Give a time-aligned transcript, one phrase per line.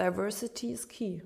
[0.00, 1.20] Diversity is key.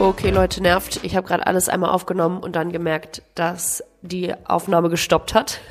[0.00, 1.04] Okay, Leute, nervt.
[1.04, 5.60] Ich habe gerade alles einmal aufgenommen und dann gemerkt, dass die Aufnahme gestoppt hat.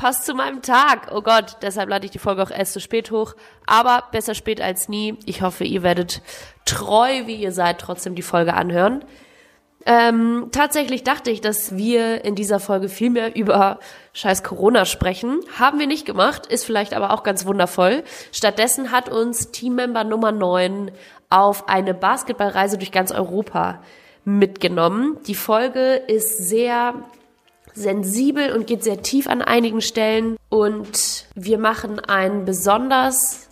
[0.00, 1.08] Passt zu meinem Tag.
[1.14, 3.34] Oh Gott, deshalb lade ich die Folge auch erst zu spät hoch.
[3.66, 5.18] Aber besser spät als nie.
[5.26, 6.22] Ich hoffe, ihr werdet
[6.64, 9.04] treu, wie ihr seid, trotzdem die Folge anhören.
[9.84, 13.78] Ähm, tatsächlich dachte ich, dass wir in dieser Folge viel mehr über
[14.14, 15.40] scheiß Corona sprechen.
[15.58, 18.02] Haben wir nicht gemacht, ist vielleicht aber auch ganz wundervoll.
[18.32, 20.92] Stattdessen hat uns Teammember Nummer 9
[21.28, 23.82] auf eine Basketballreise durch ganz Europa
[24.24, 25.18] mitgenommen.
[25.26, 26.94] Die Folge ist sehr
[27.74, 30.36] sensibel und geht sehr tief an einigen Stellen.
[30.48, 33.48] Und wir machen einen besonders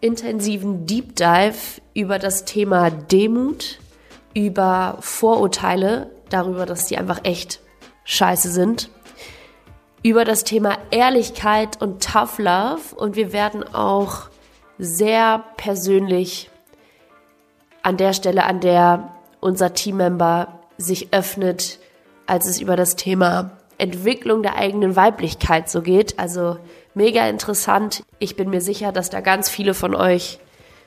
[0.00, 3.78] intensiven Deep Dive über das Thema Demut,
[4.34, 7.60] über Vorurteile, darüber, dass die einfach echt
[8.04, 8.90] scheiße sind,
[10.02, 12.94] über das Thema Ehrlichkeit und Tough Love.
[12.96, 14.28] Und wir werden auch
[14.78, 16.50] sehr persönlich
[17.82, 21.78] an der Stelle, an der unser Teammember sich öffnet,
[22.26, 26.18] als es über das Thema Entwicklung der eigenen Weiblichkeit so geht.
[26.18, 26.58] Also
[26.94, 28.02] mega interessant.
[28.18, 30.38] Ich bin mir sicher, dass da ganz viele von euch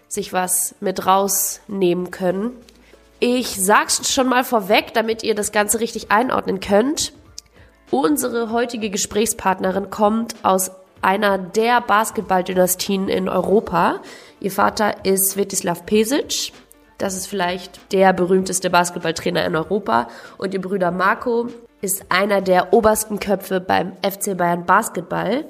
[0.07, 2.51] sich was mit rausnehmen können.
[3.19, 7.13] Ich sag's schon mal vorweg, damit ihr das Ganze richtig einordnen könnt.
[7.89, 14.01] Unsere heutige Gesprächspartnerin kommt aus einer der Basketballdynastien in Europa.
[14.39, 16.51] Ihr Vater ist Svetislav Pesic.
[16.97, 20.07] Das ist vielleicht der berühmteste Basketballtrainer in Europa.
[20.37, 21.47] Und ihr Bruder Marco
[21.81, 25.45] ist einer der obersten Köpfe beim FC Bayern Basketball.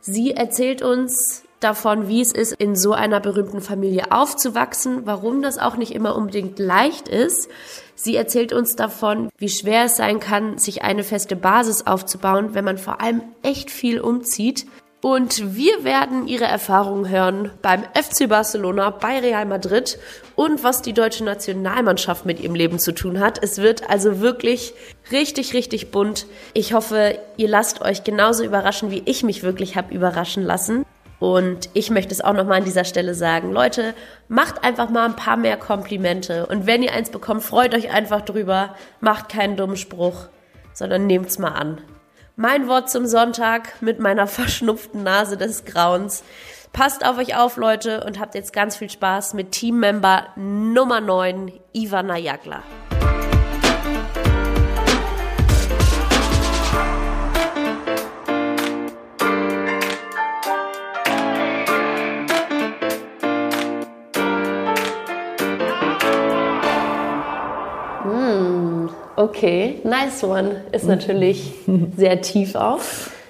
[0.00, 5.58] Sie erzählt uns davon, wie es ist, in so einer berühmten Familie aufzuwachsen, warum das
[5.58, 7.48] auch nicht immer unbedingt leicht ist.
[7.94, 12.64] Sie erzählt uns davon, wie schwer es sein kann, sich eine feste Basis aufzubauen, wenn
[12.64, 14.66] man vor allem echt viel umzieht.
[15.00, 19.96] Und wir werden ihre Erfahrungen hören beim FC Barcelona, bei Real Madrid
[20.34, 23.40] und was die deutsche Nationalmannschaft mit ihrem Leben zu tun hat.
[23.40, 24.74] Es wird also wirklich
[25.12, 26.26] richtig, richtig bunt.
[26.52, 30.84] Ich hoffe, ihr lasst euch genauso überraschen, wie ich mich wirklich habe überraschen lassen.
[31.20, 33.52] Und ich möchte es auch nochmal an dieser Stelle sagen.
[33.52, 33.94] Leute,
[34.26, 36.46] macht einfach mal ein paar mehr Komplimente.
[36.46, 38.74] Und wenn ihr eins bekommt, freut euch einfach drüber.
[39.00, 40.26] Macht keinen dummen Spruch,
[40.72, 41.78] sondern nehmt's mal an.
[42.40, 46.22] Mein Wort zum Sonntag mit meiner verschnupften Nase des Grauens.
[46.72, 51.50] Passt auf euch auf, Leute, und habt jetzt ganz viel Spaß mit Teammember Nummer 9,
[51.72, 52.62] Ivana Jagler.
[69.18, 70.62] Okay, nice one.
[70.70, 71.52] Ist natürlich
[71.96, 72.78] sehr tief auch.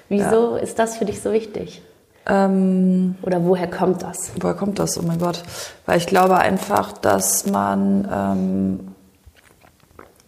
[0.07, 1.81] Wieso ist das für dich so wichtig?
[2.27, 4.31] Ähm, Oder woher kommt das?
[4.39, 4.99] woher kommt das?
[4.99, 5.41] Oh mein Gott.
[5.87, 8.93] Weil ich glaube einfach, dass man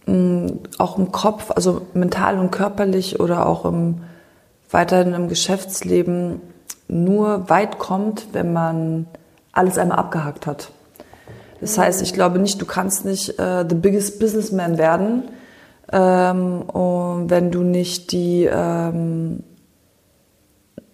[0.08, 4.02] ähm, auch im Kopf, also mental und körperlich oder auch im,
[4.72, 6.42] weiterhin im Geschäftsleben
[6.88, 9.06] nur weit kommt, wenn man
[9.52, 10.72] alles einmal abgehakt hat.
[11.60, 15.26] Das heißt, ich glaube nicht, du kannst nicht äh, the biggest businessman werden,
[15.92, 19.44] ähm, und wenn du nicht die, ähm,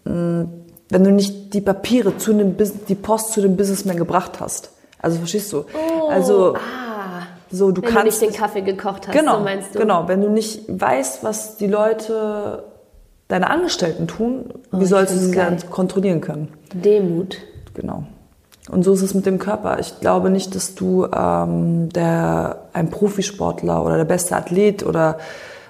[0.04, 4.72] wenn du nicht die Papiere zu dem Bus die Post zu dem Businessman gebracht hast.
[5.00, 5.66] Also verstehst du?
[6.10, 9.76] also Ah, so du wenn kannst du nicht den Kaffee gekocht hast, genau, so meinst
[9.76, 9.80] du?
[9.80, 10.08] genau.
[10.08, 12.64] Wenn du nicht weißt, was die Leute,
[13.28, 16.48] deine Angestellten tun, wie Oh, ich sollst du sie dann kontrollieren können?
[16.74, 17.38] Demut.
[17.74, 18.04] Genau.
[18.70, 19.80] Und so ist es mit dem Körper.
[19.80, 25.18] Ich glaube nicht, dass du ähm, der, ein Profisportler oder der beste Athlet oder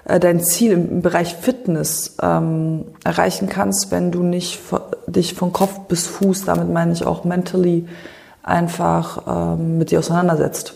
[0.04, 4.60] äh, dein Ziel im, im Bereich Fitness ähm, erreichen kannst, wenn du nicht
[5.06, 7.86] dich von Kopf bis Fuß, damit meine ich auch mentally,
[8.42, 10.74] einfach ähm, mit dir auseinandersetzt.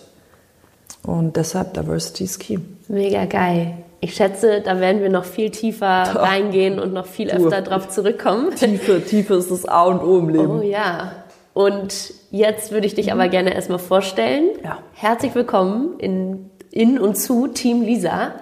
[1.02, 2.58] Und deshalb Diversity is key.
[2.88, 3.74] Mega geil.
[4.00, 8.54] Ich schätze, da werden wir noch viel tiefer reingehen und noch viel öfter drauf zurückkommen.
[8.54, 10.58] Tiefe, Tiefe ist das A und O im Leben.
[10.58, 11.12] Oh ja.
[11.54, 14.50] Und jetzt würde ich dich aber gerne erstmal vorstellen.
[14.64, 14.78] Ja.
[14.94, 18.32] Herzlich willkommen in, in und zu Team Lisa,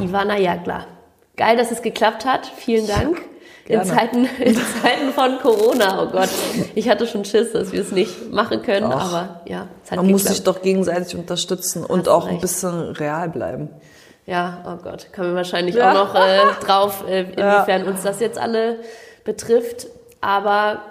[0.00, 0.86] Ivana Jagler.
[1.36, 2.46] Geil, dass es geklappt hat.
[2.46, 3.20] Vielen Dank.
[3.66, 3.82] In.
[3.82, 6.28] Zeiten, in Zeiten von Corona, oh Gott.
[6.74, 9.08] Ich hatte schon Schiss, dass wir es nicht machen können, Ach.
[9.10, 10.36] aber ja, es hat Man muss geklappt.
[10.36, 12.42] sich doch gegenseitig unterstützen und Hast auch ein recht.
[12.42, 13.70] bisschen real bleiben.
[14.26, 15.92] Ja, oh Gott, kommen wir wahrscheinlich Ja.
[15.92, 18.80] auch noch äh, drauf, äh, inwiefern uns das jetzt alle
[19.24, 19.86] betrifft.
[20.20, 20.82] aber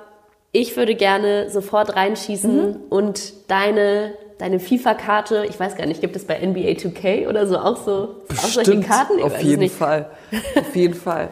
[0.53, 2.75] ich würde gerne sofort reinschießen Mhm.
[2.89, 7.57] und deine, deine FIFA-Karte, ich weiß gar nicht, gibt es bei NBA 2K oder so
[7.57, 9.17] auch so auch solche Karten?
[9.17, 9.69] Ich auf jeden.
[9.69, 10.05] Fall.
[10.55, 11.29] Auf jeden Fall.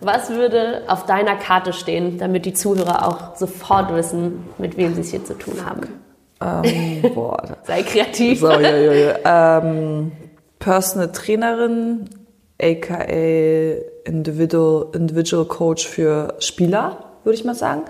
[0.00, 5.00] Was würde auf deiner Karte stehen, damit die Zuhörer auch sofort wissen, mit wem sie
[5.00, 5.88] es hier zu tun haben?
[6.42, 7.56] Ähm, boah.
[7.64, 8.40] Sei kreativ.
[8.40, 9.58] So, ja, ja, ja.
[9.62, 10.12] Ähm,
[10.58, 12.10] Personal Trainerin,
[12.60, 13.04] aka
[14.04, 17.82] Individual, Individual Coach für Spieler, würde ich mal sagen.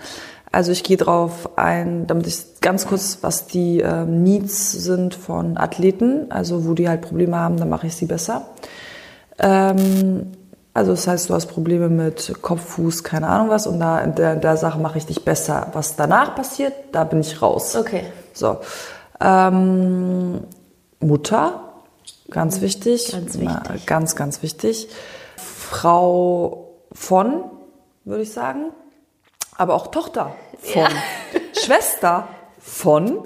[0.55, 5.59] Also ich gehe drauf ein, damit ich ganz kurz, was die ähm, Needs sind von
[5.59, 8.47] Athleten, also wo die halt Probleme haben, dann mache ich sie besser.
[9.41, 10.31] Ähm,
[10.73, 14.15] also das heißt, du hast Probleme mit Kopf, Fuß, keine Ahnung was und da in
[14.15, 15.67] der, in der Sache mache ich dich besser.
[15.73, 17.75] Was danach passiert, da bin ich raus.
[17.75, 18.05] Okay.
[18.33, 18.59] So.
[19.21, 20.39] Ähm,
[21.01, 21.83] Mutter,
[22.31, 23.11] ganz wichtig.
[23.11, 23.87] Ganz Na, wichtig.
[23.87, 24.89] ganz, ganz wichtig.
[25.37, 27.43] Frau von,
[28.05, 28.67] würde ich sagen.
[29.57, 30.89] Aber auch Tochter von.
[31.65, 32.29] Schwester
[32.59, 33.19] von.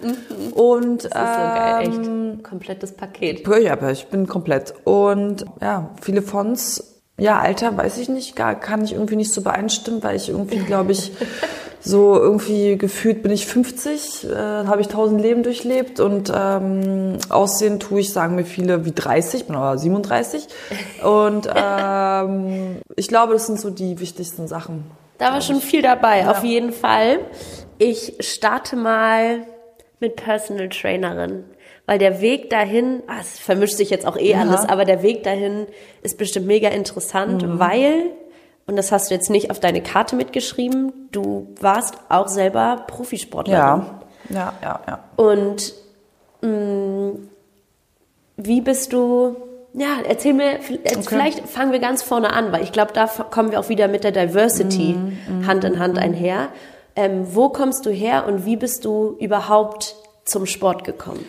[0.54, 1.10] Und Mhm.
[1.10, 2.44] Das ist so geil, ähm, echt.
[2.44, 3.44] Komplettes Paket.
[3.58, 4.74] ja, ich bin komplett.
[4.84, 9.42] Und ja, viele Fonts, ja, Alter, weiß ich nicht, gar kann ich irgendwie nicht so
[9.42, 11.12] beeinstimmen, weil ich irgendwie, glaube ich,
[11.80, 17.80] so irgendwie gefühlt bin ich 50, äh, habe ich 1000 Leben durchlebt und ähm, aussehen
[17.80, 20.48] tue ich, sagen mir viele, wie 30, bin aber 37.
[21.04, 24.84] Und ähm, ich glaube, das sind so die wichtigsten Sachen.
[25.18, 27.20] Da war schon viel dabei, auf jeden Fall.
[27.78, 29.40] Ich starte mal
[30.00, 31.44] mit Personal Trainerin,
[31.86, 35.24] weil der Weg dahin, ah, es vermischt sich jetzt auch eh alles, aber der Weg
[35.24, 35.66] dahin
[36.02, 37.58] ist bestimmt mega interessant, Mhm.
[37.58, 38.10] weil,
[38.66, 43.58] und das hast du jetzt nicht auf deine Karte mitgeschrieben, du warst auch selber Profisportlerin.
[43.60, 44.00] Ja,
[44.30, 45.04] ja, ja, ja.
[45.16, 45.74] Und
[46.42, 47.12] mh,
[48.36, 49.34] wie bist du,
[49.74, 53.50] ja, erzähl mir, jetzt vielleicht fangen wir ganz vorne an, weil ich glaube, da kommen
[53.50, 54.96] wir auch wieder mit der Diversity
[55.46, 56.48] Hand in Hand einher.
[56.96, 59.94] Ähm, wo kommst du her und wie bist du überhaupt
[60.24, 61.24] zum Sport gekommen?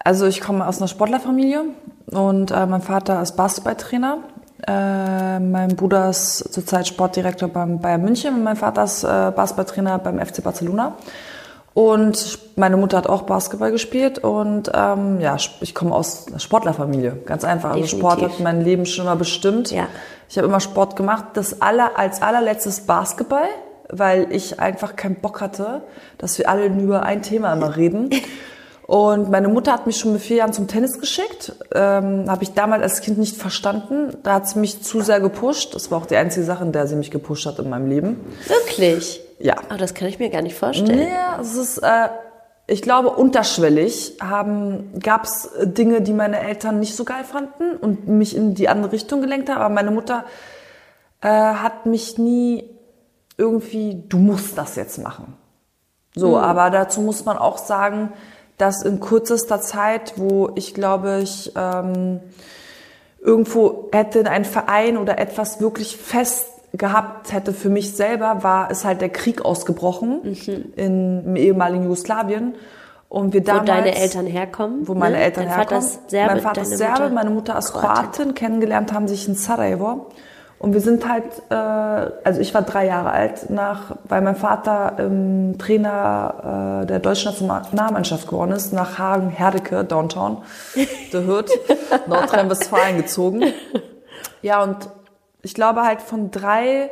[0.00, 1.64] Also ich komme aus einer Sportlerfamilie
[2.10, 4.18] und äh, mein Vater ist Basketballtrainer.
[4.66, 9.98] Äh, mein Bruder ist zurzeit Sportdirektor beim Bayern München und mein Vater ist äh, Basketballtrainer
[9.98, 10.96] beim FC Barcelona.
[11.74, 17.18] Und meine Mutter hat auch Basketball gespielt und ähm, ja, ich komme aus einer Sportlerfamilie,
[17.26, 17.70] ganz einfach.
[17.70, 17.98] Also Definitiv.
[17.98, 19.72] Sport hat mein Leben schon immer bestimmt.
[19.72, 19.88] Ja.
[20.28, 21.24] Ich habe immer Sport gemacht.
[21.34, 23.48] Das aller, als allerletztes Basketball,
[23.88, 25.82] weil ich einfach keinen Bock hatte,
[26.16, 28.10] dass wir alle nur über ein Thema immer reden.
[28.86, 31.54] Und meine Mutter hat mich schon mit vier Jahren zum Tennis geschickt.
[31.74, 34.14] Ähm, habe ich damals als Kind nicht verstanden.
[34.22, 35.74] Da hat sie mich zu sehr gepusht.
[35.74, 38.20] Das war auch die einzige Sache, in der sie mich gepusht hat in meinem Leben.
[38.46, 39.23] Wirklich?
[39.38, 39.56] Ja.
[39.72, 41.08] Oh, das kann ich mir gar nicht vorstellen.
[41.08, 42.08] Ja, es ist, äh,
[42.66, 48.36] ich glaube, unterschwellig gab es Dinge, die meine Eltern nicht so geil fanden und mich
[48.36, 49.60] in die andere Richtung gelenkt haben.
[49.60, 50.24] Aber meine Mutter
[51.20, 52.70] äh, hat mich nie
[53.36, 55.36] irgendwie, du musst das jetzt machen.
[56.16, 58.12] So, aber dazu muss man auch sagen,
[58.56, 62.20] dass in kürzester Zeit, wo ich glaube, ich ähm,
[63.20, 68.70] irgendwo hätte in einen Verein oder etwas wirklich fest gehabt hätte für mich selber, war
[68.70, 70.22] ist halt der Krieg ausgebrochen
[70.76, 72.54] in, im ehemaligen Jugoslawien.
[73.08, 74.88] Und wir Wo damals, deine Eltern herkommen?
[74.88, 75.22] wo meine ne?
[75.22, 75.84] Eltern Dein Vater herkommen.
[75.84, 77.94] ist Serbe, mein Vater ist Serbe, Mutter meine Mutter ist Kroatin.
[77.94, 80.06] Kroatin, kennengelernt haben sich in Sarajevo.
[80.58, 84.94] Und wir sind halt, äh, also ich war drei Jahre alt, nach, weil mein Vater
[84.98, 90.38] ähm, Trainer äh, der deutschen Nationalmannschaft geworden ist, nach Hagen, Herdecke, Downtown,
[91.12, 91.50] The Hood,
[92.08, 93.44] Nordrhein-Westfalen gezogen.
[94.42, 94.88] Ja, und
[95.44, 96.90] ich glaube halt von drei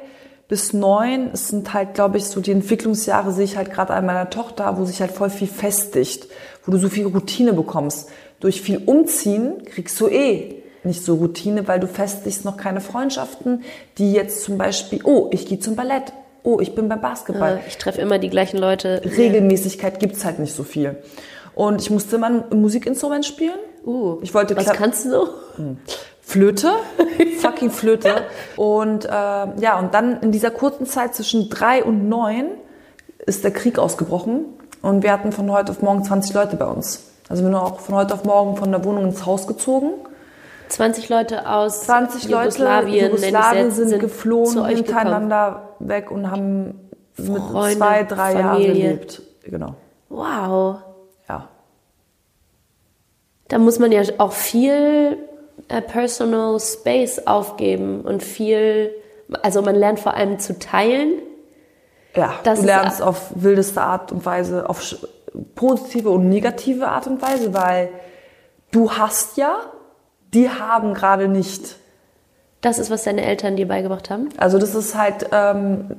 [0.48, 4.04] bis neun, es sind halt, glaube ich, so die Entwicklungsjahre sehe ich halt gerade an
[4.04, 6.26] meiner Tochter, wo sich halt voll viel festigt,
[6.64, 8.10] wo du so viel Routine bekommst.
[8.40, 13.62] Durch viel Umziehen kriegst du eh nicht so Routine, weil du festigst noch keine Freundschaften,
[13.98, 17.58] die jetzt zum Beispiel, oh, ich gehe zum Ballett, oh, ich bin beim Basketball.
[17.58, 19.00] Äh, Ich treffe immer die gleichen Leute.
[19.04, 20.96] Regelmäßigkeit gibt's halt nicht so viel.
[21.54, 23.58] Und ich musste immer ein Musikinstrument spielen.
[23.84, 25.28] Uh, Ich wollte was kannst du so?
[26.22, 26.72] Flöte,
[27.40, 28.22] fucking Flöte.
[28.56, 32.46] Und äh, ja, und dann in dieser kurzen Zeit zwischen drei und neun
[33.26, 34.44] ist der Krieg ausgebrochen
[34.82, 37.04] und wir hatten von heute auf morgen 20 Leute bei uns.
[37.28, 39.90] Also wir sind auch von heute auf morgen von der Wohnung ins Haus gezogen.
[40.68, 44.76] 20 Leute aus 20 Leute Jugoslawien, ich's Jugoslawien sind, zu geflohen euch gekommen.
[44.76, 49.22] hintereinander weg und haben mit Freunde, zwei, drei Jahren gelebt.
[49.44, 49.74] Genau.
[50.08, 50.78] Wow.
[51.28, 51.48] Ja.
[53.48, 55.18] Da muss man ja auch viel
[55.68, 58.90] Personal Space aufgeben und viel,
[59.42, 61.14] also man lernt vor allem zu teilen.
[62.14, 64.96] Ja, Das du lernst auf wildeste Art und Weise, auf
[65.54, 67.88] positive und negative Art und Weise, weil
[68.70, 69.60] du hast ja,
[70.34, 71.76] die haben gerade nicht.
[72.60, 74.28] Das ist, was deine Eltern dir beigebracht haben.
[74.36, 75.90] Also das ist halt, ähm,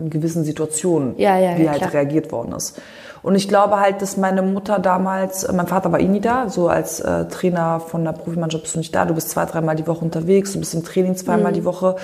[0.00, 1.92] in gewissen Situationen, Ja, ja, wie ja, halt klar.
[1.92, 2.80] reagiert worden ist.
[3.24, 6.48] Und ich glaube halt, dass meine Mutter damals, äh, mein Vater war eh nie da,
[6.50, 9.74] so als äh, Trainer von der Profimannschaft bist du nicht da, du bist zwei, dreimal
[9.76, 11.54] die Woche unterwegs, du bist im Training zweimal Mhm.
[11.56, 11.96] die Woche.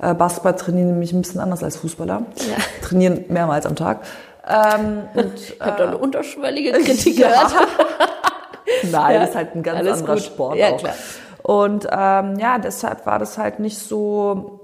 [0.00, 2.22] Äh, Basketball trainieren nämlich ein bisschen anders als Fußballer.
[2.82, 3.98] Trainieren mehrmals am Tag.
[4.48, 7.28] Ähm, und, Ich habe da eine unterschwellige Kritik Ja.
[7.28, 7.52] gehört.
[8.92, 10.22] Nein, Ja, das ist halt ein ganz alles anderer gut.
[10.24, 10.78] Sport Ja, auch.
[10.78, 10.94] klar.
[11.42, 14.60] Und ähm, ja, deshalb war das halt nicht so.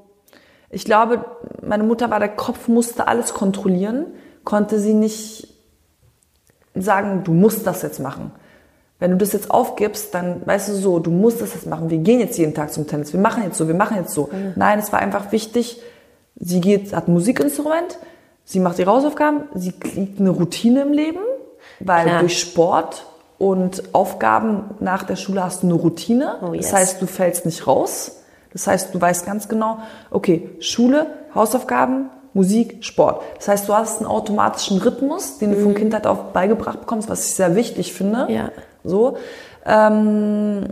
[0.71, 1.25] Ich glaube,
[1.63, 4.07] meine Mutter war der Kopf, musste alles kontrollieren,
[4.45, 5.49] konnte sie nicht
[6.75, 8.33] sagen, du musst das jetzt machen.
[8.99, 11.91] Wenn du das jetzt aufgibst, dann weißt du so, du musst das jetzt machen.
[11.91, 13.13] Wir gehen jetzt jeden Tag zum Tennis.
[13.13, 14.31] Wir machen jetzt so, wir machen jetzt so.
[14.57, 15.81] Nein, es war einfach wichtig.
[16.37, 17.99] Sie geht, hat ein Musikinstrument,
[18.45, 21.21] sie macht ihre Hausaufgaben, sie kriegt eine Routine im Leben,
[21.81, 22.21] weil Klar.
[22.21, 23.07] durch Sport
[23.39, 26.37] und Aufgaben nach der Schule hast du eine Routine.
[26.43, 26.71] Oh, yes.
[26.71, 28.17] Das heißt, du fällst nicht raus.
[28.53, 29.79] Das heißt, du weißt ganz genau,
[30.11, 33.23] okay, Schule, Hausaufgaben, Musik, Sport.
[33.37, 37.27] Das heißt, du hast einen automatischen Rhythmus, den du von Kindheit auf beigebracht bekommst, was
[37.27, 38.27] ich sehr wichtig finde.
[38.29, 38.51] Ja.
[38.83, 39.17] So.
[39.65, 40.67] Ähm,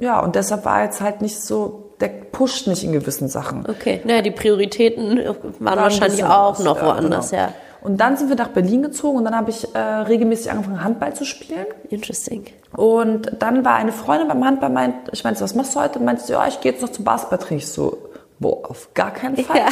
[0.00, 3.66] ja, und deshalb war jetzt halt nicht so, der pusht nicht in gewissen Sachen.
[3.68, 7.42] Okay, naja, die Prioritäten waren War ein wahrscheinlich auch noch ja, woanders, genau.
[7.42, 7.52] ja.
[7.82, 11.14] Und dann sind wir nach Berlin gezogen und dann habe ich äh, regelmäßig angefangen, Handball
[11.14, 11.66] zu spielen.
[11.88, 12.44] Interesting.
[12.76, 15.98] Und dann war eine Freundin beim Handball, meint, ich meinte, was machst du heute?
[15.98, 17.58] Meinte sie, ja, ich gehe jetzt noch zum Basketballtraining.
[17.58, 17.96] Ich so,
[18.40, 19.56] boah, auf gar keinen Fall.
[19.58, 19.66] Ja.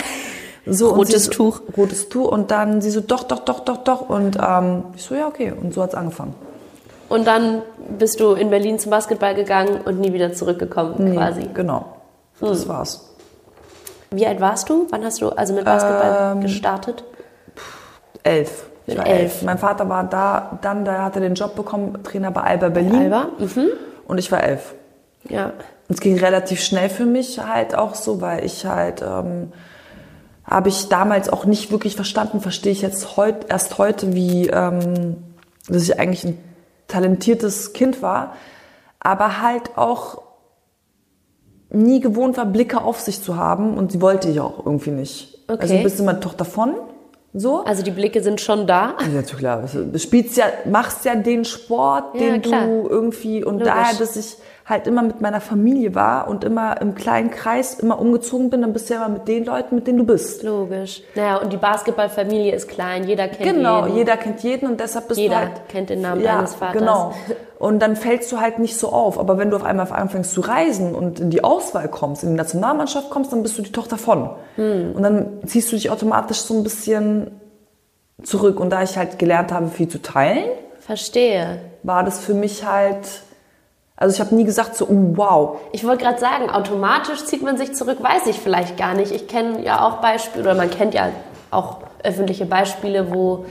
[0.66, 1.60] So, Rotes so, Tuch.
[1.76, 2.30] Rotes Tuch.
[2.30, 4.08] Und dann sie so, doch, doch, doch, doch, doch.
[4.08, 5.52] Und ähm, ich so, ja, okay.
[5.52, 6.34] Und so hat's angefangen.
[7.08, 7.62] Und dann
[7.98, 11.48] bist du in Berlin zum Basketball gegangen und nie wieder zurückgekommen, quasi.
[11.54, 11.86] Genau.
[12.40, 12.68] Das Hm.
[12.68, 13.04] war's.
[14.10, 14.86] Wie alt warst du?
[14.90, 17.02] Wann hast du also mit Basketball Ähm, gestartet?
[18.22, 18.66] Elf.
[18.86, 19.20] Ich Mit war elf.
[19.20, 19.42] elf.
[19.42, 22.94] Mein Vater war da, dann, da hat er den Job bekommen, Trainer bei Alba Berlin.
[23.12, 23.26] Alba?
[23.38, 23.68] Mhm.
[24.06, 24.74] Und ich war elf.
[25.28, 25.52] Ja.
[25.88, 29.52] Und es ging relativ schnell für mich halt auch so, weil ich halt, ähm,
[30.44, 35.16] habe ich damals auch nicht wirklich verstanden, verstehe ich jetzt heut, erst heute, wie, ähm,
[35.68, 36.38] dass ich eigentlich ein
[36.88, 38.34] talentiertes Kind war,
[39.00, 40.22] aber halt auch
[41.70, 45.38] nie gewohnt war, Blicke auf sich zu haben und die wollte ich auch irgendwie nicht.
[45.48, 45.60] Okay.
[45.60, 46.74] Also du bist immer Tochter von,
[47.34, 47.62] so.
[47.64, 48.94] Also die Blicke sind schon da.
[49.14, 49.64] Ja, klar.
[49.70, 52.66] Du spielst ja, machst ja den Sport, Ja, den klar.
[52.66, 53.68] du irgendwie und Logisch.
[53.74, 54.36] daher, dass ich
[54.68, 58.72] halt immer mit meiner Familie war und immer im kleinen Kreis immer umgezogen bin, dann
[58.72, 60.42] bist du ja immer mit den Leuten, mit denen du bist.
[60.42, 61.02] Logisch.
[61.14, 63.96] Naja, und die Basketballfamilie ist klein, jeder kennt Genau, jeden.
[63.96, 66.78] jeder kennt jeden und deshalb bist Jeder du halt kennt den Namen ja, deines Vaters.
[66.78, 67.14] Genau.
[67.58, 69.18] Und dann fällst du halt nicht so auf.
[69.18, 72.36] Aber wenn du auf einmal anfängst zu reisen und in die Auswahl kommst, in die
[72.36, 74.30] Nationalmannschaft kommst, dann bist du die Tochter von.
[74.54, 74.92] Hm.
[74.94, 77.32] Und dann ziehst du dich automatisch so ein bisschen
[78.22, 78.60] zurück.
[78.60, 80.44] Und da ich halt gelernt habe, viel zu teilen,
[80.78, 81.58] Verstehe.
[81.82, 83.22] war das für mich halt,
[84.00, 85.58] also ich habe nie gesagt so, wow.
[85.72, 89.12] Ich wollte gerade sagen, automatisch zieht man sich zurück, weiß ich vielleicht gar nicht.
[89.12, 91.08] Ich kenne ja auch Beispiele, oder man kennt ja
[91.50, 93.44] auch öffentliche Beispiele, wo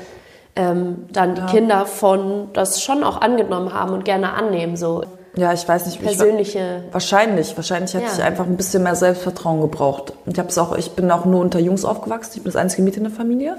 [0.56, 4.77] ähm, dann die Kinder von das schon auch angenommen haben und gerne annehmen.
[4.77, 5.04] So
[5.36, 6.84] Ja, ich weiß nicht, ich persönliche.
[6.92, 8.12] wahrscheinlich, wahrscheinlich hätte Ja.
[8.18, 10.13] ich einfach ein bisschen mehr Selbstvertrauen gebraucht.
[10.25, 12.32] Ich habe es auch, ich bin auch nur unter Jungs aufgewachsen.
[12.38, 13.58] Ich bin das einzige Mädchen in der Familie.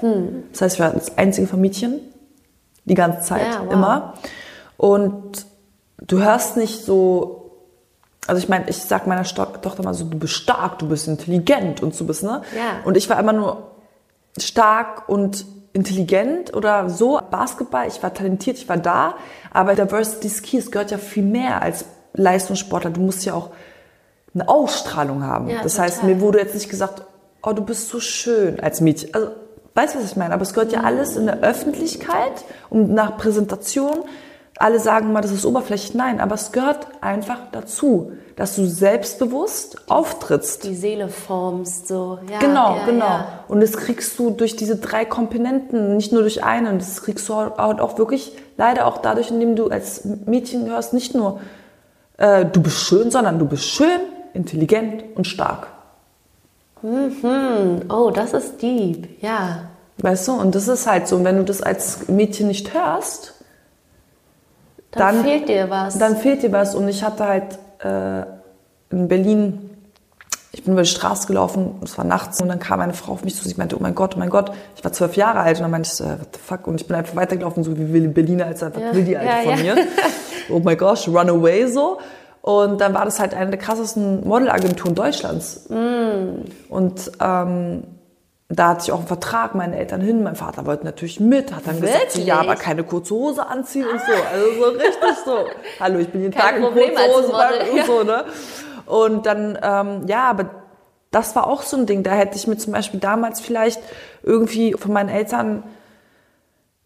[0.53, 2.01] Das heißt, ich war das einzige Mädchen
[2.87, 3.73] die ganze Zeit Ja, wow.
[3.73, 4.15] immer.
[4.79, 5.47] Und
[6.01, 7.53] du hörst nicht so,
[8.27, 11.83] also ich meine, ich sag meiner Tochter mal so, du bist stark, du bist intelligent
[11.83, 12.43] und so bist, ne?
[12.57, 12.85] Ja.
[12.85, 13.69] Und ich war immer nur
[14.39, 17.21] stark und intelligent oder so.
[17.31, 19.15] Basketball, ich war talentiert, ich war da,
[19.53, 22.91] aber Diversity is Key, es gehört ja viel mehr als Leistungssportler.
[22.91, 23.51] Du musst ja auch
[24.35, 25.49] eine Ausstrahlung haben.
[25.49, 26.15] Ja, das heißt, total.
[26.15, 27.03] mir wurde jetzt nicht gesagt,
[27.43, 29.15] oh, du bist so schön als Mädchen.
[29.15, 29.31] Also,
[29.75, 30.35] weißt du, was ich meine?
[30.35, 34.05] Aber es gehört ja alles in der Öffentlichkeit und nach Präsentation.
[34.59, 35.95] Alle sagen mal, das ist oberflächlich.
[35.95, 40.65] Nein, aber es gehört einfach dazu, dass du selbstbewusst auftrittst.
[40.65, 42.19] Die Seele formst, so.
[42.31, 43.05] Ja, Genau, ja, genau.
[43.05, 43.45] Ja.
[43.49, 46.79] Und das kriegst du durch diese drei Komponenten, nicht nur durch einen.
[46.79, 51.15] Das kriegst du halt auch wirklich leider auch dadurch, indem du als Mädchen hörst, nicht
[51.15, 51.41] nur
[52.17, 54.01] äh, du bist schön, sondern du bist schön,
[54.35, 55.69] intelligent und stark.
[56.83, 59.71] Hm, oh, das ist deep, ja.
[59.99, 60.33] Weißt du?
[60.33, 61.17] Und das ist halt so.
[61.17, 63.35] Und wenn du das als Mädchen nicht hörst,
[64.91, 65.99] Dann, Dann- fehlt dir was.
[65.99, 66.75] dann fehlt dir was.
[66.75, 68.23] Und ich hatte halt äh,
[68.91, 69.71] in Berlin,
[70.53, 73.23] ich bin über die Straße gelaufen, es war nachts, und dann kam eine Frau auf
[73.23, 75.59] mich zu, sie meinte, oh mein Gott, oh mein Gott, ich war zwölf Jahre alt,
[75.59, 77.93] und dann meinte ich, äh, what the fuck, und ich bin einfach weitergelaufen, so wie
[77.93, 79.75] will Berliner, als was Ja, will die Alte ja, von ja.
[79.75, 79.85] mir?
[80.51, 81.99] Oh mein Gott, run away, so.
[82.41, 85.69] Und dann war das halt eine der krassesten Modelagenturen Deutschlands.
[85.69, 86.47] Mm.
[86.71, 87.83] Und ähm,
[88.51, 91.67] da hatte ich auch einen Vertrag, meine Eltern hin, mein Vater wollte natürlich mit, hat
[91.67, 92.27] dann gesagt, Wirklich?
[92.27, 94.13] ja, aber keine kurze Hose anziehen und so.
[94.13, 95.47] Also so richtig so.
[95.81, 98.25] Hallo, ich bin jeden Kein Tag in Problem kurze als Hose und so, ne?
[98.87, 100.49] Und dann, ähm, ja, aber
[101.11, 102.03] das war auch so ein Ding.
[102.03, 103.83] Da hätte ich mir zum Beispiel damals vielleicht
[104.23, 105.63] irgendwie von meinen Eltern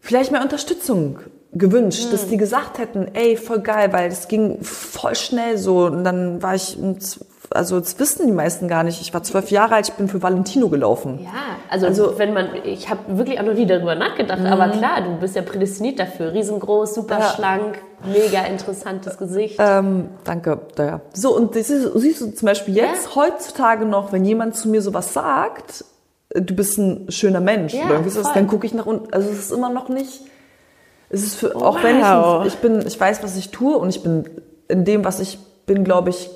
[0.01, 1.19] vielleicht mehr Unterstützung
[1.53, 5.85] gewünscht, dass die gesagt hätten, ey, voll geil, weil es ging voll schnell so.
[5.85, 6.77] Und dann war ich,
[7.53, 8.99] also das wissen die meisten gar nicht.
[9.01, 11.19] Ich war zwölf Jahre alt, ich bin für Valentino gelaufen.
[11.23, 11.29] Ja,
[11.69, 15.17] also, Also- wenn man, ich habe wirklich auch noch nie darüber nachgedacht, aber klar, du
[15.19, 16.33] bist ja prädestiniert dafür.
[16.33, 17.29] Riesengroß, super Ja.
[17.35, 19.55] schlank, mega interessantes Gesicht.
[19.59, 20.59] Ähm, danke.
[20.77, 21.01] Ja.
[21.13, 23.15] So, und das ist, siehst du zum Beispiel jetzt, Ja.
[23.15, 25.85] heutzutage noch, wenn jemand zu mir sowas sagt,
[26.29, 28.23] äh, du bist ein schöner Mensch, Ja, voll.
[28.33, 29.13] dann gucke ich nach unten.
[29.13, 30.21] Also es ist immer noch nicht,
[31.09, 32.45] es ist für, auch wenn ich, Wow.
[32.47, 34.25] ich bin, ich weiß, was ich tue und ich bin
[34.67, 36.29] in dem, was ich bin, glaube ich,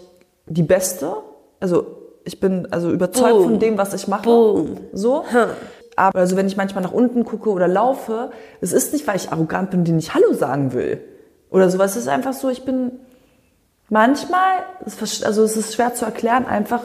[0.48, 1.16] die Beste.
[1.60, 1.86] Also
[2.24, 3.44] ich bin also überzeugt Boom.
[3.44, 4.24] von dem, was ich mache.
[4.24, 4.78] Boom.
[4.94, 5.24] So.
[5.96, 9.32] Aber also wenn ich manchmal nach unten gucke oder laufe, es ist nicht, weil ich
[9.32, 11.02] arrogant bin, den ich Hallo sagen will.
[11.50, 11.92] Oder sowas.
[11.92, 12.92] Es ist einfach so, ich bin
[13.90, 16.84] manchmal, also es ist schwer zu erklären, einfach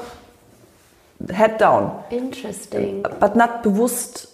[1.31, 1.93] head down.
[2.11, 3.03] Interesting.
[3.21, 4.29] But not bewusst.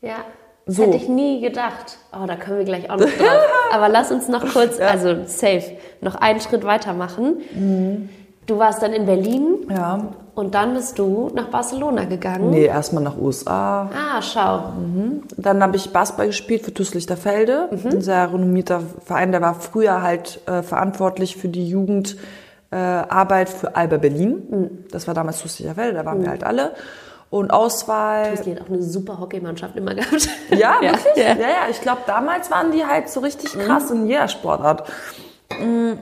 [0.00, 0.24] Ja.
[0.66, 0.84] So.
[0.84, 1.98] Hätte ich nie gedacht.
[2.12, 3.42] Oh, da kommen wir gleich auch noch drauf.
[3.72, 8.08] Aber lass uns noch kurz, also safe, noch einen Schritt weitermachen.
[8.46, 10.08] Du warst dann in Berlin Ja.
[10.34, 12.50] und dann bist du nach Barcelona gegangen.
[12.50, 13.88] Nee, erstmal nach USA.
[13.92, 14.72] Ah, schau.
[15.36, 17.68] Dann habe ich Basketball gespielt für TuS Lichterfelde.
[17.84, 23.76] Ein sehr renommierter Verein, der war früher halt äh, verantwortlich für die Jugendarbeit äh, für
[23.76, 24.84] Alba Berlin.
[24.90, 26.72] Das war damals TuS Lichterfelde, da waren wir halt alle.
[27.32, 28.34] Und Auswahl.
[28.44, 30.28] Die hat auch eine super Hockeymannschaft immer gehabt.
[30.50, 31.16] Ja, Ja, wirklich?
[31.16, 31.22] ja.
[31.34, 31.68] Ja, ja.
[31.70, 34.86] Ich glaube, damals waren die halt so richtig krass in jeder Sportart.
[35.58, 35.92] Mm.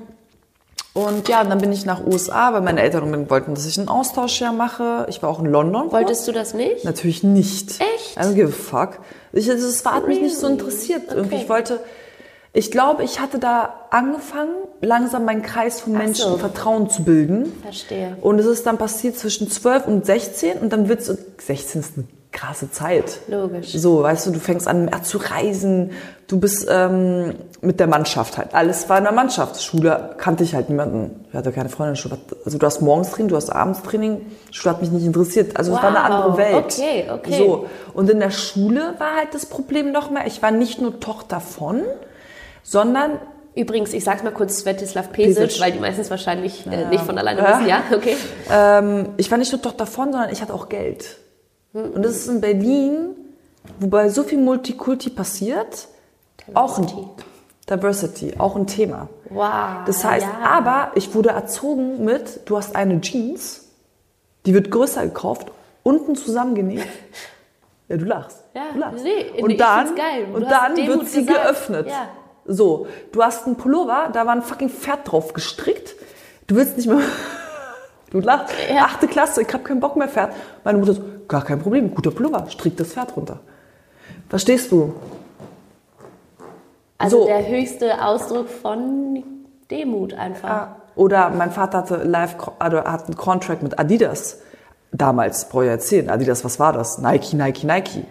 [0.93, 4.53] Und ja, dann bin ich nach USA, weil meine Eltern wollten, dass ich ein Austauschjahr
[4.53, 5.07] mache.
[5.09, 5.93] Ich war auch in London.
[5.93, 6.85] Wolltest du das nicht?
[6.85, 7.81] Natürlich nicht.
[7.81, 8.17] Echt?
[8.17, 8.99] I don't give a fuck.
[9.33, 11.03] Ich, also, es war, hat mich nicht so interessiert.
[11.11, 11.43] Irgendwie, Okay.
[11.45, 11.79] ich wollte,
[12.53, 16.37] ich glaube, ich hatte da angefangen, langsam meinen Kreis von Menschen so.
[16.39, 17.53] Vertrauen zu bilden.
[17.63, 18.17] Verstehe.
[18.21, 21.93] Und es ist dann passiert zwischen 12 und 16 und dann wird so, 16 ist
[21.97, 23.19] eine krasse Zeit.
[23.29, 23.73] Logisch.
[23.73, 25.91] So, weißt du, du fängst an mehr zu reisen,
[26.29, 28.55] du bist ähm, mit der Mannschaft halt.
[28.55, 29.61] Alles war in der Mannschaft.
[29.63, 31.25] Schule kannte ich halt niemanden.
[31.29, 31.97] Ich hatte keine Freundin.
[31.97, 32.19] Schule.
[32.45, 34.25] Also du hast morgens Training, du hast abends Training.
[34.53, 35.57] Schule hat mich nicht interessiert.
[35.57, 36.05] Also es war eine Wow.
[36.05, 36.65] andere Welt.
[36.67, 37.37] Okay, okay.
[37.39, 37.67] So.
[37.95, 40.27] Und in der Schule war halt das Problem noch mehr.
[40.27, 41.83] Ich war nicht nur Tochter von,
[42.63, 43.19] sondern
[43.53, 45.61] Übrigens, ich sag's mal kurz Svetislav Pesic, Pesic.
[45.61, 47.49] weil die meistens wahrscheinlich äh, nicht von alleine Ja.
[47.59, 47.69] wissen.
[47.69, 48.17] Ja, okay.
[48.49, 51.19] ähm, ich war nicht nur Tochter von, sondern ich hatte auch Geld.
[51.73, 53.17] Und das ist in Berlin,
[53.81, 55.89] wobei so viel Multikulti passiert,
[56.55, 56.87] auch ein
[57.69, 59.09] Diversity, auch ein Thema.
[59.29, 59.85] Wow.
[59.85, 60.49] Das heißt, ja.
[60.49, 63.69] aber ich wurde erzogen mit, du hast eine Jeans,
[64.47, 65.51] die wird größer gekauft,
[65.83, 66.87] unten zusammengenäht.
[67.89, 68.45] Ja, du lachst.
[68.55, 69.03] Ja, du lachst.
[69.03, 70.29] nee, und dann, geil.
[70.33, 71.43] Und dann wird sie gesagt.
[71.45, 71.89] geöffnet.
[71.89, 72.07] Ja.
[72.47, 75.95] So, du hast einen Pullover, da war ein fucking Pferd drauf gestrickt.
[76.47, 77.01] Du willst nicht mehr.
[78.11, 78.53] Du lachst.
[78.69, 78.87] Ja.
[78.87, 80.33] Achte Klasse, ich habe keinen Bock mehr Pferd.
[80.65, 83.39] Meine Mutter so, gar kein Problem, guter Pullover, strick das Pferd runter.
[84.29, 84.95] Verstehst du?
[86.99, 87.27] Also so.
[87.27, 89.23] der höchste Ausdruck von
[89.71, 90.69] Demut einfach.
[90.97, 94.41] Oder mein Vater hatte live, also hat einen Contract mit Adidas.
[94.93, 96.11] Damals, brauche ich ja erzählen.
[96.11, 96.99] Adidas, was war das?
[96.99, 98.05] Nike, Nike, Nike.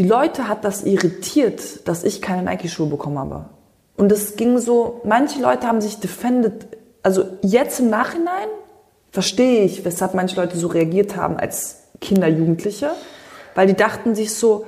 [0.00, 3.44] Die Leute hat das irritiert, dass ich keine Nike-Schuhe bekommen habe.
[3.98, 6.68] Und es ging so, manche Leute haben sich defended,
[7.02, 8.48] also jetzt im Nachhinein
[9.10, 12.92] verstehe ich, weshalb manche Leute so reagiert haben als Kinder, Jugendliche,
[13.54, 14.64] weil die dachten sich so,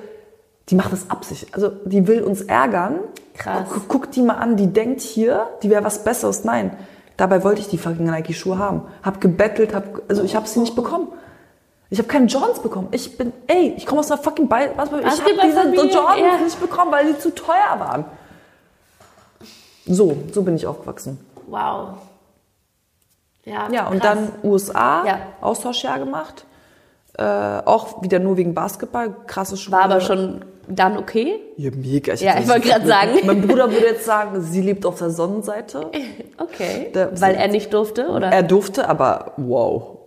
[0.69, 1.55] die macht das absichtlich.
[1.55, 3.01] Also die will uns ärgern.
[3.33, 3.71] Krass.
[3.89, 6.45] Guck, die mal an, die denkt hier, die wäre was Besseres.
[6.45, 6.77] Nein,
[7.17, 8.83] dabei wollte ich die fucking Nike-Schuhe haben.
[9.03, 11.09] Hab gebettelt, hab, also ich habe sie nicht bekommen.
[11.93, 12.89] Ich habe keine Johns bekommen.
[12.93, 16.39] Ich bin, ey, ich komme aus einer fucking Ball, was, ich habe diese Johns ja.
[16.43, 18.07] nicht bekommen, weil die zu teuer waren.
[19.85, 21.19] So, so bin ich aufgewachsen.
[21.49, 21.89] Wow.
[23.45, 24.17] Ja, Ja, und krass.
[24.43, 25.19] dann USA, Ja.
[25.43, 26.47] Austauschjahr gemacht.
[27.19, 29.77] Äh, auch wieder nur wegen Basketball, krasse Schule.
[29.77, 31.41] War aber schon dann okay.
[31.59, 32.15] Ja, mega.
[32.15, 33.11] Ja, hab ich wollte gerade sagen.
[33.25, 35.91] Mein Bruder würde jetzt sagen, sie lebt auf der Sonnenseite.
[36.39, 36.91] Okay.
[36.95, 38.29] Der- Weil er nicht durfte, oder?
[38.33, 39.99] Er durfte, aber wow.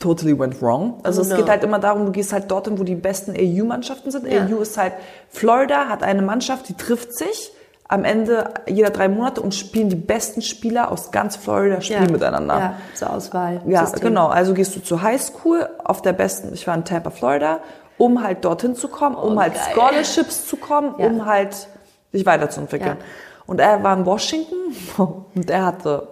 [0.00, 0.98] Totally went wrong.
[1.04, 1.36] Also Oh es no.
[1.36, 4.26] geht halt immer darum, du gehst halt dorthin, wo die besten AU-Mannschaften sind.
[4.26, 4.46] Ja.
[4.46, 4.94] AU ist halt,
[5.28, 7.52] Florida hat eine Mannschaft, die trifft sich
[7.86, 12.58] am Ende jeder drei Monate und spielen die besten Spieler aus ganz Florida spielen miteinander.
[12.58, 13.60] Ja, zur Auswahl.
[13.66, 14.08] Ja, System.
[14.08, 14.28] genau.
[14.28, 17.58] Also gehst du zur Highschool auf der besten, ich war in Tampa, Florida,
[17.98, 19.74] um halt dorthin zu kommen, um halt Oh, geil.
[19.90, 21.06] Scholarships zu kommen, Ja.
[21.06, 21.66] um halt
[22.12, 22.96] sich weiterzuentwickeln.
[22.98, 23.04] Ja.
[23.46, 24.54] Und er war in Washington
[25.34, 26.06] und er hatte,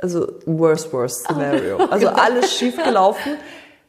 [0.00, 1.78] also worst, worst Scenario.
[1.78, 3.32] Oh also alles schief gelaufen.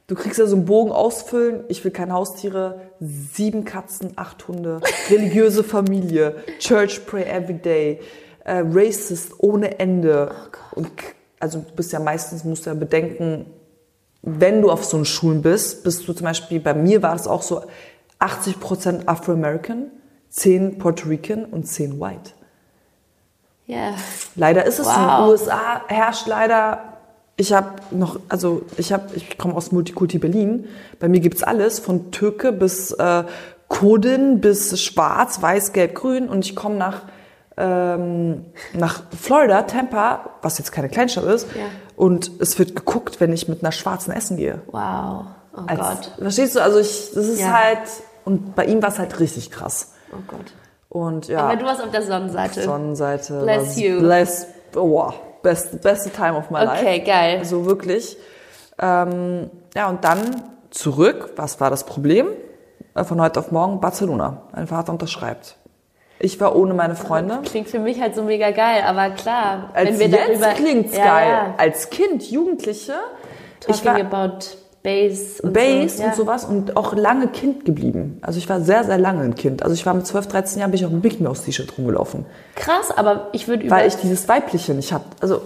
[0.08, 4.82] Du kriegst ja so einen Bogen ausfüllen, ich will keine Haustiere, sieben Katzen, acht Hunde,
[5.10, 8.02] religiöse Familie, Church Pray Every Day,
[8.44, 10.32] äh, Racist ohne Ende.
[10.76, 10.92] Oh und
[11.40, 13.46] also du bist ja meistens, musst du ja bedenken,
[14.22, 17.28] wenn du auf so einen Schulen bist, bist du zum Beispiel, bei mir war das
[17.28, 17.64] auch so,
[18.20, 19.92] 80% Afro-American,
[20.30, 22.34] 10 Puerto Rican und 10 White.
[23.68, 23.94] Ja.
[24.36, 24.92] Leider ist es so.
[24.92, 25.18] In Wow.
[25.18, 26.84] den USA herrscht leider.
[27.38, 30.68] Ich habe noch, also ich habe, ich komme aus Multikulti Berlin.
[31.00, 33.24] Bei mir gibt's alles von Türke bis äh,
[33.68, 37.04] Kurdin bis Schwarz, Weiß, Gelb, Grün und ich komme nach
[37.58, 41.66] ähm, nach Florida, Tampa, was jetzt keine Kleinstadt ist, Ja.
[41.96, 44.62] und es wird geguckt, wenn ich mit einer Schwarzen essen gehe.
[44.72, 45.26] Wow.
[45.56, 46.12] Oh Als, Gott.
[46.18, 46.62] Verstehst du?
[46.64, 47.52] Also ich, das ist Ja.
[47.52, 47.80] halt
[48.24, 49.92] und bei ihm war es halt richtig krass.
[50.14, 50.54] Oh Gott.
[50.92, 51.40] Und ja.
[51.40, 52.64] Aber du warst auf der Sonnenseite.
[52.64, 53.40] Sonnenseite.
[53.44, 54.00] Bless you.
[54.00, 55.10] Bless, oh,
[55.42, 56.82] best, beste Time of my life.
[56.82, 57.38] Okay, geil.
[57.40, 58.18] Also wirklich.
[58.78, 61.32] Ähm, ja, und dann zurück.
[61.38, 62.28] Was war das Problem?
[62.94, 64.42] Äh, Von heute auf morgen Barcelona.
[64.54, 65.56] Mein Vater unterschreibt.
[66.20, 67.40] Ich war ohne meine Freunde.
[67.46, 70.98] Klingt für mich halt so mega geil, aber klar, Als wenn wir jetzt darüber klingt's
[70.98, 71.30] ja, geil.
[71.30, 71.54] Ja.
[71.58, 72.96] Als Kind, Jugendliche.
[73.66, 74.46] Ich Talking war about
[74.84, 76.04] Bass und Bass so.
[76.04, 76.10] ja.
[76.10, 78.18] und sowas und auch lange Kind geblieben.
[78.22, 79.62] Also ich war sehr, sehr lange ein Kind.
[79.64, 82.26] Also ich war mit 12, 13 Jahren bin ich auch im Big Mouse T-Shirt rumgelaufen.
[82.56, 85.06] Krass, aber ich würde weil ich dieses Weibliche nicht hatte.
[85.20, 85.42] Also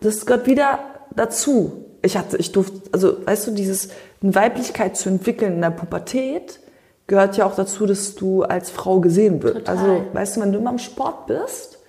[0.00, 0.78] das gehört wieder
[1.14, 1.84] dazu.
[2.02, 3.88] Ich hatte, ich durfte, also weißt du, dieses
[4.22, 6.60] eine Weiblichkeit zu entwickeln in der Pubertät
[7.06, 9.66] gehört ja auch dazu, dass du als Frau gesehen wirst.
[9.66, 9.76] Total.
[9.76, 11.79] Also weißt du, wenn du immer im Sport bist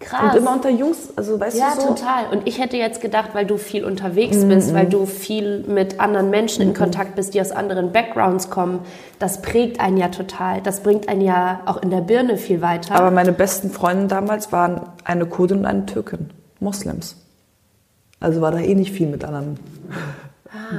[0.00, 0.34] krass.
[0.34, 1.86] und immer unter Jungs, also weißt ja, du so.
[1.88, 2.26] total.
[2.32, 6.00] Und ich hätte jetzt gedacht, weil du viel unterwegs Mhm, bist, weil du viel mit
[6.00, 8.80] anderen Menschen in Kontakt bist, die aus anderen Backgrounds kommen,
[9.18, 10.60] das prägt einen ja total.
[10.60, 12.94] Das bringt einen ja auch in der Birne viel weiter.
[12.94, 16.30] Aber meine besten Freundinnen damals waren eine Kurdin und eine Türkin,
[16.60, 17.16] Moslems.
[18.20, 19.58] Also war da eh nicht viel mit anderen,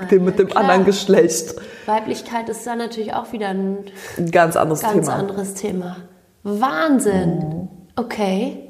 [0.02, 1.56] mit dem, mit dem Ah, anderen Geschlecht.
[1.86, 3.78] Weiblichkeit ist dann natürlich auch wieder ein
[4.18, 5.14] Ein ganz anderes ganz Thema.
[5.16, 5.98] anderes Thema.
[6.44, 7.68] Wahnsinn.
[7.96, 8.64] Okay.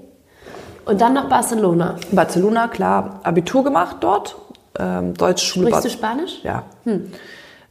[0.87, 1.95] Und dann nach Barcelona.
[2.11, 4.37] Barcelona, klar, Abitur gemacht dort,
[4.79, 5.67] ähm, Deutschschule.
[5.67, 6.39] Sprichst du Spanisch?
[6.43, 6.63] Ja.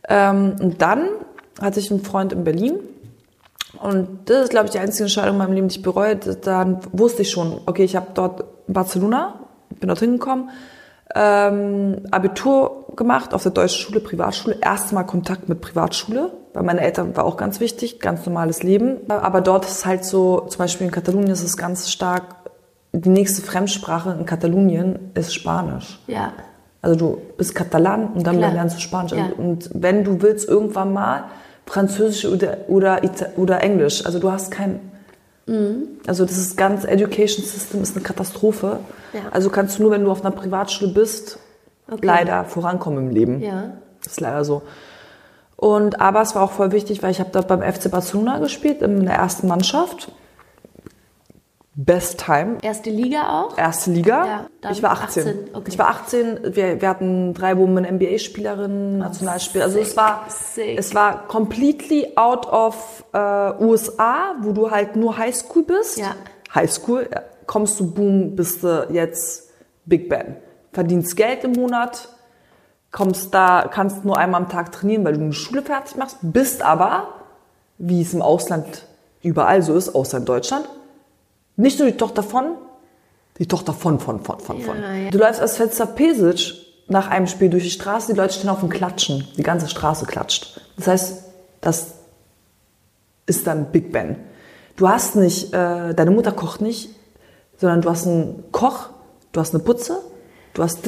[0.09, 1.09] Ähm, und dann
[1.61, 2.79] hatte ich einen Freund in Berlin.
[3.81, 6.17] Und das ist, glaube ich, die einzige Entscheidung in meinem Leben, die ich bereue.
[6.17, 9.41] Dann wusste ich schon, okay, ich habe dort Barcelona,
[9.81, 10.51] bin dort hingekommen,
[11.15, 14.59] ähm, Abitur gemacht auf der deutschen Schule, Privatschule.
[14.61, 18.99] Erstmal Kontakt mit Privatschule, weil meine Eltern war auch ganz wichtig, ganz normales Leben.
[19.09, 22.46] Aber dort ist halt so, zum Beispiel in Katalonien ist es ganz stark,
[22.93, 26.01] die nächste Fremdsprache in Katalonien ist Spanisch.
[26.07, 26.33] Ja.
[26.83, 28.53] Also du bist Katalan und dann Klar.
[28.53, 29.13] lernst du Spanisch.
[29.13, 29.31] Ja.
[29.37, 31.25] Und wenn du willst irgendwann mal
[31.67, 34.81] Französisch oder, oder, Ita oder Englisch, also du hast kein...
[35.47, 35.89] Mhm.
[36.07, 38.81] Also das ist ganz, Education System ist eine Katastrophe.
[39.13, 39.21] Ja.
[39.31, 41.39] Also kannst du nur, wenn du auf einer Privatschule bist,
[41.89, 42.05] Okay.
[42.05, 43.41] leider vorankommen im Leben.
[43.41, 43.71] Ja.
[44.03, 44.63] Das ist leider so.
[45.57, 48.83] Und aber es war auch voll wichtig, weil ich habe dort beim FC Barcelona gespielt,
[48.83, 50.11] in der ersten Mannschaft.
[51.79, 52.57] Best Time.
[52.63, 53.59] Erste Liga auch?
[53.59, 54.49] Erste Liga.
[54.63, 55.29] Ja, ich war 18.
[55.29, 55.69] 18, okay.
[55.69, 56.57] Ich war 18.
[56.57, 59.65] Wir, wir hatten drei Women NBA-Spielerinnen, Nationalspieler.
[59.65, 60.79] Also es sick, war, sick.
[60.79, 63.19] es war completely out of äh,
[63.63, 65.99] USA, wo du halt nur Highschool bist.
[65.99, 66.17] Ja.
[66.55, 67.11] Highschool,
[67.47, 69.51] kommst du, boom, bist du jetzt
[69.85, 70.37] Big Ben.
[70.73, 72.09] Verdienst Geld im Monat,
[72.91, 76.63] kommst da, kannst nur einmal am Tag trainieren, weil du eine Schule fertig machst, bist
[76.63, 77.09] aber,
[77.77, 78.87] wie es im Ausland
[79.21, 80.67] überall so ist, außer in Deutschland,
[81.57, 82.57] nicht nur die Tochter von,
[83.39, 84.77] die Tochter von, von, von, von, von.
[84.77, 85.11] ja.
[85.11, 86.55] Du läufst als Fenster Pesic
[86.89, 89.27] nach einem Spiel durch die Straße, die Leute stehen auf dem Klatschen.
[89.37, 90.61] Die ganze Straße klatscht.
[90.77, 91.25] Das heißt,
[91.61, 91.95] das
[93.27, 94.17] ist dann Big Ben.
[94.77, 96.91] Du hast nicht, äh, deine Mutter kocht nicht,
[97.57, 98.91] sondern du hast einen Koch,
[99.33, 99.99] du hast eine Putze,
[100.55, 100.85] du hast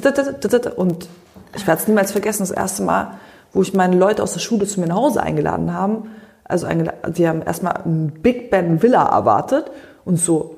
[0.76, 1.08] und
[1.56, 3.18] ich werde es niemals vergessen, das erste Mal,
[3.52, 6.10] wo ich meine Leute aus der Schule zu mir nach Hause eingeladen haben,
[6.44, 9.70] also eingeladen, die haben erstmal ein Big Ben Villa erwartet
[10.04, 10.57] und so,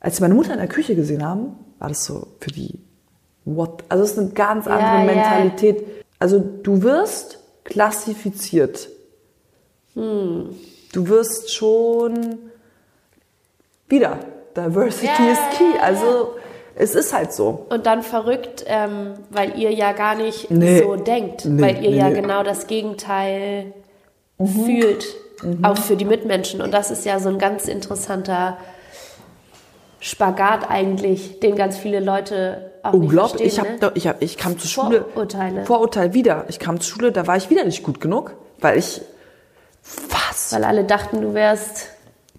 [0.00, 2.78] als sie meine Mutter in der Küche gesehen haben, war das so für die,
[3.44, 3.84] what?
[3.88, 5.04] Also es ist eine ganz andere Ja, ja.
[5.04, 5.84] Mentalität.
[6.18, 8.88] Also du wirst klassifiziert.
[9.94, 10.50] Hm.
[10.92, 12.38] Du wirst schon
[13.88, 14.18] wieder.
[14.56, 15.64] Diversity Ja, is key.
[15.64, 15.82] ja, ja.
[15.82, 16.34] Also
[16.74, 17.66] es ist halt so.
[17.68, 20.82] Und dann verrückt, ähm, weil ihr ja gar nicht Nee.
[20.82, 23.72] so denkt, Nee, weil ihr nee, ja genau das Gegenteil
[24.44, 25.04] fühlt,
[25.62, 26.60] auch für die Mitmenschen.
[26.60, 28.56] Und das ist ja so ein ganz interessanter
[30.00, 33.42] Spagat eigentlich, den ganz viele Leute auch Unglaublich.
[33.42, 33.80] nicht Ich, hab, verstehen.
[33.88, 35.04] da- ich, hab, ich kam zur Schule.
[35.12, 35.64] Vorurteile.
[35.64, 36.44] Vorurteil wieder.
[36.48, 39.00] Ich kam zur Schule, da war ich wieder nicht gut genug, weil ich.
[40.10, 40.52] Was?
[40.52, 40.58] ne?
[40.58, 41.88] Weil alle dachten, du wärst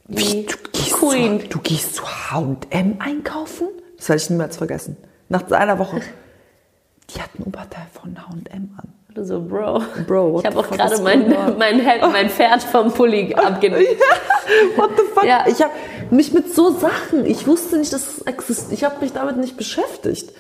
[0.07, 1.41] die Du gehst, Queen.
[1.41, 3.67] Zu, du gehst zu HM einkaufen?
[3.97, 4.97] Das werde ich niemals vergessen.
[5.27, 6.01] Nach einer Woche.
[7.15, 8.93] Die hatten ein Oberteil von HM an.
[9.23, 9.81] So, Bro.
[10.07, 13.85] Bro, Ich habe auch gerade mein, mein, mein Pferd vom Pulli abgenommen.
[14.75, 15.23] What the fuck?
[15.25, 15.45] Ja.
[15.47, 15.73] Ich habe
[16.11, 18.73] mich mit so Sachen, ich wusste nicht, dass es existiert.
[18.73, 20.31] Ich habe mich damit nicht beschäftigt.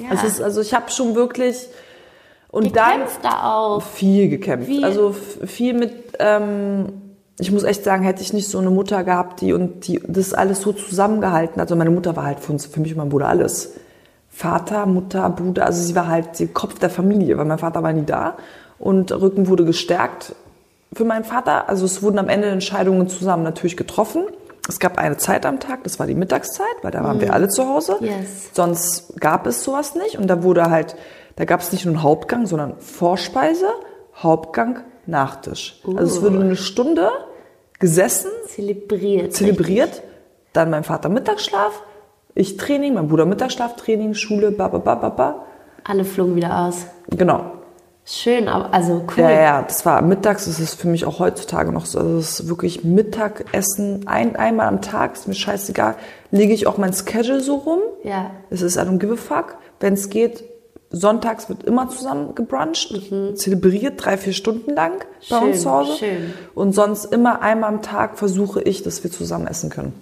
[0.00, 0.22] Ja.
[0.22, 1.56] Ist, also ich habe schon wirklich
[2.48, 3.82] und dann Kämpft da auch.
[3.82, 4.68] viel gekämpft.
[4.68, 4.84] Wie?
[4.84, 5.92] Also viel mit.
[6.18, 6.92] Ähm,
[7.40, 10.34] ich muss echt sagen, hätte ich nicht so eine Mutter gehabt, die und die das
[10.34, 11.62] alles so zusammengehalten hat.
[11.62, 13.72] Also meine Mutter war halt für uns, für mich und mein Bruder alles.
[14.32, 17.92] Vater, Mutter, Bruder, also sie war halt der Kopf der Familie, weil mein Vater war
[17.92, 18.36] nie da
[18.78, 20.34] und Rücken wurde gestärkt
[20.92, 21.68] für meinen Vater.
[21.68, 24.24] Also es wurden am Ende Entscheidungen zusammen natürlich getroffen.
[24.68, 27.48] Es gab eine Zeit am Tag, das war die Mittagszeit, weil da waren wir alle
[27.48, 27.96] zu Hause.
[28.00, 28.50] Yes.
[28.52, 30.96] Sonst gab es sowas nicht und da wurde halt,
[31.36, 33.68] da gab es nicht nur einen Hauptgang, sondern Vorspeise,
[34.16, 35.80] Hauptgang, Nachtisch.
[35.84, 37.10] Also es wurde eine Stunde
[37.80, 39.34] gesessen, Zelebriert.
[39.34, 40.02] zelebriert,
[40.52, 41.82] dann mein Vater Mittagsschlaf,
[42.34, 45.44] ich Training, mein Bruder Mittagsschlaf, Training, Schule, ba ba ba ba ba.
[45.84, 46.86] Alle flogen wieder aus.
[47.10, 47.44] Genau.
[48.04, 49.22] Schön, also cool.
[49.22, 52.00] Ja, ja, das war mittags, das ist für mich auch heutzutage noch so.
[52.00, 55.94] Also das ist wirklich Mittagessen, ein, einmal am Tag, ist mir scheißegal.
[56.32, 57.78] Lege ich auch mein Schedule so rum.
[58.02, 58.32] Ja.
[58.50, 59.56] Es ist I don't give a fuck.
[59.78, 60.42] Wenn es geht,
[60.90, 62.92] sonntags wird immer zusammen gebruncht,
[63.36, 64.92] zelebriert drei, vier Stunden lang
[65.30, 65.40] bei Mhm.
[65.40, 65.92] Schön, uns zu Hause.
[65.96, 66.34] schön.
[66.56, 69.92] Und sonst immer einmal am Tag versuche ich, dass wir zusammen essen können.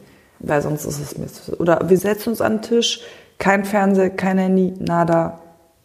[0.41, 3.01] Weil sonst ist es mir zu Oder wir setzen uns an den Tisch,
[3.39, 5.39] kein Fernseher, kein Handy, nada,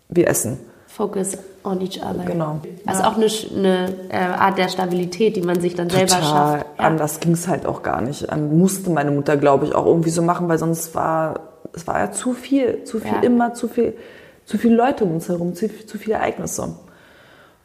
[0.09, 0.59] wir essen.
[0.87, 2.23] Focus on each other.
[2.25, 2.59] Genau.
[2.85, 6.23] Also auch eine, eine äh, Art der Stabilität, die man sich dann selber Total.
[6.23, 6.65] schafft.
[6.79, 6.85] Ja.
[6.85, 8.27] Anders ging es halt auch gar nicht.
[8.37, 11.39] Musste meine Mutter, glaube ich, auch irgendwie so machen, weil sonst war
[11.75, 13.21] es war ja zu viel, zu viel Ja.
[13.21, 13.93] immer, zu viel,
[14.45, 16.75] zu viele Leute um uns herum, zu, zu viele Ereignisse.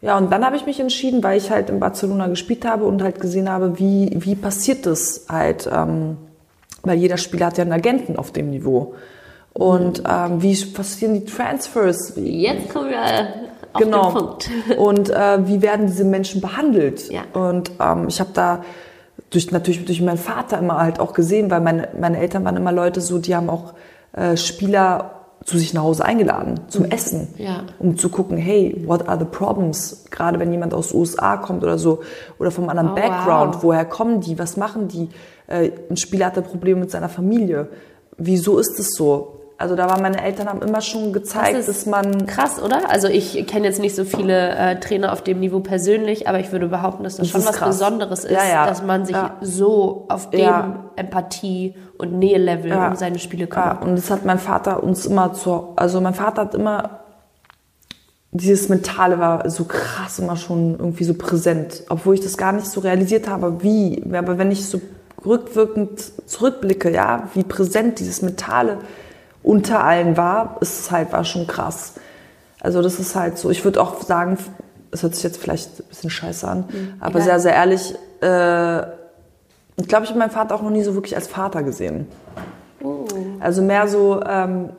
[0.03, 3.03] Ja, und dann habe ich mich entschieden, weil ich halt in Barcelona gespielt habe und
[3.03, 6.17] halt gesehen habe, wie, wie passiert das halt, ähm,
[6.83, 8.95] weil jeder Spieler hat ja einen Agenten auf dem Niveau.
[9.53, 12.15] Und ähm, wie passieren die Transfers?
[12.17, 13.27] Jetzt kommen wir äh,
[13.73, 14.11] auf genau.
[14.11, 14.51] den Punkt.
[14.79, 17.11] Und äh, wie werden diese Menschen behandelt?
[17.11, 17.23] Ja.
[17.33, 18.65] Und ähm, ich habe da
[19.31, 22.73] durch natürlich durch meinen Vater immer halt auch gesehen, weil meine meine Eltern waren immer
[22.73, 23.75] Leute so, die haben auch
[24.13, 27.43] äh, Spieler zu sich nach Hause eingeladen zum Essen, Mhm.
[27.45, 27.63] Ja.
[27.79, 30.05] um zu gucken, hey, what are the problems?
[30.11, 32.01] Gerade wenn jemand aus den USA kommt oder so
[32.39, 33.63] oder vom anderen Oh, Background, wow.
[33.63, 34.39] woher kommen die?
[34.39, 35.09] Was machen die?
[35.47, 37.69] Äh, ein Spieler hatte Probleme mit seiner Familie.
[38.19, 39.40] Wieso ist es so?
[39.61, 42.89] Also da waren meine Eltern haben immer schon gezeigt, Das ist dass man Krass, oder?
[42.91, 46.51] Also ich kenne jetzt nicht so viele äh, Trainer auf dem Niveau persönlich, aber ich
[46.51, 47.77] würde behaupten, dass das, Das schon was krass.
[47.79, 48.67] Besonderes ist, Ja, ja.
[48.67, 49.37] dass man sich Ja.
[49.43, 50.85] so auf dem Ja.
[50.97, 53.83] Empathie- und Nähelevel um seine Spiele Ja, kümmert.
[53.85, 57.01] und das hat mein Vater uns immer zur, also mein Vater hat immer,
[58.33, 62.67] dieses Mentale war so krass immer schon irgendwie so präsent, obwohl ich das gar nicht
[62.67, 64.81] so realisiert habe, wie, aber wenn ich so
[65.27, 68.79] rückwirkend zurückblicke, ja, wie präsent dieses Mentale
[69.43, 71.95] unter allen war, ist es halt, war schon krass.
[72.61, 74.37] Also das ist halt so, ich würde auch sagen,
[74.91, 76.65] es hört sich jetzt vielleicht ein bisschen scheiße an,
[77.01, 77.23] aber egal.
[77.23, 78.81] sehr, sehr ehrlich, äh,
[79.77, 82.07] ich glaube, ich habe meinen Vater auch noch nie so wirklich als Vater gesehen.
[83.41, 84.71] Also mehr so, ähm,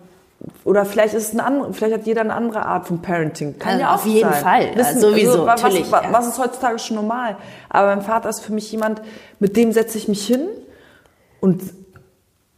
[0.64, 3.58] oder vielleicht ist es eine andere, vielleicht hat jeder eine andere Art von Parenting.
[3.60, 4.44] Kann Also ja auch auf jeden sein.
[4.44, 4.70] Fall.
[4.76, 7.36] Wissen, Also sowieso, wa- was, Was, was ist heutzutage schon normal?
[7.70, 9.02] Aber mein Vater ist für mich jemand,
[9.40, 10.48] mit dem setze ich mich hin
[11.40, 11.62] und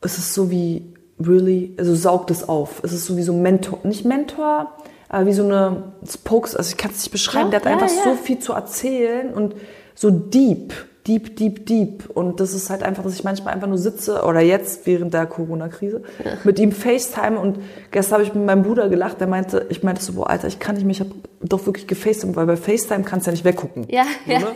[0.01, 2.81] es ist so wie, really, also saugt es auf.
[2.83, 4.73] Es ist so wie so ein Mentor, nicht Mentor,
[5.09, 7.85] aber wie so eine Spokes, also ich kann es nicht beschreiben, Ja, der hat ja,
[7.85, 8.03] einfach ja.
[8.03, 9.55] so viel zu erzählen und
[9.95, 10.73] so deep,
[11.07, 12.09] deep, deep, deep.
[12.09, 15.25] Und das ist halt einfach, dass ich manchmal einfach nur sitze oder jetzt während der
[15.25, 16.03] Corona-Krise
[16.43, 17.59] mit ihm FaceTime und
[17.91, 20.59] gestern habe ich mit meinem Bruder gelacht, der meinte, ich meinte so, boah, Alter, ich
[20.59, 21.11] kann nicht mehr, ich habe
[21.41, 23.85] doch wirklich gefacetimed, weil bei FaceTime kannst du ja nicht weggucken.
[23.89, 24.39] Ja, ja.
[24.39, 24.47] Ne?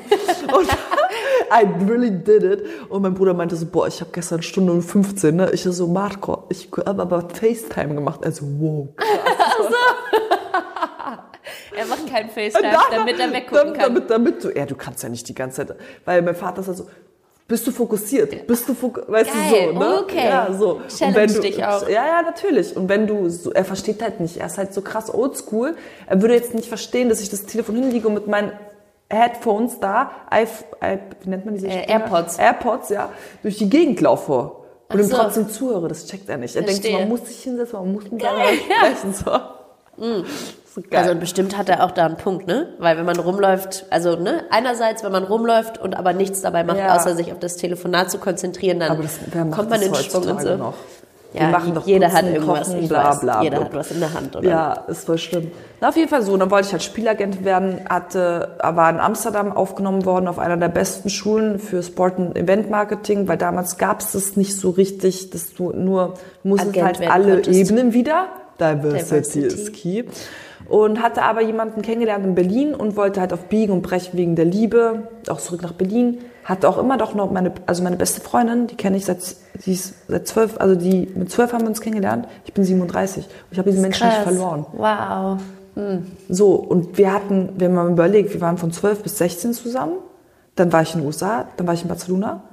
[0.57, 0.67] Und
[1.49, 2.65] I really did it.
[2.89, 5.49] Und mein Bruder meinte so, boah, ich habe gestern Stunde und 15, ne?
[5.51, 8.25] Ich so, Marco, ich habe aber FaceTime gemacht.
[8.25, 8.89] Also, wow.
[11.75, 13.93] Er macht kein FaceTime, damit er weggucken damit, kann.
[13.93, 16.67] Damit, damit du, ja, du kannst ja nicht die ganze Zeit, weil mein Vater ist
[16.67, 16.87] ja so,
[17.47, 18.45] bist du fokussiert?
[18.45, 19.11] Bist du fokussiert?
[19.11, 19.99] Weißt Geil, du so, ne?
[20.01, 20.27] okay.
[20.27, 20.81] Ja, so.
[20.89, 21.87] Challenge du, dich auch.
[21.87, 22.75] Ja, ja, natürlich.
[22.75, 25.75] Und wenn du, so, er versteht halt nicht, er ist halt so krass oldschool.
[26.07, 28.51] Er würde jetzt nicht verstehen, dass ich das Telefon hinlege und mit meinen
[29.09, 30.43] Headphones da, I,
[30.83, 31.89] I, wie nennt man diese Äh?
[31.89, 32.37] AirPods.
[32.37, 33.11] AirPods, ja,
[33.43, 34.51] durch die Gegend laufe.
[34.89, 35.15] Und ihm so.
[35.15, 36.55] trotzdem zuhöre, das checkt er nicht.
[36.55, 36.99] Er denkt, Verstehe.
[36.99, 38.87] man muss sich hinsetzen, man muss mit Geil, ja.
[38.87, 39.13] sprechen.
[39.13, 39.31] So.
[40.91, 40.95] So.
[40.97, 42.67] Also bestimmt hat er auch da einen Punkt, ne?
[42.77, 46.77] Weil wenn man rumläuft, also ne, einerseits, wenn man rumläuft und aber nichts dabei macht,
[46.77, 46.95] Ja.
[46.95, 49.17] außer sich auf das Telefonat zu konzentrieren, dann das,
[49.55, 50.55] kommt man in Schwung und so.
[50.55, 50.75] noch?
[51.33, 53.19] Ja, Wir machen doch jeder putzen, hat irgendwas, kochen, bla, weiß.
[53.19, 53.65] bla, jeder bla.
[53.65, 54.47] hat was in der Hand, oder?
[54.49, 55.51] Ja, ist voll schlimm.
[55.81, 56.37] Na, auf jeden Fall so.
[56.37, 60.69] Dann wollte ich halt Spielagent werden, hatte, war in Amsterdam aufgenommen worden auf einer der
[60.69, 65.53] besten Schulen für Sport- und Event-Marketing, weil damals gab es das nicht so richtig, dass
[65.53, 66.13] du nur,
[66.43, 67.59] musstest Agent halt alle konntest.
[67.59, 68.27] Ebenen wieder
[68.59, 69.45] Diversity, Diversity.
[69.47, 70.03] is key.
[70.67, 74.35] Und hatte aber jemanden kennengelernt in Berlin und wollte halt auf Biegen und Brechen wegen
[74.35, 76.17] der Liebe auch zurück nach Berlin.
[76.43, 79.19] Hatte auch immer doch noch meine, also meine beste Freundin, die kenne ich seit,
[79.65, 82.27] die ist seit zwölf, also die, mit zwölf haben wir uns kennengelernt.
[82.45, 83.25] Ich bin 37.
[83.25, 84.65] Und ich habe diesen Menschen nicht verloren.
[84.73, 85.39] Wow.
[86.27, 89.93] So, und wir hatten, wir haben mal überlegt, wir waren von 12 bis 16 zusammen.
[90.55, 92.43] Dann war ich in den USA, dann war ich in Barcelona.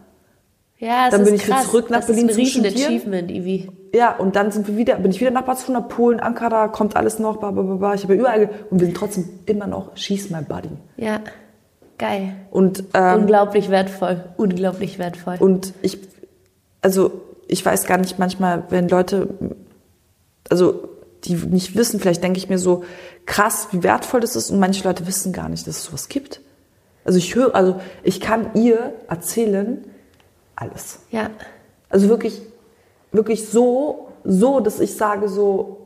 [0.79, 1.71] Ja, es Dann ist bin ich wieder krass.
[1.71, 2.67] zurück nach das Berlin ist ein riesen.
[2.67, 3.71] Achievement, Ivi.
[3.95, 7.21] Ja, und dann sind wir wieder, bin ich wieder nach Barcelona, Polen, Ankara, kommt alles
[7.21, 7.95] noch, bla, bla, bla, bla.
[7.95, 10.71] Ich habe ja überall, und wir sind trotzdem immer noch She's my buddy.
[10.97, 11.21] Ja,
[11.97, 12.35] geil.
[12.51, 14.25] Und, ähm, Unglaublich wertvoll.
[14.37, 15.37] Unglaublich wertvoll.
[15.39, 16.01] und ich,
[16.83, 19.29] also, ich weiß gar nicht manchmal, wenn Leute,
[20.51, 20.89] also,
[21.23, 22.83] die nicht wissen, vielleicht denke ich mir so,
[23.27, 26.41] krass, wie wertvoll das ist, und manche Leute wissen gar nicht, dass es sowas gibt.
[27.05, 29.85] Also, ich höre, also, ich kann ihr erzählen,
[30.57, 30.99] alles.
[31.13, 31.31] ja.
[31.91, 32.43] Also wirklich,
[33.15, 35.79] wirklich so, so, dass ich sage so,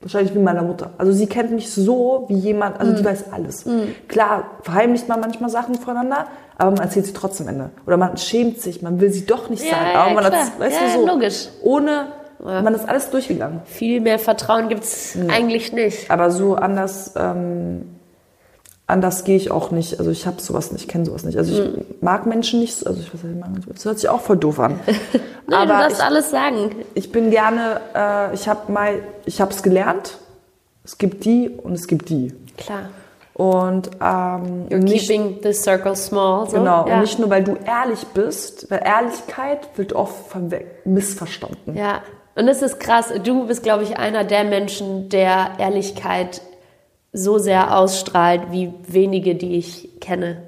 [0.00, 0.90] wahrscheinlich wie meiner Mutter.
[0.98, 3.64] Also sie kennt mich so wie jemand, also die weiß alles.
[4.08, 6.26] Klar, verheimlicht man manchmal Sachen voneinander,
[6.58, 7.70] aber man erzählt sie trotzdem am Ende.
[7.86, 9.86] Oder man schämt sich, man will sie doch nicht Ja, sagen.
[9.94, 10.46] ja, aber man klar.
[10.46, 11.48] hat, weißt Ja, du, so, logisch.
[11.62, 12.06] ohne,
[12.38, 13.62] man ist alles durchgegangen.
[13.64, 16.10] Viel mehr Vertrauen gibt's eigentlich nicht.
[16.10, 17.95] Aber so anders, ähm,
[18.86, 19.98] anders gehe ich auch nicht.
[19.98, 21.36] Also ich habe sowas nicht, kenne sowas nicht.
[21.38, 21.84] Also ich Hm.
[22.00, 24.78] mag Menschen nicht, so- also ich weiß nicht, das hört sich auch voll doof an.
[25.48, 26.70] Du aber darfst ich, alles sagen.
[26.94, 28.94] ich bin gerne, äh, ich habe mal,
[29.26, 30.18] ich habe es gelernt.
[30.84, 32.32] Es gibt die und es gibt die.
[32.56, 32.90] Klar.
[33.34, 36.48] Und ähm, You're nicht, keeping the circle small.
[36.48, 36.56] So.
[36.56, 36.94] genau, Ja.
[36.96, 40.14] und nicht nur, weil du ehrlich bist, weil Ehrlichkeit wird oft
[40.84, 41.76] missverstanden.
[41.76, 42.02] Ja,
[42.34, 43.12] und es ist krass.
[43.22, 46.40] Du bist, glaube ich, einer der Menschen, der Ehrlichkeit
[47.18, 50.42] so sehr ausstrahlt, wie wenige, die ich kenne.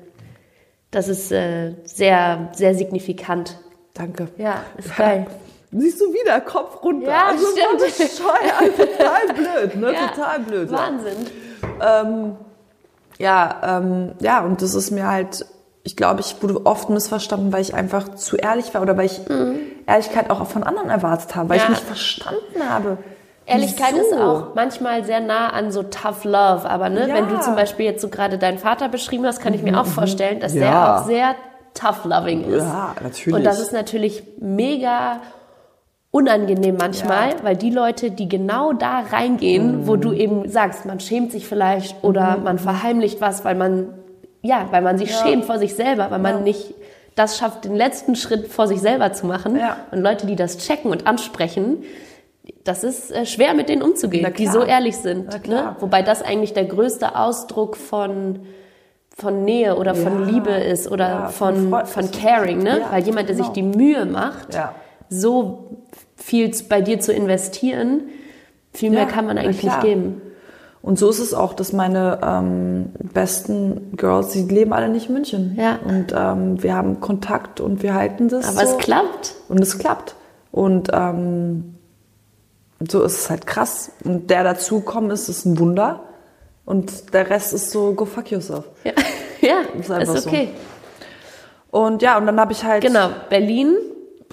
[0.90, 3.58] Das ist äh, sehr, sehr signifikant.
[3.94, 4.28] Danke.
[4.36, 5.26] Ja, ist geil.
[5.70, 7.08] Siehst du wieder, Kopf runter.
[7.10, 7.80] Ja, also stimmt.
[7.98, 9.92] bescheuert, total blöd, ne?
[9.94, 10.70] Ja, Total blöd.
[10.70, 11.26] Wahnsinn.
[11.82, 12.36] Ähm,
[13.18, 15.44] ja, ähm, ja, und das ist mir halt,
[15.82, 19.20] ich glaube, ich wurde oft missverstanden, weil ich einfach zu ehrlich war oder weil ich
[19.86, 21.62] Ehrlichkeit auch von anderen erwartet habe, weil Mhm.
[21.64, 21.64] Ja.
[21.64, 22.98] ich nicht verstanden habe.
[23.48, 24.06] Ehrlichkeit wieso?
[24.16, 27.14] ist auch manchmal sehr nah an so tough love, aber ne, Ja.
[27.14, 29.86] wenn du zum Beispiel jetzt so gerade deinen Vater beschrieben hast, kann ich mir auch
[29.86, 30.60] vorstellen, dass Ja.
[30.60, 31.34] der auch sehr
[31.74, 32.62] tough loving ist.
[32.64, 33.34] Ja, natürlich.
[33.36, 35.20] Und das ist natürlich mega
[36.10, 40.00] unangenehm manchmal, weil die Leute, die genau da reingehen, wo Mhm.
[40.00, 43.94] du eben sagst, man schämt sich vielleicht oder man verheimlicht was, weil man
[44.40, 46.72] ja, weil man sich schämt vor sich selber, weil man nicht
[47.16, 49.56] das schafft, den letzten Schritt vor sich selber zu machen.
[49.58, 49.78] Ja.
[49.90, 51.82] Und Leute, die das checken und ansprechen,
[52.68, 55.46] das ist äh, schwer, mit denen umzugehen, die so ehrlich sind.
[55.48, 55.74] Ne?
[55.80, 58.40] Wobei das eigentlich der größte Ausdruck von,
[59.16, 60.26] von Nähe oder von Ja.
[60.26, 62.62] Liebe ist oder Ja, von von, von Caring.
[62.62, 62.80] Ne?
[62.80, 63.72] Ja, Weil jemand, der sich genau.
[63.72, 64.48] die Mühe macht,
[65.08, 65.78] so
[66.16, 68.02] viel bei dir zu investieren,
[68.74, 70.20] viel mehr kann man eigentlich nicht geben.
[70.82, 75.14] Und so ist es auch, dass meine ähm, besten Girls, die leben alle nicht in
[75.14, 75.56] München.
[75.58, 75.78] Ja.
[75.84, 78.46] Und ähm, wir haben Kontakt und wir halten das.
[78.46, 78.76] Aber so.
[78.76, 79.34] es klappt.
[79.48, 80.14] Und es klappt.
[80.52, 81.77] Und ähm,
[82.86, 83.90] so ist es halt krass.
[84.04, 86.04] Und der dazukommen ist, ist ein Wunder.
[86.64, 88.64] Und der Rest ist so, go fuck yourself.
[88.84, 88.92] Ja,
[89.40, 90.28] ja Ist ist, einfach so.
[90.28, 90.48] okay.
[91.70, 93.76] Und ja, und dann habe ich halt Genau, Berlin,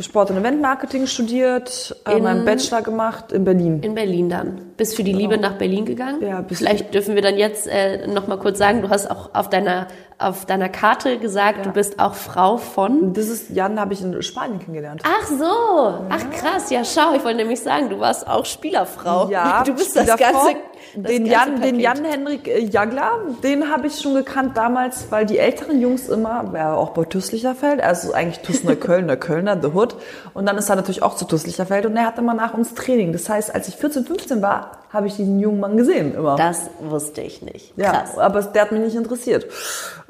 [0.01, 3.81] Sport- und Eventmarketing studiert, äh, In- meinen Bachelor gemacht in Berlin.
[3.81, 4.61] in Berlin dann.
[4.75, 6.21] Bist für die Liebe nach Berlin gegangen?
[6.21, 9.29] Ja, bis- Vielleicht dürfen wir dann jetzt äh, noch mal kurz sagen, du hast auch
[9.33, 9.87] auf deiner,
[10.19, 13.13] auf deiner Karte gesagt, du bist auch Frau von...
[13.13, 15.01] Das ist, Jan habe ich in Spanien kennengelernt.
[15.05, 19.29] Ach so, ach krass, ja schau, ich wollte nämlich sagen, du warst auch Spielerfrau.
[19.29, 20.43] Ja, du bist das Spielerfrau.
[20.45, 20.59] ganze...
[20.93, 21.79] Den Jan, den.
[21.79, 26.53] Jan Henrik äh, Jagler, den habe ich schon gekannt damals, weil die älteren Jungs immer,
[26.53, 29.95] war auch bei Tüßlicherfeld, also eigentlich Tüßner Kölner, Kölner, The Hood.
[30.33, 33.11] Und dann ist er natürlich auch zu Tüßlicherfeld und er hatte immer nach uns Training.
[33.11, 36.37] Das heißt, als ich 14, 15 war, habe ich diesen jungen Mann gesehen immer.
[36.37, 37.73] Das wusste ich nicht.
[37.77, 38.17] Ja, Krass.
[38.17, 39.45] aber der hat mich nicht interessiert.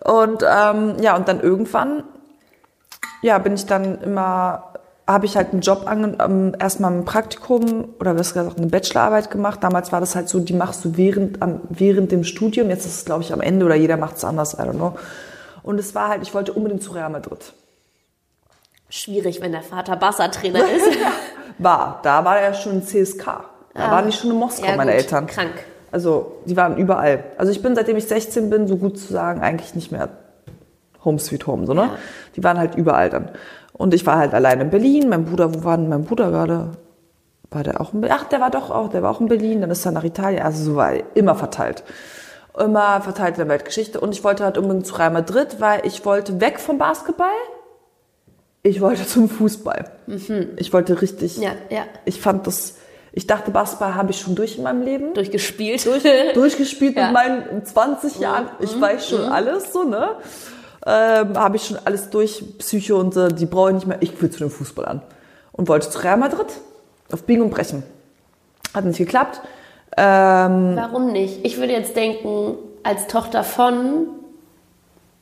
[0.03, 2.03] Und ähm, ja, und dann irgendwann,
[3.21, 4.74] ja, bin ich dann immer,
[5.07, 9.29] habe ich halt einen Job ange ähm, erstmal ein Praktikum oder besser gesagt eine Bachelorarbeit
[9.29, 9.63] gemacht.
[9.63, 11.39] Damals war das halt so, die machst du während,
[11.69, 12.69] während dem Studium.
[12.69, 14.97] Jetzt ist es, glaube ich, am Ende oder jeder macht es anders, I don't know.
[15.61, 17.53] Und es war halt, ich wollte unbedingt zu Real Madrid.
[18.89, 20.87] Schwierig, wenn der Vater Barca-Trainer ist.
[21.57, 23.25] War, da war er schon in CSK.
[23.73, 24.71] Da waren die schon in Moskau, Ah.
[24.71, 25.27] Ja, meine gut, Eltern.
[25.27, 25.53] krank.
[25.91, 27.23] Also, die waren überall.
[27.37, 30.09] Also, ich bin, seitdem ich 16 bin, so gut zu sagen, eigentlich nicht mehr
[31.03, 31.81] Home Sweet Home, so, ne?
[31.83, 31.97] Ja.
[32.35, 33.29] Die waren halt überall dann.
[33.77, 35.09] Und ich war halt allein in Berlin.
[35.09, 36.71] Mein Bruder, wo war denn mein Bruder gerade?
[37.51, 38.17] War der auch in Berlin?
[38.19, 39.61] Ach, der war doch auch, der war auch in Berlin.
[39.61, 40.41] Dann ist er nach Italien.
[40.43, 41.83] Also, so war immer verteilt.
[42.57, 43.99] Immer verteilt in der Weltgeschichte.
[43.99, 47.27] Und ich wollte halt unbedingt zu Real Madrid, weil ich wollte weg vom Basketball.
[48.63, 49.91] Ich wollte zum Fußball.
[50.57, 51.83] Ich wollte richtig Ja, ja.
[52.05, 52.75] ich fand das,
[53.11, 55.13] Ich dachte, Basketball habe ich schon durch in meinem Leben.
[55.13, 55.85] Durchgespielt.
[55.85, 56.03] Durch,
[56.33, 57.05] durchgespielt Ja.
[57.05, 58.47] mit meinen 20 Jahren.
[58.59, 60.11] Ich weiß schon alles so, ne?
[60.85, 63.97] Ähm, habe ich schon alles durch, Psycho und so, die brauche ich nicht mehr.
[64.01, 65.01] Ich will zu dem Fußball an.
[65.51, 66.47] Und wollte zu Real Madrid.
[67.11, 67.83] Auf Biegen und Brechen.
[68.73, 69.41] Hat nicht geklappt.
[69.97, 71.39] Ähm, Warum nicht?
[71.43, 74.07] Ich würde jetzt denken, als Tochter von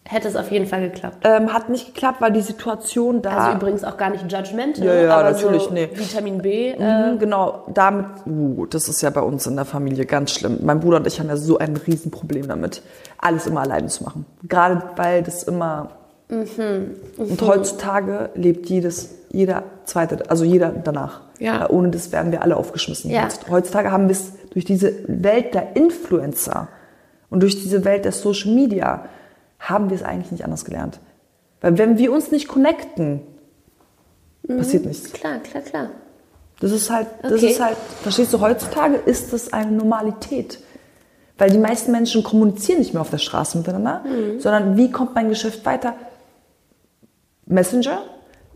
[0.05, 1.19] hätte es auf jeden Fall geklappt.
[1.23, 3.37] ähm, hat nicht geklappt, weil die Situation da.
[3.37, 5.89] Also übrigens auch gar nicht judgmental, Ja, ja, aber natürlich, so nee.
[5.93, 6.71] Vitamin B.
[6.71, 10.59] Äh, Mhm, genau, damit, uh, das ist ja bei uns in der Familie ganz schlimm.
[10.61, 12.81] Mein Bruder und ich haben ja so ein Riesenproblem damit,
[13.17, 14.25] alles immer alleine zu machen.
[14.47, 15.91] Gerade weil das immer.
[16.29, 21.21] Mhm, Und heutzutage lebt jedes, jeder zweite, also jeder danach.
[21.39, 21.65] Ja.
[21.65, 23.09] Äh, Ohne das wären wir alle aufgeschmissen.
[23.11, 23.27] Ja.
[23.49, 26.67] Heutzutage haben wir es durch diese Welt der Influencer
[27.29, 29.05] und durch diese Welt der Social Media
[29.69, 30.99] haben wir es eigentlich nicht anders gelernt.
[31.61, 33.21] Weil wenn wir uns nicht connecten,
[34.47, 34.57] Mhm.
[34.57, 35.11] passiert nichts.
[35.13, 35.87] klar, klar, klar.
[36.59, 37.51] Das ist halt, das Okay.
[37.51, 40.59] ist halt, verstehst du, heutzutage ist das eine Normalität.
[41.37, 44.39] Weil die meisten Menschen kommunizieren nicht mehr auf der Straße miteinander, Mhm.
[44.39, 45.95] sondern wie kommt mein Geschäft weiter?
[47.45, 48.03] Messenger,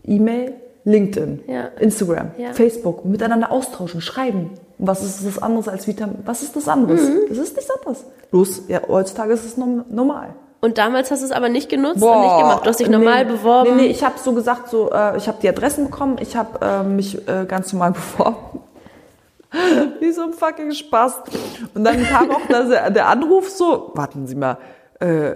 [0.04, 0.54] E-Mail,
[0.84, 1.68] LinkedIn, Ja.
[1.80, 2.52] Instagram, Ja.
[2.52, 4.50] Facebook, miteinander austauschen, schreiben.
[4.78, 6.18] Und was ist das anderes als Vitamin?
[6.24, 7.02] Was ist das anderes?
[7.02, 7.28] Mhm.
[7.28, 8.04] Das ist nichts anderes.
[8.30, 10.28] Bloß, ja, heutzutage ist es norm- normal.
[10.60, 12.64] Und damals hast du es aber nicht genutzt und nicht gemacht.
[12.64, 13.76] Du hast dich normal nee, beworben.
[13.76, 16.58] Nee, nee, ich habe so gesagt, so, äh, ich habe die Adressen bekommen, ich habe
[16.64, 18.60] äh, mich äh, ganz normal beworben.
[20.00, 21.22] Wie so ein fucking Spaß.
[21.74, 24.58] Und dann kam auch der, der Anruf so, warten Sie mal,
[24.98, 25.34] äh,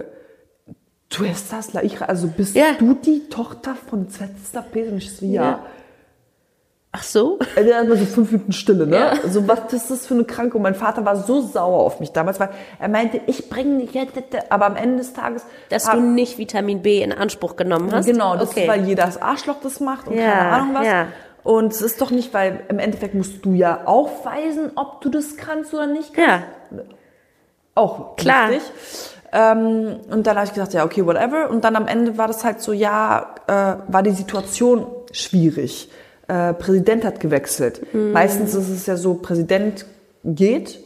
[1.09, 2.73] du la hija, also bist Ja.
[2.77, 4.91] du die Tochter von Zvetzda Pedro?
[4.91, 5.43] Und ich so, ja.
[5.43, 5.59] Ja.
[6.95, 7.39] Ach so?
[7.55, 8.95] Äh, Dann war so fünf Minuten Stille, ne?
[8.95, 9.13] Ja.
[9.27, 10.53] So, was ist das für eine Krankheit?
[10.55, 13.93] Und mein Vater war so sauer auf mich damals, weil er meinte, ich bringe dich
[13.95, 14.13] jetzt,
[14.49, 15.43] aber am Ende des Tages...
[15.69, 18.05] Dass hab- du nicht Vitamin B in Anspruch genommen hast?
[18.05, 18.61] Genau, das okay.
[18.61, 20.85] ist, weil jedes Arschloch das macht und Ja, keine Ahnung was.
[20.85, 21.07] ja.
[21.43, 25.35] Und es ist doch nicht, weil im Endeffekt musst du ja aufweisen, ob du das
[25.35, 26.15] kannst oder nicht.
[26.17, 26.43] Ja,
[27.75, 28.49] Auch Klar.
[28.49, 28.69] richtig.
[29.31, 31.49] Ähm, und dann habe ich gesagt, ja, okay, whatever.
[31.49, 35.89] Und dann am Ende war das halt so, ja, äh, war die Situation schwierig.
[36.33, 37.93] Äh, Präsident hat gewechselt.
[37.93, 38.11] Mhm.
[38.11, 39.85] Meistens ist es ja so, Präsident
[40.23, 40.79] geht,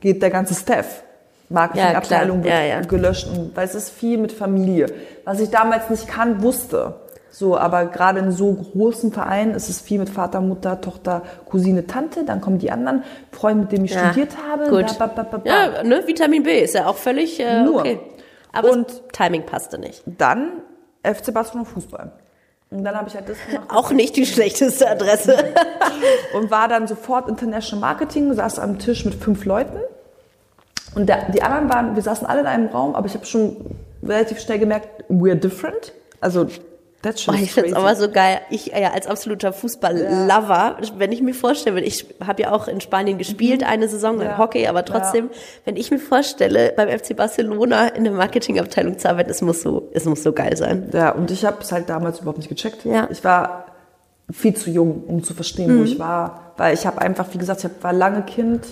[0.00, 1.02] geht der ganze Staff.
[1.48, 2.80] Marketingabteilung Ja, Ja, ja.
[2.82, 4.86] gelöscht, und, weil es ist viel mit Familie.
[5.24, 6.94] Was ich damals nicht kann, wusste.
[7.32, 11.86] So, aber gerade in so großen Vereinen ist es viel mit Vater, Mutter, Tochter, Cousine,
[11.86, 12.24] Tante.
[12.24, 13.02] Dann kommen die anderen
[13.32, 14.68] Freunde, mit denen ich studiert habe.
[14.68, 14.98] gut.
[14.98, 15.42] Ba, ba, ba, ba.
[15.44, 17.80] ja ne, Vitamin B ist ja auch völlig äh, Nur.
[17.80, 18.00] okay.
[18.52, 20.02] Aber Und- Timing passte nicht.
[20.06, 20.50] Dann
[21.04, 22.12] FC Barcelona Fußball.
[22.70, 25.36] Und dann habe ich halt das gemacht Auch nicht die schlechteste Adresse.
[26.34, 29.78] und war dann sofort International Marketing, saß am Tisch mit fünf Leuten.
[30.94, 33.56] Und der, die anderen waren, wir saßen alle in einem Raum, aber ich habe schon
[34.02, 35.92] relativ schnell gemerkt, we're different.
[36.20, 36.46] Also,
[37.02, 37.74] that's Oh, find's crazy.
[37.74, 38.40] aber so geil.
[38.50, 43.18] Ich ja als absoluter Fußball-Lover, wenn ich mir vorstelle, ich habe ja auch in Spanien
[43.18, 44.22] gespielt eine Saison Mhm.
[44.22, 44.38] Ja.
[44.38, 45.30] Hockey, aber trotzdem,
[45.64, 49.88] wenn ich mir vorstelle, beim FC Barcelona in der Marketingabteilung zu arbeiten, es muss so,
[49.92, 50.90] es muss so geil sein.
[50.92, 52.84] Ja, und ich habe es halt damals überhaupt nicht gecheckt.
[52.84, 53.08] Ja.
[53.10, 53.66] Ich war
[54.30, 56.52] viel zu jung, um zu verstehen, wo ich war.
[56.56, 58.64] Weil ich habe einfach, wie gesagt, ich war lange Kind.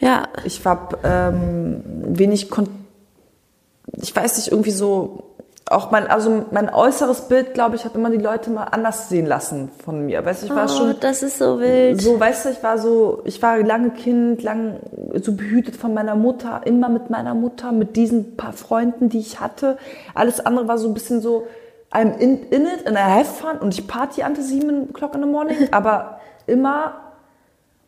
[0.00, 2.68] Ja, Ich war ähm, wenig, kon
[4.00, 5.27] ich weiß nicht, irgendwie so,
[5.70, 9.26] auch mein, also mein äußeres Bild, glaube ich, hat immer die Leute mal anders sehen
[9.26, 10.24] lassen von mir.
[10.24, 12.00] Weißt du, ich war oh, schon das ist so wild.
[12.00, 14.80] so, weißt du, ich war so, ich war lange Kind, lang
[15.20, 19.40] so behütet von meiner Mutter, immer mit meiner Mutter, mit diesen paar Freunden, die ich
[19.40, 19.76] hatte.
[20.14, 21.46] Alles andere war so ein bisschen so,
[21.90, 25.22] I'm in, in it and I have fun und ich party until sieben o'clock in
[25.22, 26.94] the morning, aber immer,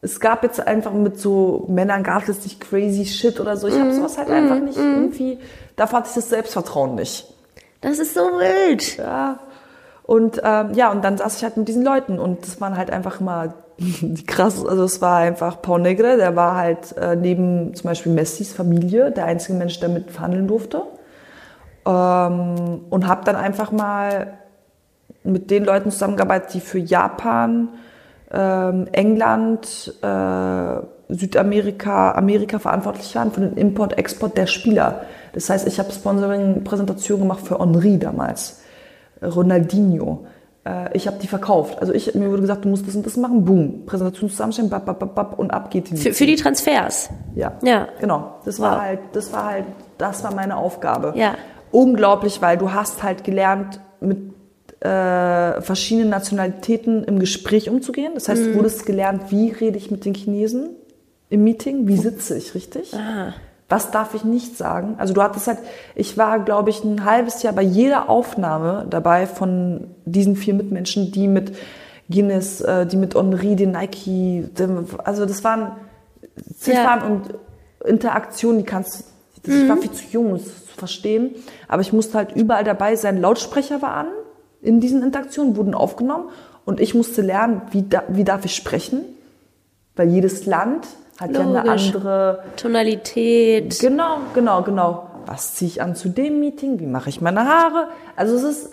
[0.02, 3.68] es gab jetzt einfach mit so Männern gab es nicht crazy shit oder so.
[3.68, 5.38] Ich habe sowas halt einfach nicht irgendwie,
[5.76, 7.26] davor hatte ich das Selbstvertrauen nicht.
[7.80, 8.96] Das ist so wild.
[8.98, 9.38] Ja.
[10.02, 12.90] Und ähm, ja, und dann saß ich halt mit diesen Leuten und das waren halt
[12.90, 13.20] einfach
[13.78, 18.12] die krass, also es war einfach Paul Negre, der war halt äh, neben zum Beispiel
[18.12, 20.82] Messis Familie der einzige Mensch, der mit verhandeln durfte.
[21.86, 24.38] Ähm, und habe dann einfach mal
[25.22, 27.68] mit den Leuten zusammengearbeitet, die für Japan,
[28.32, 35.04] ähm, England, äh, Südamerika, Amerika verantwortlich waren für den Import, Export der Spieler.
[35.32, 38.60] Das heißt, ich habe Sponsoring-Präsentation gemacht für Henri damals,
[39.22, 40.26] Ronaldinho.
[40.64, 41.78] Äh, ich habe die verkauft.
[41.80, 43.44] Also ich, mir wurde gesagt, du musst das und das machen.
[43.44, 43.86] Boom.
[43.86, 45.96] Präsentation zusammenstellen, bap, bap, bap, bap, und ab geht die.
[45.96, 47.10] Für, für die Transfers.
[47.34, 47.52] Ja.
[47.62, 47.88] Ja.
[48.00, 48.34] Genau.
[48.44, 48.64] Das Wow.
[48.66, 49.64] war halt, das war halt,
[49.98, 51.12] das war meine Aufgabe.
[51.16, 51.34] Ja.
[51.70, 54.18] Unglaublich, weil du hast halt gelernt, mit
[54.84, 58.12] äh, verschiedenen Nationalitäten im Gespräch umzugehen.
[58.14, 58.32] Das Mhm.
[58.32, 60.70] heißt, du wurdest gelernt, wie rede ich mit den Chinesen
[61.28, 62.92] im Meeting, wie sitze ich richtig?
[63.70, 64.96] Was darf ich nicht sagen?
[64.98, 65.58] Also du hattest halt,
[65.94, 71.12] ich war, glaube ich, ein halbes Jahr bei jeder Aufnahme dabei von diesen vier Mitmenschen,
[71.12, 71.56] die mit
[72.10, 75.72] Guinness, äh, die mit Henri, den Nike, dem, also das waren
[76.58, 77.06] Ziffern Ja.
[77.06, 77.34] und
[77.88, 79.04] Interaktionen, die kannst
[79.44, 81.30] das, ich war viel zu jung, um das zu verstehen,
[81.66, 83.18] aber ich musste halt überall dabei sein.
[83.20, 84.06] Lautsprecher war an
[84.60, 86.28] in diesen Interaktionen, wurden aufgenommen
[86.66, 89.02] und ich musste lernen, wie, da, wie darf ich sprechen,
[89.96, 90.86] weil jedes Land
[91.20, 91.86] hat ja eine Logisch.
[91.94, 93.78] andere Tonalität.
[93.80, 95.06] Genau, genau, genau.
[95.26, 96.80] Was ziehe ich an zu dem Meeting?
[96.80, 97.88] Wie mache ich meine Haare?
[98.16, 98.70] Also es ist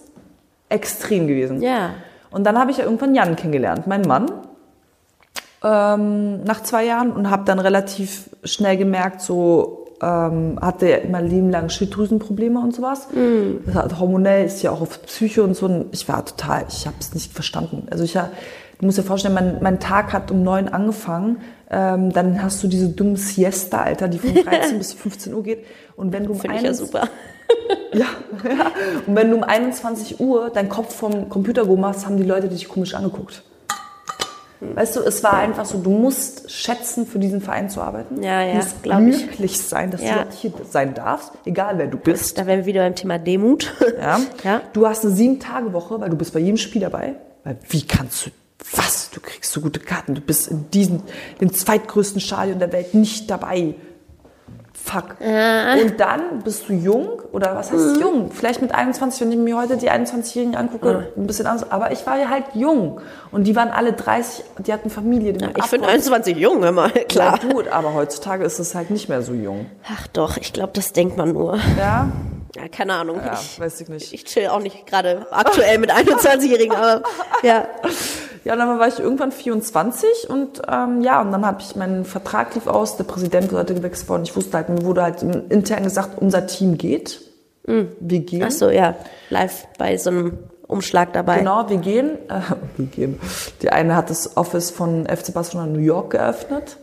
[0.69, 1.61] extrem gewesen.
[1.61, 1.91] Ja.
[2.31, 4.31] Und dann habe ich ja irgendwann Jan kennengelernt, meinen Mann,
[5.63, 11.27] ähm, nach zwei Jahren und habe dann relativ schnell gemerkt, so ähm, hatte er mein
[11.27, 13.07] Leben lang Schilddrüsenprobleme und sowas.
[13.65, 15.65] Das hat, hormonell ist ja auch auf Psyche und so.
[15.65, 17.87] Und ich war total, ich habe es nicht verstanden.
[17.89, 18.29] Also ich, ja-
[18.79, 21.37] du musst dir vorstellen, mein, mein Tag hat um neun angefangen.
[21.69, 25.65] Ähm, dann hast du diese dumme Siesta, Alter, die von 13 bis 15 Uhr geht.
[25.95, 27.09] Und wenn du um Finde ich ja 21 super.
[27.93, 28.05] ja,
[28.43, 28.71] ja.
[29.05, 32.47] Und wenn du um 21 Uhr deinen Kopf vom Computer gehoben hast, haben die Leute
[32.47, 33.43] dich komisch angeguckt.
[34.59, 38.23] Weißt du, es war einfach so, du musst schätzen, für diesen Verein zu arbeiten.
[38.23, 39.17] Ja, ja, Du musst glaub ich.
[39.27, 40.23] glücklich sein, dass Ja.
[40.23, 42.39] du hier sein darfst, egal wer du bist.
[42.39, 43.71] Da wären wir wieder beim Thema Demut.
[43.99, 44.19] Ja.
[44.43, 44.61] Ja.
[44.73, 47.15] Du hast eine sieben-Tage-Woche, weil du bist bei jedem Spiel dabei.
[47.43, 48.29] Weil wie kannst du,
[48.73, 49.09] was?
[49.11, 50.15] Du kriegst so gute Karten.
[50.15, 51.01] Du bist in diesem,
[51.41, 53.75] dem zweitgrößten Stadion der Welt nicht dabei.
[54.73, 55.17] Fuck.
[55.19, 57.77] Und dann bist du jung, oder was Mhm.
[57.77, 58.31] heißt jung?
[58.31, 61.69] Vielleicht mit 21, wenn ich mir heute die 21-Jährigen angucke, ein bisschen anders.
[61.71, 63.01] Aber ich war ja halt jung.
[63.31, 65.33] Und die waren alle 30, die hatten Familie.
[65.33, 67.39] Die Ich finde 21 jung, mal, klar.
[67.43, 69.65] Ja, gut, aber heutzutage ist es halt nicht mehr so jung.
[69.91, 71.57] Ach doch, ich glaube, das denkt man nur.
[71.77, 72.09] Ja?
[72.55, 73.17] Ja, keine Ahnung.
[73.17, 74.13] Ja, ich, weiß ich nicht.
[74.13, 77.03] ich chill auch nicht gerade aktuell mit 21-Jährigen, aber
[77.43, 77.67] ja.
[78.47, 82.55] Ja, dann war ich irgendwann 24 und ähm, ja, und dann habe ich meinen Vertrag
[82.55, 84.23] lief aus, der Präsident wurde gewechselt worden.
[84.23, 87.21] Ich wusste halt, mir wurde halt intern gesagt, unser Team geht.
[87.65, 88.43] Wir gehen.
[88.47, 88.95] Ach so, ja.
[89.29, 90.37] Live bei so einem
[90.67, 91.39] Umschlag dabei.
[91.39, 92.11] Genau, wir gehen.
[92.29, 92.39] Äh,
[92.77, 93.19] wir gehen.
[93.61, 96.77] Die eine hat das Office von FC Barcelona New York geöffnet.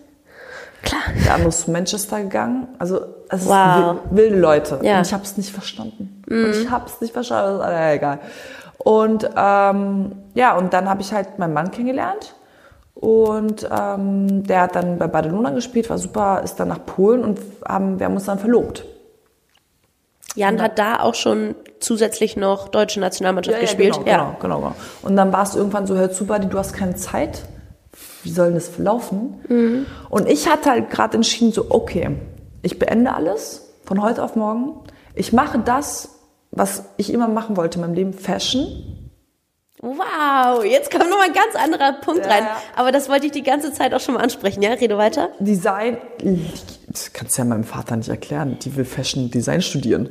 [0.83, 1.01] Klar.
[1.25, 2.69] Der andere ist zu Manchester gegangen.
[2.79, 3.01] Also
[3.31, 3.55] es Wow.
[4.05, 4.81] ist wi- wilde Leute.
[4.83, 4.99] Ja.
[4.99, 6.23] Und ich habe es nicht verstanden.
[6.29, 7.63] Und ich habe es nicht verstanden.
[7.63, 8.19] Alles egal.
[8.85, 12.35] Und ähm, ja, und dann habe ich halt meinen Mann kennengelernt.
[12.95, 17.41] Und ähm, der hat dann bei Barcelona gespielt, war super, ist dann nach Polen und
[17.67, 18.85] haben, wir haben uns dann verlobt.
[20.37, 23.95] Jan hat da auch schon zusätzlich noch deutsche Nationalmannschaft gespielt.
[24.05, 24.75] Genau, genau, genau, genau.
[25.03, 27.45] Und dann war es irgendwann so, hör zu, Buddy, du hast keine Zeit.
[28.23, 29.41] Wie soll denn das verlaufen?
[30.09, 32.17] Und ich hatte halt gerade entschieden, so, okay,
[32.63, 34.81] ich beende alles von heute auf morgen.
[35.15, 36.14] Ich mache das,
[36.57, 38.67] was ich immer machen wollte in meinem Leben, Fashion.
[39.81, 42.47] Wow, jetzt kommt noch mal ein ganz anderer Punkt Ja, rein.
[42.75, 44.63] Aber das wollte ich die ganze Zeit auch schon mal ansprechen.
[44.63, 45.29] Ja, rede weiter.
[45.41, 45.99] Design,
[46.89, 48.57] das kannst du ja meinem Vater nicht erklären.
[48.63, 50.09] Die will Fashion Design studieren.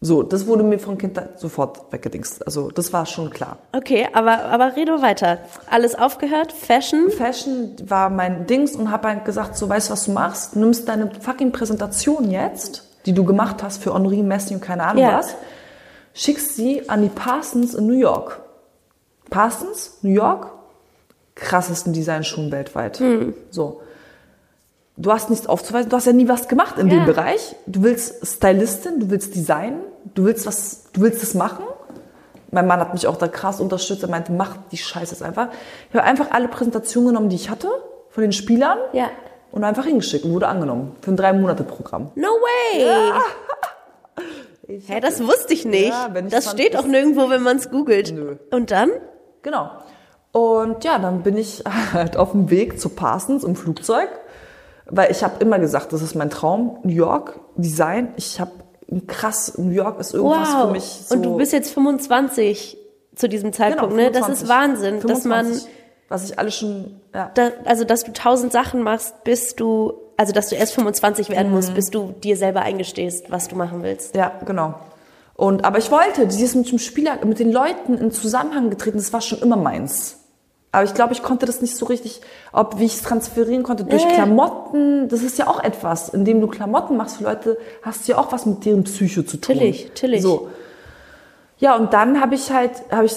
[0.00, 2.44] So, das wurde mir von Kindheit sofort weggedingst.
[2.46, 3.58] Also, das war schon klar.
[3.72, 5.38] Okay, aber, aber rede weiter.
[5.70, 7.10] Alles aufgehört, Fashion.
[7.10, 10.54] Fashion war mein Dings und habe halt gesagt, so weißt du, was du machst?
[10.56, 15.02] Nimmst deine fucking Präsentation jetzt, die du gemacht hast für Henri Messi und keine Ahnung
[15.02, 15.18] Ja.
[15.18, 15.34] was,
[16.18, 18.40] schickst sie an die Parsons in New York.
[19.30, 20.50] Parsons, New York,
[21.36, 22.98] krassesten Designschuhen weltweit.
[22.98, 23.34] Hm.
[23.50, 23.82] So.
[24.96, 26.96] Du hast nichts aufzuweisen, du hast ja nie was gemacht in Ja.
[26.96, 27.54] dem Bereich.
[27.66, 29.78] Du willst Stylistin, du willst Design,
[30.16, 31.64] du willst was, du willst es machen.
[32.50, 34.02] Mein Mann hat mich auch da krass unterstützt.
[34.02, 35.48] Er meinte, mach die Scheiße jetzt einfach.
[35.90, 37.68] Ich habe einfach alle Präsentationen genommen, die ich hatte,
[38.10, 39.08] von den Spielern, Ja.
[39.52, 40.96] und einfach hingeschickt und wurde angenommen.
[41.02, 42.10] Für ein Drei-Monate-Programm.
[42.16, 43.12] No way!
[44.68, 45.88] Hä, das wusste ich nicht.
[45.88, 48.12] Ja, ich das fand, steht auch nirgendwo, wenn man es googelt.
[48.12, 48.36] Nö.
[48.50, 48.90] Und dann?
[49.42, 49.70] Genau.
[50.32, 54.08] Und ja, dann bin ich halt auf dem Weg zu Parsons im Flugzeug,
[54.86, 58.12] weil ich habe immer gesagt, das ist mein Traum, New York, Design.
[58.16, 58.52] Ich habe
[59.06, 60.66] krass, New York ist irgendwas Wow.
[60.66, 61.14] für mich so.
[61.14, 62.76] Und du bist jetzt 25
[63.14, 64.10] zu diesem Zeitpunkt, ne?
[64.10, 64.48] Das ist 25.
[64.48, 65.72] Wahnsinn, dass man 25,
[66.08, 67.30] was ich alles schon, ja.
[67.34, 71.48] da, also dass du tausend Sachen machst, bis du, also dass du erst 25 werden
[71.48, 71.54] Mhm.
[71.54, 74.14] musst, bis du dir selber eingestehst, was du machen willst.
[74.14, 74.74] Ja, genau.
[75.34, 79.12] Und, aber ich wollte, dieses mit dem Spieler, mit den Leuten in Zusammenhang getreten, das
[79.12, 80.16] war schon immer meins.
[80.72, 82.20] Aber ich glaube, ich konnte das nicht so richtig,
[82.52, 84.10] ob wie ich es transferieren konnte durch ja.
[84.10, 85.08] Klamotten.
[85.08, 88.32] Das ist ja auch etwas, indem du Klamotten machst für Leute, hast du ja auch
[88.32, 89.56] was mit deren Psycho zu tun.
[89.56, 90.20] Tillich, tillich.
[90.20, 90.48] So.
[91.58, 93.14] Ja, und dann habe ich halt, habe ich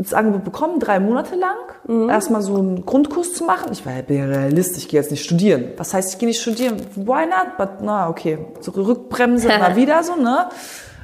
[0.00, 2.08] das Angebot bekommen, drei Monate lang, Mhm.
[2.08, 3.72] erstmal so einen Grundkurs zu machen.
[3.72, 5.72] Ich war ja Realist, ich gehe jetzt nicht studieren.
[5.76, 6.76] Was heißt, ich gehe nicht studieren?
[6.94, 7.56] Why not?
[7.58, 8.38] But, na, okay.
[8.60, 10.48] So Rückbremse immer wieder so, ne?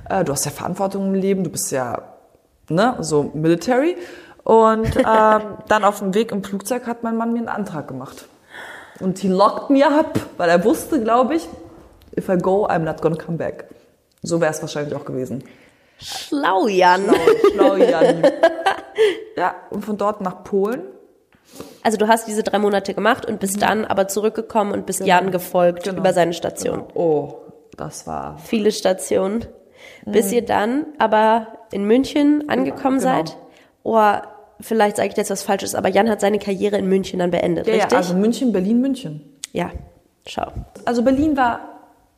[0.09, 2.03] Äh, Du hast ja Verantwortung im Leben, du bist ja,
[2.69, 3.97] ne, so Military.
[4.45, 8.27] Und ähm, dann auf dem Weg im Flugzeug hat mein Mann mir einen Antrag gemacht.
[9.01, 11.49] Und he locked me up, weil er wusste, glaube ich,
[12.17, 13.65] if I go, I'm not gonna come back.
[14.23, 15.43] So wäre es wahrscheinlich auch gewesen.
[15.99, 17.03] Schlau, Jan.
[17.53, 18.23] Schlau, Jan.
[19.37, 20.83] ja, und von dort nach Polen.
[21.83, 25.31] Also du hast diese drei Monate gemacht und bist dann aber zurückgekommen und bist Jan
[25.31, 25.99] gefolgt Genau.
[26.01, 26.83] über seine Station.
[26.95, 27.35] Oh,
[27.77, 28.39] das war.
[28.39, 29.45] Viele Stationen.
[30.07, 33.11] Bis ihr dann aber in München angekommen Genau.
[33.17, 33.37] seid.
[33.83, 34.29] Oder
[34.61, 37.67] vielleicht sage ich jetzt was Falsches, aber Jan hat seine Karriere in München dann beendet,
[37.67, 37.99] Ja, ja, richtig?
[37.99, 39.39] also München, Berlin, München.
[39.53, 39.71] ja.
[40.27, 40.47] Schau.
[40.87, 41.61] Also Berlin war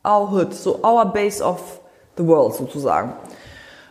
[0.06, 1.80] our hood, so our base of
[2.16, 3.12] the world sozusagen.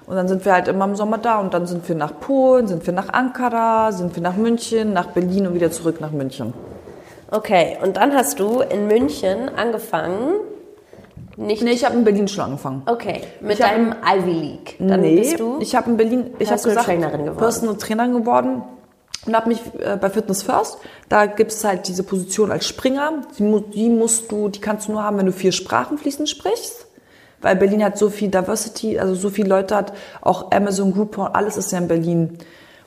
[0.07, 2.67] Und dann sind wir halt immer im Sommer da und dann sind wir nach Polen,
[2.67, 6.53] sind wir nach Ankara, sind wir nach München, nach Berlin und wieder zurück nach München.
[7.31, 10.35] Okay, und dann hast du in München angefangen,
[11.37, 12.83] nicht Nee, ich habe in Berlin schon angefangen.
[12.85, 14.75] Okay, mit Ich hab deinem Ivy League.
[14.79, 15.57] Dann nee, bist du.
[15.59, 17.37] ich habe in Berlin, ich habe gesagt, Trainerin geworden.
[17.37, 18.61] Personal Trainerin geworden
[19.25, 20.77] und habe mich äh, bei Fitness First,
[21.09, 25.03] da gibt's halt diese Position als Springer, die, die musst du, die kannst du nur
[25.03, 26.84] haben, wenn du vier Sprachen fließend sprichst,
[27.41, 31.57] weil Berlin hat so viel Diversity, also so viele Leute hat, auch Amazon Group, alles
[31.57, 32.37] ist ja in Berlin.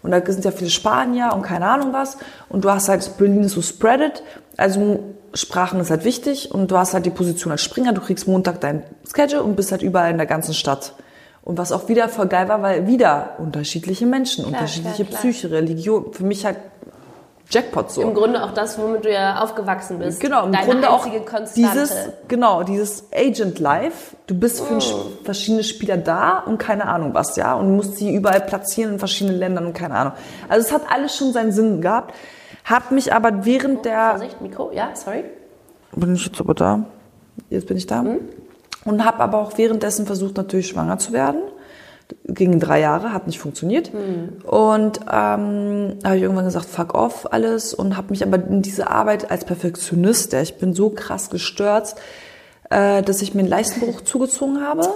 [0.03, 2.19] Und da sind ja viele Spanier und keine Ahnung was.
[2.49, 4.23] Und du hast halt, Berlin ist so spreadet.
[4.57, 5.01] Also
[5.35, 6.53] Sprachen ist halt wichtig.
[6.53, 7.93] Und du hast halt die Position als Springer.
[7.93, 10.95] Du kriegst Montag dein Schedule und bist halt überall in der ganzen Stadt.
[11.43, 15.33] Und was auch wieder voll geil war, weil wieder unterschiedliche Menschen, unterschiedliche klar, klar.
[15.33, 16.13] Psyche, Religion.
[16.13, 16.59] Für mich halt
[17.51, 18.03] Jackpot so.
[18.03, 20.21] Im Grunde auch das, womit du ja aufgewachsen bist.
[20.21, 21.53] Genau, im Deine Grunde auch Konstante.
[21.55, 21.95] dieses,
[22.29, 24.17] genau, dieses Agent Life.
[24.27, 25.07] Du bist für Oh.
[25.25, 29.39] verschiedene Spieler da und keine Ahnung was, ja, und musst sie überall platzieren in verschiedenen
[29.39, 30.13] Ländern und keine Ahnung.
[30.49, 32.15] Also es hat alles schon seinen Sinn gehabt.
[32.67, 35.25] Hab mich aber während der, Vorsicht, Mikro, ja, sorry.
[35.97, 36.85] bin ich jetzt aber da?
[37.49, 38.05] Jetzt bin ich da.
[38.85, 41.41] Und habe aber auch währenddessen versucht, natürlich schwanger zu werden.
[42.25, 43.91] Ging drei Jahre, hat nicht funktioniert.
[44.45, 48.91] Und ähm, habe ich irgendwann gesagt, fuck off alles und habe mich aber in diese
[48.91, 51.97] Arbeit als Perfektionist, ja, ich bin so krass gestört,
[52.71, 54.89] äh, dass ich mir einen Leistenbruch zugezogen habe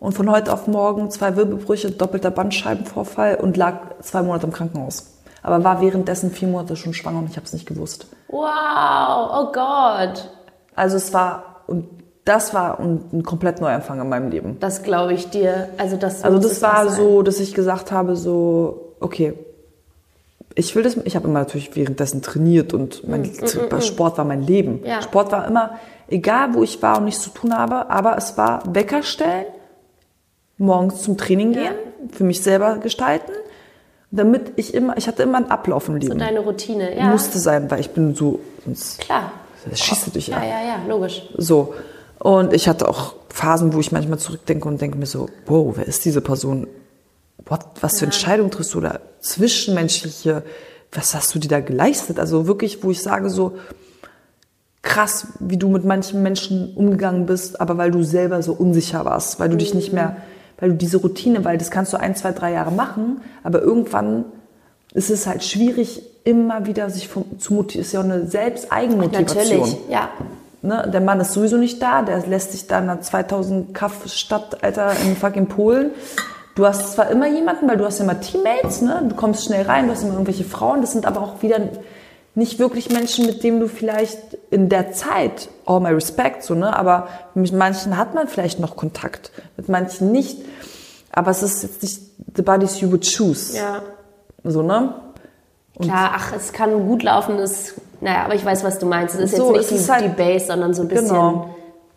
[0.00, 5.18] und von heute auf morgen zwei Wirbelbrüche, doppelter Bandscheibenvorfall und lag zwei Monate im Krankenhaus.
[5.42, 8.06] Aber war währenddessen vier Monate schon schwanger und ich habe es nicht gewusst.
[8.28, 10.30] Wow, oh Gott.
[10.74, 11.99] Also es war, und
[12.30, 14.56] das war ein, komplett Neuanfang in meinem Leben.
[14.60, 15.68] Das glaube ich dir.
[15.78, 19.34] Also das, Also das war so, dass ich gesagt habe, so, okay,
[20.54, 23.24] ich will das, ich habe immer natürlich währenddessen trainiert und mein
[23.80, 24.80] Sport war mein Leben.
[24.82, 25.02] Mm, Ja.
[25.02, 25.78] Sport war immer,
[26.08, 29.46] egal wo ich war und nichts zu tun habe, aber es war Wecker stellen,
[30.58, 31.74] morgens zum Training gehen,
[32.12, 33.32] für mich selber gestalten,
[34.10, 36.18] damit ich immer, ich hatte immer einen Ablauf im So Leben.
[36.18, 37.04] deine Routine, ja.
[37.06, 39.32] Musste sein, weil ich bin so, sonst Klar.
[39.72, 40.42] schießt du dich Ja, ab.
[40.44, 41.28] ja, ja, logisch.
[41.36, 41.74] So.
[42.20, 45.86] Und ich hatte auch Phasen, wo ich manchmal zurückdenke und denke mir so, wow, wer
[45.86, 46.66] ist diese Person?
[47.46, 50.42] What, was für Entscheidungen triffst du oder zwischenmenschliche,
[50.92, 52.20] was hast du dir da geleistet?
[52.20, 53.56] Also wirklich, wo ich sage so,
[54.82, 59.40] krass, wie du mit manchen Menschen umgegangen bist, aber weil du selber so unsicher warst,
[59.40, 60.18] weil du dich nicht mehr,
[60.58, 64.26] weil du diese Routine, weil das kannst du ein, zwei, drei Jahre machen, aber irgendwann
[64.92, 67.86] ist es halt schwierig, immer wieder sich vom, zu motivieren.
[67.86, 69.58] Ist ja auch eine Selbsteigenmotivation.
[69.58, 70.10] Natürlich, ja.
[70.62, 74.06] Ne, der Mann ist sowieso nicht da, der lässt sich da in einer 2000 Kaff
[74.06, 75.92] Stadt, Alter, in fucking Polen.
[76.54, 79.02] Du hast zwar immer jemanden, weil du hast ja immer Teammates, ne?
[79.08, 81.58] Du kommst schnell rein, du hast immer irgendwelche Frauen, das sind aber auch wieder
[82.34, 86.76] nicht wirklich Menschen, mit denen du vielleicht in der Zeit, all my respect, so, ne?
[86.76, 90.38] Aber mit manchen hat man vielleicht noch Kontakt, mit manchen nicht.
[91.12, 92.00] Aber es ist jetzt nicht
[92.36, 93.56] the bodies you would choose.
[93.56, 93.82] Ja.
[94.44, 94.94] So, ne?
[95.80, 99.14] Klar, ach, es kann gut laufen, das, naja, aber ich weiß, was du meinst.
[99.14, 101.54] Es ist So, jetzt nicht die, halt- die Base, sondern so ein bisschen Genau.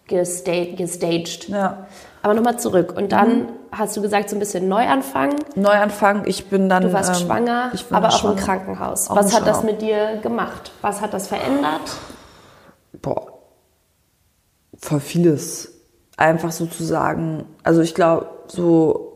[0.08, 1.50] gesta gestaged.
[1.50, 1.86] Ja.
[2.22, 2.94] Aber nochmal zurück.
[2.96, 5.36] Und dann hast du gesagt, so ein bisschen Neuanfang.
[5.56, 6.84] Neuanfang, ich bin dann.
[6.84, 8.36] Du warst ähm, schwanger, aber auch im schwanger.
[8.42, 9.10] Krankenhaus.
[9.10, 10.72] Auch Was im hat das mit dir gemacht?
[10.82, 11.82] Was hat das verändert?
[13.02, 13.28] boah,
[14.80, 15.70] voll vieles.
[16.16, 19.13] Einfach sozusagen, also ich glaube, so,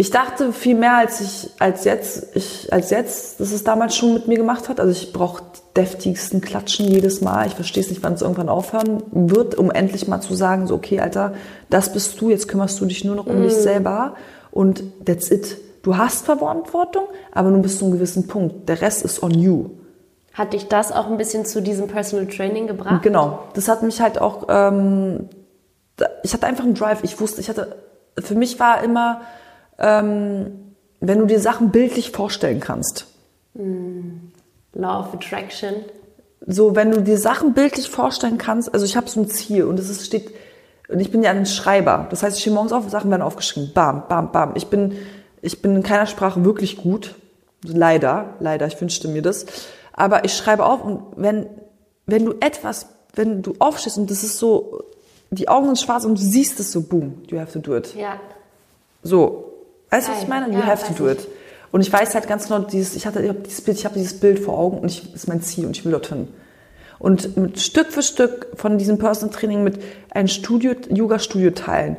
[0.00, 4.14] ich dachte viel mehr als ich, als jetzt, ich, als jetzt, dass es damals schon
[4.14, 4.80] mit mir gemacht hat.
[4.80, 5.42] Also ich brauche
[5.76, 7.48] deftigsten Klatschen jedes Mal.
[7.48, 10.74] Ich verstehe es nicht, wann es irgendwann aufhören wird, um endlich mal zu sagen, so,
[10.74, 11.34] okay, Alter,
[11.68, 14.14] das bist du, jetzt kümmerst du dich nur noch um dich selber
[14.50, 15.58] und that's it.
[15.82, 18.70] Du hast Verantwortung, aber nur bis zu einem gewissen Punkt.
[18.70, 19.66] Der Rest ist on you.
[20.32, 23.02] Hat dich das auch ein bisschen zu diesem Personal Training gebracht?
[23.02, 25.28] Genau, das hat mich halt auch, ähm,
[26.22, 27.04] ich hatte einfach einen Drive.
[27.04, 27.76] Ich wusste, ich hatte,
[28.18, 29.20] für mich war immer,
[29.80, 33.06] ähm, wenn du dir Sachen bildlich vorstellen kannst.
[34.74, 35.74] Law of Attraction.
[36.46, 39.78] So, wenn du dir Sachen bildlich vorstellen kannst, also ich habe so ein Ziel und
[39.78, 40.30] es steht,
[40.88, 42.06] und ich bin ja ein Schreiber.
[42.10, 43.72] Das heißt, ich stehe morgens auf, Sachen werden aufgeschrieben.
[43.74, 44.52] Bam, bam, bam.
[44.56, 44.96] Ich bin,
[45.42, 47.14] ich bin in keiner Sprache wirklich gut.
[47.62, 49.46] Leider, leider, ich wünschte mir das.
[49.92, 51.46] Aber ich schreibe auf und wenn,
[52.06, 54.82] wenn du etwas, wenn du aufstehst und das ist so,
[55.30, 57.94] die Augen sind schwarz und du siehst es so, boom, you have to do it.
[57.94, 58.18] Ja.
[59.02, 59.49] So.
[59.90, 60.46] Weißt du, was ich meine?
[60.46, 61.26] You Ja, have to do it.
[61.72, 63.94] Und ich weiß halt ganz genau, dieses, ich hatte ich hab dieses Bild, ich habe
[63.94, 66.28] dieses Bild vor Augen und ich, das ist mein Ziel und ich will dorthin.
[66.98, 69.80] Und mit Stück für Stück von diesem Personal Training mit
[70.10, 71.96] einem Studio, Yoga-Studio teilen.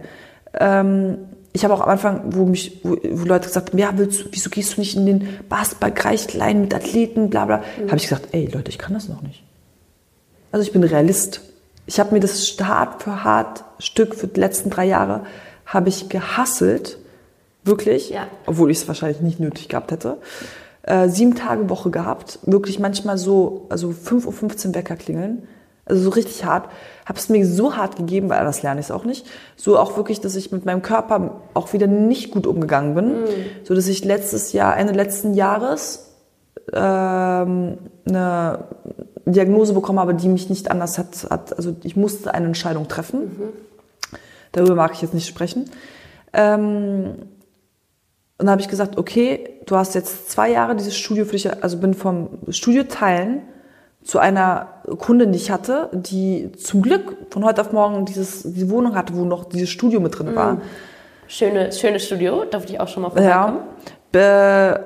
[0.53, 1.17] Ähm,
[1.53, 4.49] ich habe auch am Anfang, wo mich, wo, wo Leute gesagt haben, ja, willst wieso
[4.49, 7.87] gehst du nicht in den Basketballbereich klein mit Athleten, bla bla, mhm.
[7.87, 9.43] habe ich gesagt, ey Leute, ich kann das noch nicht.
[10.51, 11.41] Also ich bin Realist.
[11.87, 15.25] Ich habe mir das Hart für Hart Stück für die letzten drei Jahre
[15.65, 16.97] habe ich gehasselt,
[17.63, 18.27] wirklich, Ja.
[18.45, 20.17] obwohl ich es wahrscheinlich nicht nötig gehabt hätte.
[20.83, 25.47] Äh, sieben Tage Woche gehabt, wirklich manchmal so, also 5.15 Uhr Wecker klingeln,
[25.85, 26.69] also so richtig hart.
[27.05, 29.25] Habe es mir so hart gegeben, weil anders lerne ich es auch nicht.
[29.55, 33.13] So auch wirklich, dass ich mit meinem Körper auch wieder nicht gut umgegangen bin,
[33.63, 36.07] so dass ich letztes Jahr, Ende letzten Jahres
[36.73, 38.65] ähm, eine
[39.25, 41.55] Diagnose bekommen habe, die mich nicht anders hat, hat.
[41.57, 43.31] Also ich musste eine Entscheidung treffen.
[44.51, 45.69] Darüber mag ich jetzt nicht sprechen.
[46.33, 47.15] Ähm,
[48.41, 51.63] und dann habe ich gesagt, okay, du hast jetzt zwei Jahre dieses Studio für dich,
[51.63, 53.43] also bin vom Studio teilen
[54.01, 54.67] zu einer
[54.97, 59.15] Kundin, die ich hatte, die zum Glück von heute auf morgen dieses, die Wohnung hatte,
[59.15, 60.57] wo noch dieses Studio mit drin war.
[61.27, 63.57] Schöne, schönes Studio, durfte ich auch schon mal vorbeikommen.
[63.57, 63.63] Ja.
[64.11, 64.85] Be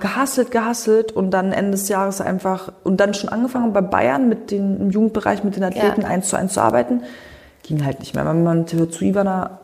[0.00, 4.50] gehasselt, gehasselt und dann Ende des Jahres einfach und dann schon angefangen bei Bayern mit
[4.50, 6.08] den, im Jugendbereich mit den Athleten Ja.
[6.08, 7.04] eins zu eins zu arbeiten.
[7.62, 8.26] Ging halt nicht mehr.
[8.26, 9.60] Wenn man hört zu Ivana,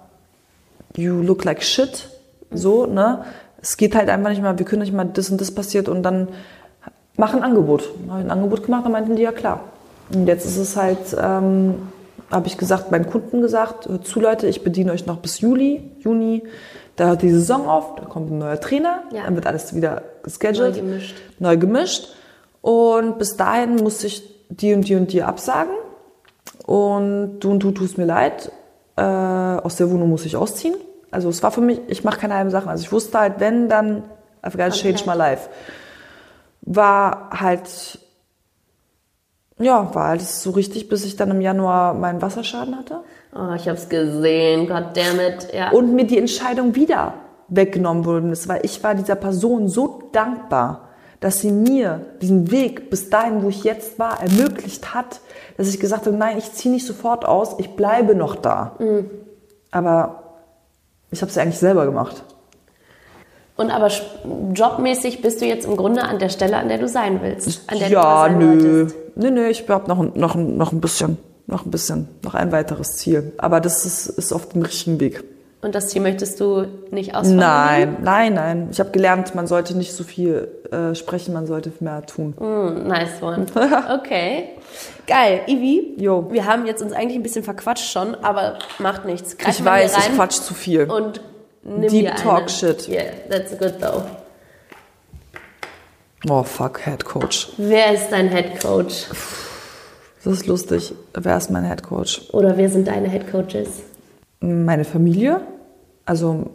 [0.96, 2.08] you look like shit,
[2.50, 3.24] so, ne?
[3.60, 6.02] Es geht halt einfach nicht mehr, wir können nicht mal das und das passiert und
[6.02, 6.28] dann
[7.16, 7.88] mach ein Angebot.
[8.08, 9.60] Habe ich ein Angebot gemacht, dann meinten die, ja klar.
[10.12, 11.74] Und jetzt ist es halt, ähm,
[12.30, 15.90] habe ich gesagt, meinen Kunden gesagt, hört zu Leute, ich bediene euch noch bis Juli,
[16.00, 16.42] Juni.
[16.96, 19.24] Da hört die Saison auf, da kommt ein neuer Trainer, Ja.
[19.24, 21.14] dann wird alles wieder gescheduled, Neu gemischt.
[21.38, 22.08] neu gemischt.
[22.60, 25.72] Und bis dahin muss ich die und die und die absagen.
[26.66, 28.50] Und du und du tust mir leid,
[28.96, 30.74] äh, aus der Wohnung muss ich ausziehen.
[31.14, 32.68] Also es war für mich, ich mache keine halben Sachen.
[32.68, 34.02] Also ich wusste halt, wenn, dann
[34.42, 35.48] I've got to change my life.
[36.62, 37.98] War halt,
[39.58, 43.02] ja, war alles so richtig, bis ich dann im Januar meinen Wasserschaden hatte.
[43.32, 45.70] Oh, ich hab's gesehen, goddammit, ja.
[45.70, 47.14] Und mir die Entscheidung wieder
[47.48, 50.88] weggenommen worden ist, weil ich war dieser Person so dankbar,
[51.20, 55.20] dass sie mir diesen Weg bis dahin, wo ich jetzt war, ermöglicht hat,
[55.56, 58.76] dass ich gesagt habe, nein, ich ziehe nicht sofort aus, ich bleibe noch da.
[59.70, 60.23] Aber
[61.14, 62.22] ich habe es ja eigentlich selber gemacht.
[63.56, 63.88] Und aber
[64.52, 67.62] jobmäßig bist du jetzt im Grunde an der Stelle, an der du sein willst.
[67.70, 68.48] An der ja, du sein nö.
[68.80, 68.96] wolltest.
[69.16, 72.50] Nö, nö, ich habe noch, ein- noch, noch ein bisschen, noch ein bisschen, noch ein
[72.50, 73.32] weiteres Ziel.
[73.38, 75.22] Aber das ist, ist auf dem richtigen Weg.
[75.64, 77.38] Und das Ziel möchtest du nicht ausformulieren?
[77.38, 78.68] Nein, nein, nein.
[78.70, 82.34] Ich habe gelernt, man sollte nicht so viel äh, sprechen, man sollte mehr tun.
[82.38, 83.46] Hm, nice one.
[83.98, 84.50] Okay.
[85.06, 85.40] Geil.
[85.46, 86.28] Ivi, Jo.
[86.30, 89.38] wir haben jetzt uns eigentlich ein bisschen verquatscht schon, aber macht nichts.
[89.38, 90.82] Greif Ich weiß, ich quatsch zu viel.
[90.84, 91.22] Und
[91.62, 92.20] nimm Deep dir eine.
[92.22, 92.86] Talk Shit.
[92.86, 94.02] Yeah, that's good though.
[96.28, 97.48] Oh, fuck, Head Coach.
[97.56, 99.06] Wer ist dein Head Coach?
[100.24, 100.94] Das ist lustig.
[101.14, 102.22] Wer ist mein Head Coach?
[102.32, 103.68] Oder wer sind deine Head Coaches?
[104.40, 105.40] Meine Familie,
[106.04, 106.50] also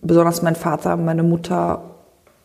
[0.00, 1.96] besonders mein Vater, meine Mutter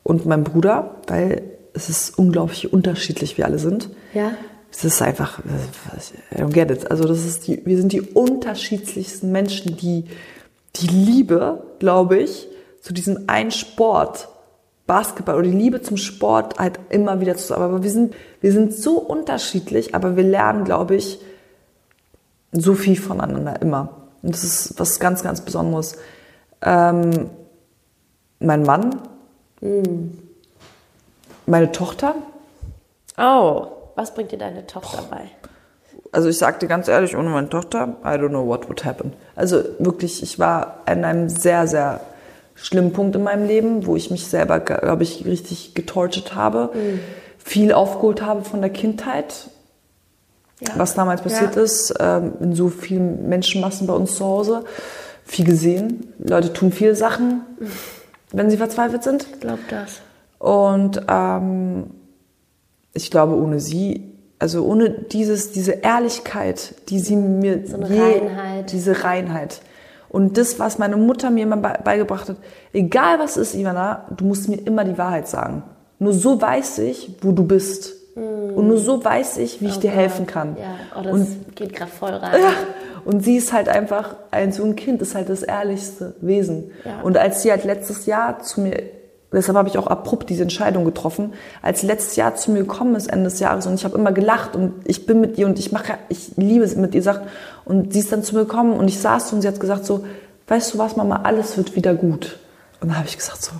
[0.03, 3.89] und mein Bruder, weil es ist unglaublich unterschiedlich, wie alle sind.
[4.13, 4.31] Ja?
[4.71, 6.89] Es ist einfach, I don't get it.
[6.89, 10.05] Also das ist die, wir sind die unterschiedlichsten Menschen, die
[10.75, 12.47] die Liebe, glaube ich,
[12.81, 14.29] zu diesem einen Sport,
[14.87, 17.63] Basketball oder die Liebe zum Sport halt immer wieder zusammen.
[17.63, 21.19] Aber wir sind, wir sind so unterschiedlich, aber wir lernen, glaube ich,
[22.51, 24.09] so viel voneinander immer.
[24.21, 25.97] Und das ist was ganz, ganz Besonderes.
[26.63, 27.29] Ähm,
[28.39, 28.99] mein Mann,
[31.45, 32.15] meine Tochter,
[33.17, 35.21] Oh, was bringt dir deine Tochter bei?
[36.11, 39.13] Also ich sagte ganz ehrlich, ohne meine Tochter, I don't know what would happen.
[39.35, 42.01] Also wirklich, ich war an einem sehr, sehr
[42.55, 46.69] schlimmen Punkt in meinem Leben, wo ich mich selber, glaube ich, richtig getortet habe,
[47.37, 49.49] viel aufgeholt habe von der Kindheit,
[50.75, 54.65] was damals passiert ist, ähm, in so vielen Menschenmassen bei uns zu Hause,
[55.33, 56.13] viel gesehen.
[56.19, 57.41] Leute tun viele Sachen,
[58.31, 59.25] wenn sie verzweifelt sind.
[59.41, 60.01] Glaub das.
[60.39, 61.85] Und ähm,
[62.93, 68.71] ich glaube, ohne sie, also ohne dieses, diese Ehrlichkeit, die sie mir So eine Reinheit.
[68.71, 69.61] diese Reinheit.
[70.09, 72.37] Und das, was meine Mutter mir immer bei- beigebracht hat,
[72.71, 75.63] egal was ist, Ivana, du musst mir immer die Wahrheit sagen.
[75.97, 77.93] Nur so weiß ich, wo du bist.
[78.15, 80.53] Und nur so weiß ich, wie ich dir helfen kann.
[80.53, 80.57] Mm.
[80.57, 82.39] Ja, oh, das Und geht gerade voll rein.
[82.41, 82.49] ja.
[83.05, 86.71] Und sie ist halt einfach, ein so ein Kind ist halt das ehrlichste Wesen.
[86.85, 87.01] Ja.
[87.01, 88.81] Und als sie halt letztes Jahr zu mir,
[89.31, 93.07] deshalb habe ich auch abrupt diese Entscheidung getroffen, als letztes Jahr zu mir gekommen ist,
[93.07, 95.71] Ende des Jahres, und ich habe immer gelacht und ich bin mit ihr und ich
[95.71, 97.23] mache, ich liebe es mit ihr Sachen.
[97.65, 100.05] Und sie ist dann zu mir gekommen und ich saß und sie hat gesagt so,
[100.47, 102.37] weißt du was, Mama, alles wird wieder gut.
[102.79, 103.51] Und dann habe ich gesagt so,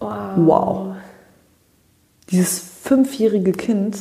[0.00, 0.10] wow.
[0.36, 0.96] wow.
[2.30, 3.96] Dieses fünfjährige Kind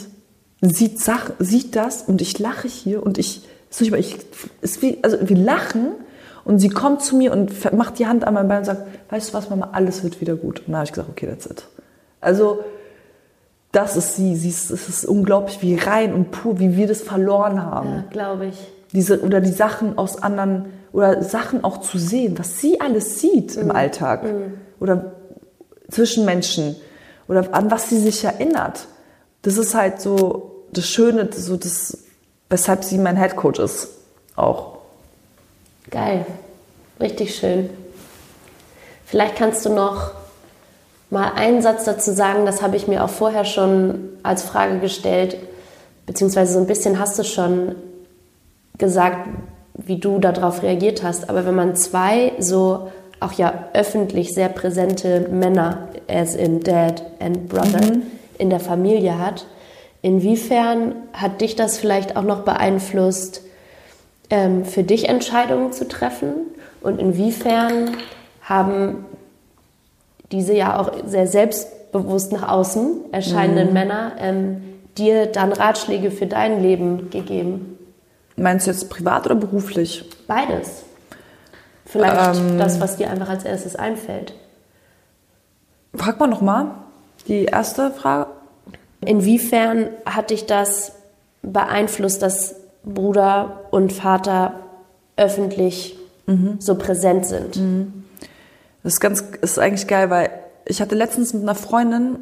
[0.61, 0.99] sieht,
[1.39, 3.43] sieht das und ich lache hier und ich,
[3.79, 4.17] ich,
[4.61, 5.91] ist wie, also wir lachen
[6.43, 9.29] und sie kommt zu mir und macht die Hand an mein Bein und sagt, weißt
[9.29, 10.59] du was, Mama, alles wird wieder gut.
[10.59, 11.65] Und dann habe ich gesagt, okay, that's it.
[12.19, 12.63] Also
[13.71, 14.35] das ist sie.
[14.35, 17.89] sie ist, es ist unglaublich, wie rein und pur, wie wir das verloren haben.
[17.89, 18.57] Ja, glaube ich.
[18.91, 23.55] Diese, oder die Sachen aus anderen, oder Sachen auch zu sehen, was sie alles sieht
[23.55, 23.61] mhm.
[23.61, 24.23] im Alltag.
[24.23, 24.57] Mhm.
[24.79, 25.13] Oder
[25.89, 26.75] zwischen Menschen.
[27.27, 28.87] Oder an was sie sich erinnert.
[29.43, 31.97] Das ist halt so das Schöne, so das,
[32.51, 33.87] weshalb sie mein Headcoach ist.
[34.35, 34.77] Auch.
[35.89, 36.25] Geil.
[36.99, 37.69] Richtig schön.
[39.05, 40.11] Vielleicht kannst du noch
[41.09, 45.37] mal einen Satz dazu sagen, das habe ich mir auch vorher schon als Frage gestellt,
[46.05, 47.75] beziehungsweise so ein bisschen hast du schon
[48.77, 49.27] gesagt,
[49.73, 51.29] wie du darauf reagiert hast.
[51.29, 57.47] Aber wenn man zwei so auch ja öffentlich sehr präsente Männer, as in Dad and
[57.47, 58.03] Brother, mhm.
[58.37, 59.45] in der Familie hat,
[60.01, 63.41] inwiefern hat dich das vielleicht auch noch beeinflusst,
[64.29, 66.33] ähm, für dich Entscheidungen zu treffen?
[66.81, 67.97] Und inwiefern
[68.41, 69.05] haben
[70.31, 73.73] diese ja auch sehr selbstbewusst nach außen erscheinenden mhm.
[73.73, 74.61] Männer ähm,
[74.97, 77.77] dir dann Ratschläge für dein Leben gegeben?
[78.35, 80.09] Meinst du jetzt privat oder beruflich?
[80.27, 80.83] Beides.
[81.85, 84.33] Vielleicht ähm, das, was dir einfach als erstes einfällt.
[85.93, 86.67] Frag mal nochmal
[87.27, 88.27] die erste Frage.
[89.05, 90.93] Inwiefern hat dich das
[91.41, 94.59] beeinflusst, dass Bruder und Vater
[95.17, 95.97] öffentlich
[96.27, 96.55] mhm.
[96.59, 97.57] so präsent sind?
[97.57, 98.03] Mhm.
[98.83, 100.29] Das ist ganz, ist eigentlich geil, weil
[100.65, 102.17] ich hatte letztens mit einer Freundin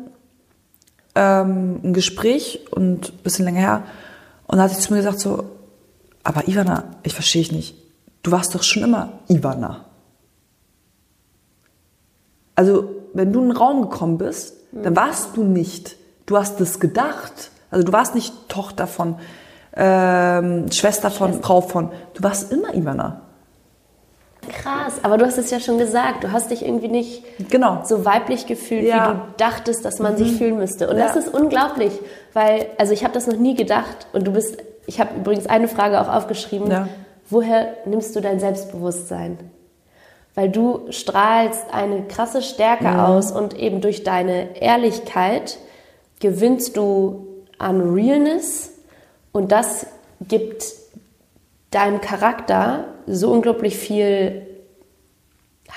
[1.16, 3.84] ähm, ein Gespräch und ein bisschen länger her
[4.48, 5.44] und da hat sie zu mir gesagt so,
[6.24, 7.76] aber Ivana, ich verstehe dich nicht.
[8.24, 9.86] Du warst doch schon immer Ivana.
[12.56, 15.96] Also, wenn du in den Raum gekommen bist, dann warst du nicht.
[16.30, 17.50] Du hast das gedacht.
[17.72, 19.16] Also du warst nicht Tochter von,
[19.76, 21.44] ähm, Schwester von, Schwester.
[21.44, 21.90] Frau von.
[22.14, 23.22] Du warst immer Ivana.
[24.48, 27.82] Krass, aber du hast es ja schon gesagt, du hast dich irgendwie nicht genau.
[27.84, 29.10] so weiblich gefühlt, ja.
[29.10, 30.18] wie du dachtest, dass man mhm.
[30.18, 30.88] sich fühlen müsste.
[30.88, 31.08] Und ja.
[31.08, 31.94] das ist unglaublich,
[32.34, 35.68] weil, also ich habe das noch nie gedacht und du bist, ich habe übrigens eine
[35.68, 36.88] Frage auch aufgeschrieben, ja.
[37.28, 39.40] woher nimmst du dein Selbstbewusstsein?
[40.36, 43.00] Weil du strahlst eine krasse Stärke mhm.
[43.00, 45.58] aus und eben durch deine Ehrlichkeit
[46.20, 48.72] gewinnst du an Realness
[49.32, 49.86] und das
[50.28, 50.66] gibt
[51.72, 54.46] deinem Charakter so unglaublich viel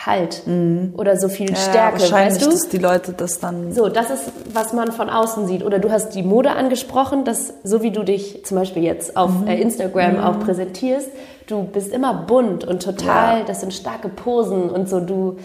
[0.06, 0.94] Halt mhm.
[0.96, 2.50] oder so viel Stärke, ja, wahrscheinlich, weißt du?
[2.50, 5.62] dass die Leute das dann so, das ist, was man von außen sieht.
[5.62, 9.30] Oder du hast die Mode angesprochen, dass so wie du dich zum Beispiel jetzt auf
[9.30, 9.46] mhm.
[9.46, 10.20] Äh, Instagram mhm.
[10.20, 11.08] auch präsentierst,
[11.46, 13.44] du bist immer bunt und total, ja.
[13.44, 15.36] das sind starke Posen und so, du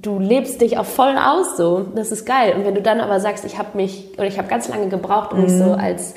[0.00, 1.86] du lebst dich auch voll aus so.
[1.94, 2.54] Das ist geil.
[2.56, 5.32] Und wenn du dann aber sagst, ich habe mich oder ich habe ganz lange gebraucht,
[5.32, 5.80] um mich so mhm.
[5.80, 6.14] als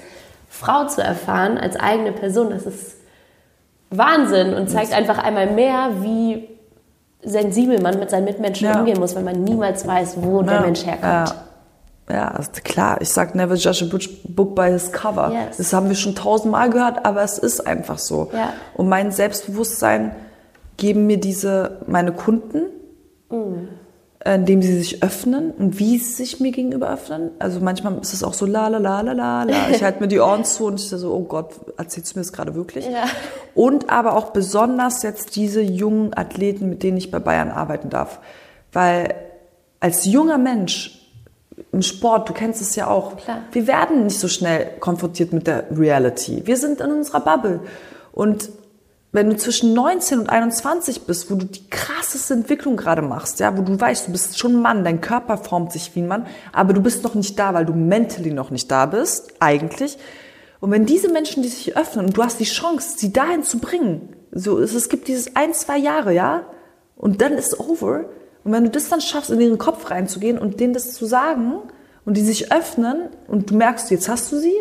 [0.49, 2.97] Frau zu erfahren, als eigene Person, das ist
[3.89, 6.49] Wahnsinn und zeigt einfach einmal mehr, wie
[7.21, 8.79] sensibel man mit seinen Mitmenschen ja.
[8.79, 10.47] umgehen muss, weil man niemals weiß, wo ja.
[10.47, 11.29] der Mensch herkommt.
[11.29, 11.35] Ja.
[12.09, 12.97] Ja, klar.
[12.99, 15.31] Ich sag never judge a book by his cover.
[15.31, 15.55] Yes.
[15.55, 18.29] Das haben wir schon tausendmal gehört, aber es ist einfach so.
[18.73, 20.13] Und mein Selbstbewusstsein
[20.75, 22.63] geben mir diese meine Kunden.
[23.33, 23.67] Mm
[24.25, 27.31] indem sie sich öffnen und wie sie sich mir gegenüber öffnen.
[27.39, 29.69] Also manchmal ist es auch so la la la la la la.
[29.69, 32.31] Ich halte mir die Ohren zu und ich so, oh Gott, erzählst du mir das
[32.31, 32.85] gerade wirklich?
[32.85, 33.03] Ja.
[33.53, 38.19] Und aber auch besonders jetzt diese jungen Athleten, mit denen ich bei Bayern arbeiten darf.
[38.71, 39.13] Weil
[39.81, 40.99] als junger Mensch
[41.73, 43.39] im Sport, du kennst es ja auch, Klar.
[43.51, 46.43] wir werden nicht so schnell konfrontiert mit der Reality.
[46.45, 47.59] Wir sind in unserer Bubble.
[48.13, 48.49] Und
[49.13, 53.55] wenn du zwischen 19 und 21 bist, wo du die krasseste Entwicklung gerade machst, ja,
[53.55, 56.25] wo du weißt, du bist schon ein Mann, dein Körper formt sich wie ein Mann,
[56.51, 59.99] aber du bist noch nicht da, weil du mentally noch nicht da bist, eigentlich.
[60.59, 63.59] Und wenn diese Menschen, die sich öffnen und du hast die Chance, sie dahin zu
[63.59, 66.47] bringen, so, es, gibt dieses ein, zwei Jahre, ja,
[66.95, 68.05] und dann ist over.
[68.43, 71.59] Und wenn du das dann schaffst, in ihren Kopf reinzugehen und denen das zu sagen
[72.03, 74.55] und die sich öffnen und du merkst, jetzt hast du sie,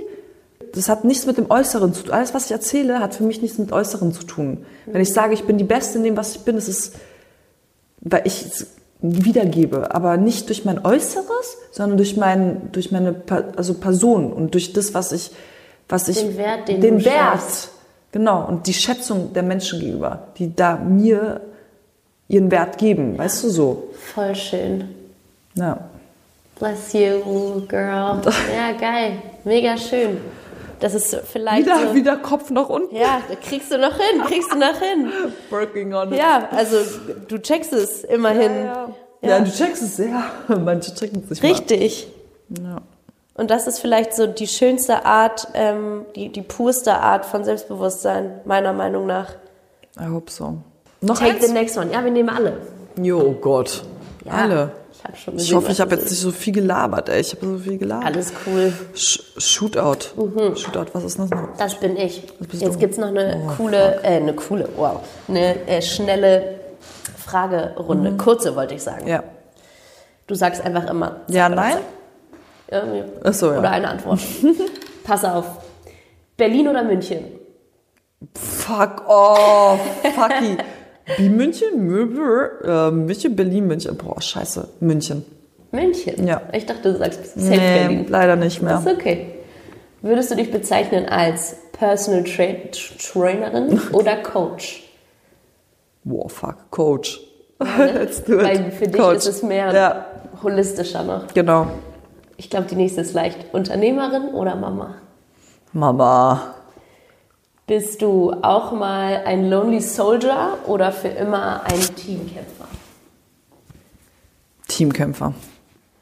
[0.74, 2.12] das hat nichts mit dem Äußeren zu tun.
[2.12, 4.64] Alles, was ich erzähle, hat für mich nichts mit Äußeren zu tun.
[4.86, 6.92] Wenn ich sage, ich bin die Beste in dem, was ich bin, ist es,
[8.00, 8.66] weil ich es
[9.02, 13.16] wiedergebe, aber nicht durch mein Äußeres, sondern durch mein, durch meine,
[13.56, 15.32] also Person und durch das, was ich,
[15.88, 17.68] was ich, den Wert, den, den Wert,
[18.12, 21.40] genau, und die Schätzung der Menschen gegenüber, die da mir
[22.28, 23.90] ihren Wert geben, weißt du so.
[24.14, 24.88] Voll schön.
[25.54, 25.78] Ja.
[26.58, 28.22] Bless you, girl.
[28.56, 29.18] Ja, geil.
[29.44, 30.18] Mega schön.
[30.82, 31.64] Das ist vielleicht.
[31.64, 32.96] Wieder, so, wieder Kopf nach unten.
[32.96, 35.12] Ja, kriegst du noch hin, kriegst du noch hin.
[35.50, 36.18] Working on it.
[36.18, 36.76] Ja, also
[37.28, 38.52] du checkst es immerhin.
[38.52, 38.88] Ja,
[39.22, 39.28] ja.
[39.28, 40.24] Ja, du checkst es sehr.
[40.48, 42.08] Manche checken es nicht Richtig.
[42.48, 42.64] mal.
[42.64, 42.76] Ja.
[43.34, 48.40] Und das ist vielleicht so die schönste Art, ähm, die, die purste Art von Selbstbewusstsein,
[48.44, 49.30] meiner Meinung nach.
[50.00, 50.58] I hope so.
[51.00, 51.46] Noch Take eins?
[51.46, 51.92] the next one.
[51.92, 52.58] Ja, wir nehmen alle.
[53.00, 53.84] Jo, oh Gott.
[54.24, 54.72] Ja, Alle.
[55.02, 57.08] Ich, hab schon Ich gesehen, hoffe, was ich habe das jetzt nicht so viel gelabert,
[57.08, 57.20] ey.
[57.20, 58.06] Ich habe so viel gelabert.
[58.06, 58.72] Alles cool.
[58.94, 60.14] Sh Shootout.
[60.56, 61.48] Shootout, was ist das noch?
[61.58, 62.22] Das bin ich.
[62.38, 62.78] bist Jetzt du.
[62.78, 66.60] gibt's noch eine Oh, coole, äh, eine coole, wow, eine äh, schnelle
[67.16, 68.12] Fragerunde.
[68.16, 69.04] Kurze, wollte ich sagen.
[69.04, 69.10] Mhm.
[69.10, 69.24] Ja.
[70.28, 71.22] Du sagst einfach immer.
[71.28, 71.78] Ja, nein?
[72.70, 73.02] Irgendwie.
[73.24, 73.58] Ach so, ja.
[73.58, 74.20] Oder eine Antwort.
[75.04, 75.46] Pass auf.
[76.36, 77.24] Berlin oder München?
[78.34, 79.80] Fuck off.
[80.14, 80.56] Fucky.
[81.16, 83.96] Wie München, Möbel, äh, München, Berlin, München.
[83.96, 84.68] Boah, scheiße.
[84.80, 85.24] München.
[85.72, 86.26] München?
[86.26, 86.42] Ja.
[86.52, 88.06] Ich dachte, du sagst safe Nee, Berlin.
[88.08, 88.74] leider nicht mehr.
[88.74, 89.26] Das ist okay.
[90.02, 92.44] Würdest du dich bezeichnen als Personal Tra
[92.98, 94.82] Trainerin oder Coach?
[96.04, 96.56] Boah, fuck.
[96.70, 97.20] Coach.
[97.58, 98.26] Do it.
[98.28, 99.18] Weil für dich Coach.
[99.18, 100.06] ist es mehr Ja,
[100.42, 101.32] holistischer noch.
[101.32, 101.68] genau.
[102.36, 103.38] Ich glaube, die nächste ist leicht.
[103.52, 104.96] Unternehmerin oder Mama?
[105.72, 106.54] Mama.
[107.72, 112.68] Bist du auch mal ein Lonely Soldier oder für immer ein Teamkämpfer?
[114.68, 115.32] Teamkämpfer.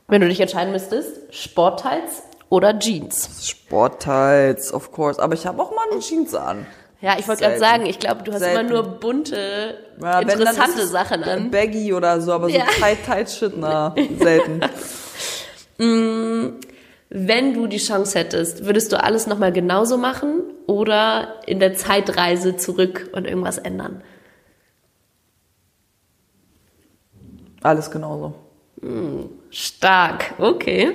[0.08, 3.48] Wenn du dich entscheiden müsstest, Sportteils oder Jeans?
[3.48, 5.22] Sportteils, of course.
[5.22, 6.66] Aber ich habe auch mal eine Jeans an.
[7.00, 8.66] Ja, ich wollte gerade sagen, ich glaube, du hast Selten.
[8.66, 11.52] immer nur bunte, Ja, wenn, interessante es Sachen an.
[11.52, 12.64] Baggy oder so, aber so Ja.
[12.80, 14.60] tight, tight shit, na, selten.
[17.12, 22.56] Wenn du die Chance hättest, würdest du alles nochmal genauso machen oder in der Zeitreise
[22.56, 24.02] zurück und irgendwas ändern?
[27.62, 28.36] Alles genauso.
[29.50, 30.92] Stark, okay.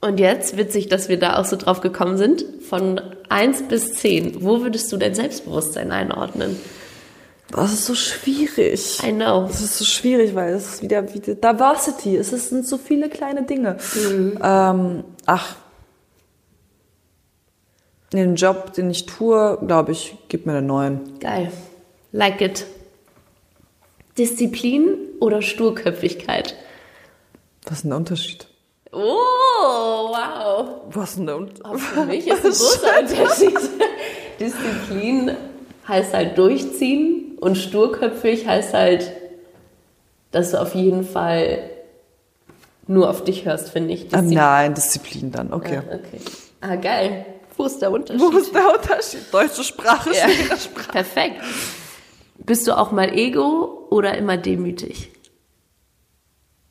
[0.00, 4.42] Und jetzt, witzig, dass wir da auch so drauf gekommen sind, von 1 bis 10,
[4.42, 6.58] wo würdest du dein Selbstbewusstsein einordnen?
[7.50, 9.02] Das ist so schwierig.
[9.02, 9.46] I know.
[9.46, 12.16] Das ist so schwierig, weil es ist wieder, wieder Diversity.
[12.16, 13.76] Es sind so viele kleine Dinge.
[13.94, 14.38] Mhm.
[14.42, 15.56] Ähm, ach.
[18.12, 21.18] Den Job, den ich tue, glaube ich, gib mir einen neuen.
[21.18, 21.50] Geil.
[22.12, 22.66] Like it.
[24.18, 26.54] Disziplin oder Sturköpfigkeit?
[27.64, 28.46] Was ist denn der Unterschied?
[28.92, 30.82] Oh, wow.
[30.90, 31.80] Was ist denn der Unterschied?
[31.80, 33.70] Für mich ist ein großer Unterschied.
[34.40, 35.36] Disziplin
[35.88, 39.12] heißt halt durchziehen und sturköpfig heißt halt,
[40.30, 41.58] dass du auf jeden Fall
[42.86, 44.02] nur auf dich hörst, finde ich.
[44.06, 44.34] Ah, Disziplin.
[44.34, 45.74] nein, Disziplin dann, okay.
[45.74, 46.20] Ja, okay.
[46.60, 47.26] Ah, geil.
[47.56, 48.20] Wo ist der Unterschied?
[48.22, 49.20] Wo ist der Unterschied?
[49.32, 50.28] Deutsche Sprache, Ja.
[50.28, 50.92] schwere Sprache.
[50.92, 51.36] Perfekt.
[52.38, 55.10] Bist du auch mal ego oder immer demütig?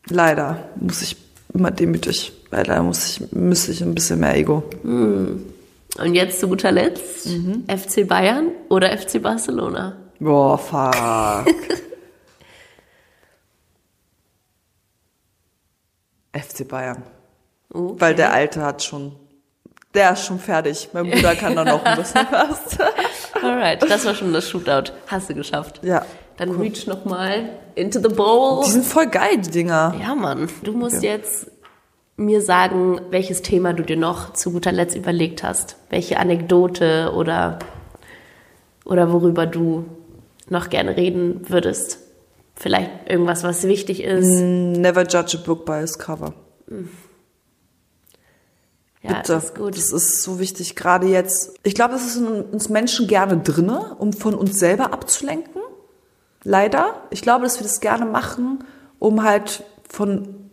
[0.10, 1.16] Leider muss ich
[1.54, 2.34] immer demütig.
[2.50, 4.64] Leider muss ich, müsste ich ein bisschen mehr Ego.
[4.84, 7.30] Und jetzt zu guter Letzt,
[7.68, 9.96] FC Bayern oder FC Barcelona?
[10.22, 10.94] Boah, fuck.
[16.32, 17.02] FC Bayern.
[17.74, 17.96] Okay.
[18.00, 19.16] Weil der Alte hat schon,
[19.96, 20.90] der ist schon fertig.
[20.94, 22.78] Mein Bruder kann da noch ein bisschen was.
[23.42, 24.94] Alright, das war schon das Shootout.
[25.08, 25.80] Hast du geschafft.
[25.84, 26.06] Ja.
[26.38, 28.64] Dann reach nochmal into the bowl.
[28.64, 29.96] Die sind voll geil, die Dinger.
[30.00, 30.50] Ja, Mann.
[30.62, 31.50] Du musst jetzt
[32.16, 35.78] mir sagen, welches Thema du dir noch zu guter Letzt überlegt hast.
[35.90, 37.58] Welche Anekdote oder,
[38.86, 39.86] oder worüber du
[40.52, 41.98] noch gerne reden würdest.
[42.56, 44.30] Vielleicht irgendwas, was wichtig ist.
[44.30, 46.34] Never judge a book by its cover.
[49.02, 49.34] Ja, Bitte.
[49.34, 49.76] das ist gut.
[49.76, 51.54] Das ist so wichtig, gerade jetzt.
[51.64, 55.62] Ich glaube, es ist in uns Menschen gerne drinne, um von uns selber abzulenken.
[56.44, 57.02] Leider.
[57.10, 58.64] Ich glaube, dass wir das gerne machen,
[59.00, 60.52] um halt von,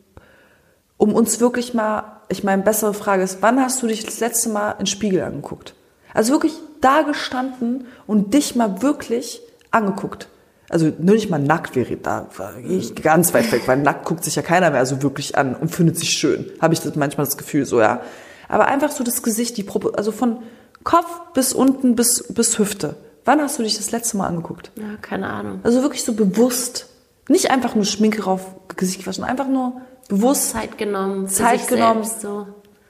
[0.96, 4.48] um uns wirklich mal, ich meine, bessere Frage ist, wann hast du dich das letzte
[4.48, 5.74] Mal in den Spiegel angeguckt?
[6.14, 10.28] Also wirklich da gestanden und dich mal wirklich angeguckt.
[10.70, 14.22] Also nur nicht mal nackt wäre da, war ich ganz weit weg, weil nackt guckt
[14.22, 16.50] sich ja keiner mehr so wirklich an und findet sich schön.
[16.60, 18.02] Habe ich das manchmal das Gefühl so, ja.
[18.48, 20.42] Aber einfach so das Gesicht, die Propo, also von
[20.84, 22.96] Kopf bis unten bis, bis Hüfte.
[23.24, 24.70] Wann hast du dich das letzte Mal angeguckt?
[24.76, 25.60] Ja, keine Ahnung.
[25.62, 26.86] Also wirklich so bewusst.
[27.28, 31.28] Nicht einfach nur Schminke rauf, Gesicht gewaschen, einfach nur bewusst Zeit genommen.
[31.28, 32.04] Zeit sich genommen.
[32.04, 32.46] Selbst, so.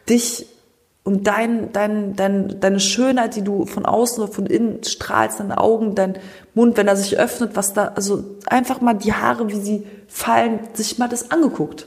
[0.09, 0.47] dich
[1.09, 5.57] und dein, dein, dein, deine Schönheit, die du von außen oder von innen strahlst, deine
[5.57, 6.19] Augen, dein
[6.53, 10.61] Mund, wenn er sich öffnet, was da, also einfach mal die Haare, wie sie fallen,
[10.75, 11.87] sich mal das angeguckt.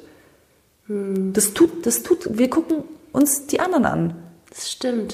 [0.87, 4.15] Das tut, das tut, wir gucken uns die anderen an.
[4.49, 5.13] Das stimmt.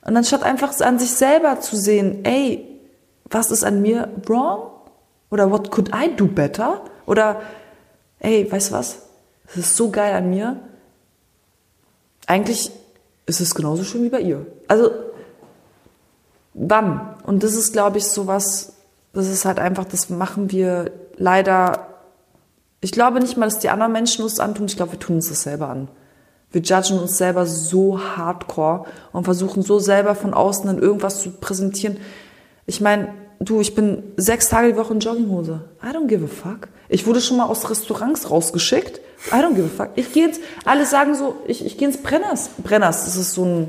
[0.00, 2.66] Und anstatt einfach an sich selber zu sehen, ey,
[3.26, 4.70] was ist an mir wrong?
[5.30, 6.80] Oder what could I do better?
[7.04, 7.42] Oder,
[8.20, 9.02] ey, weißt du was?
[9.48, 10.58] Das ist so geil an mir.
[12.26, 12.72] Eigentlich
[13.26, 14.46] ist es genauso schön wie bei ihr.
[14.68, 14.90] Also,
[16.54, 17.14] wann?
[17.24, 18.74] Und das ist, glaube ich, sowas,
[19.12, 21.96] das ist halt einfach, das machen wir leider
[22.80, 24.66] Ich glaube nicht mal, dass die anderen Menschen uns antun.
[24.66, 25.88] Ich glaube, wir tun uns das selber an.
[26.52, 31.32] Wir judgen uns selber so hardcore und versuchen so selber von außen in irgendwas zu
[31.32, 31.96] präsentieren.
[32.66, 35.60] Ich meine, du, ich bin sechs Tage die Woche in Jogginghose.
[35.82, 36.68] I don't give a fuck.
[36.88, 39.00] Ich wurde schon mal aus Restaurants rausgeschickt.
[39.32, 39.90] I don't give a fuck.
[39.96, 42.50] Ich gehe jetzt, alle sagen so, ich, ich gehe ins Brenners.
[42.62, 43.68] Brenners, das ist so ein,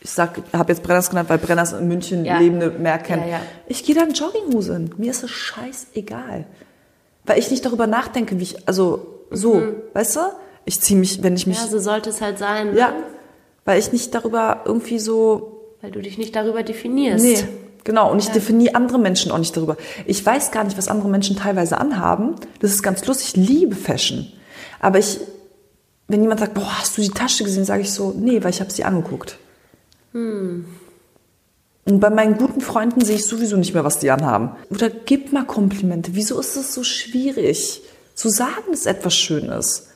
[0.00, 2.38] ich sag, habe jetzt Brenners genannt, weil Brenners in München Ja.
[2.38, 3.22] Lebende mehr kennen.
[3.22, 3.40] Ja, ja.
[3.66, 4.94] Ich gehe da in Jogginghose hin.
[4.96, 6.46] Mir ist es scheißegal.
[7.26, 9.62] Weil ich nicht darüber nachdenke, wie ich, also so,
[9.94, 10.20] weißt du?
[10.64, 12.76] Ich ziehe mich, wenn ich mich, Ja, so sollte es halt sein.
[12.76, 12.94] ja, Ne?
[13.64, 17.24] weil ich nicht darüber irgendwie so Weil du dich nicht darüber definierst.
[17.24, 17.38] Nee,
[17.84, 18.10] genau.
[18.10, 19.76] Und ich definiere andere Menschen auch nicht darüber.
[20.06, 22.36] Ich weiß gar nicht, was andere Menschen teilweise anhaben.
[22.60, 23.28] Das ist ganz lustig.
[23.28, 24.26] Ich liebe Fashion.
[24.80, 25.20] Aber ich,
[26.08, 28.60] wenn jemand sagt, boah, hast du die Tasche gesehen, sage ich so, nee, weil ich
[28.60, 29.38] habe sie angeguckt.
[31.90, 34.50] Und bei meinen guten Freunden sehe ich sowieso nicht mehr, was die anhaben.
[34.70, 36.14] Oder gib mal Komplimente.
[36.14, 37.82] Wieso ist es so schwierig
[38.14, 39.88] zu sagen, dass etwas schön ist?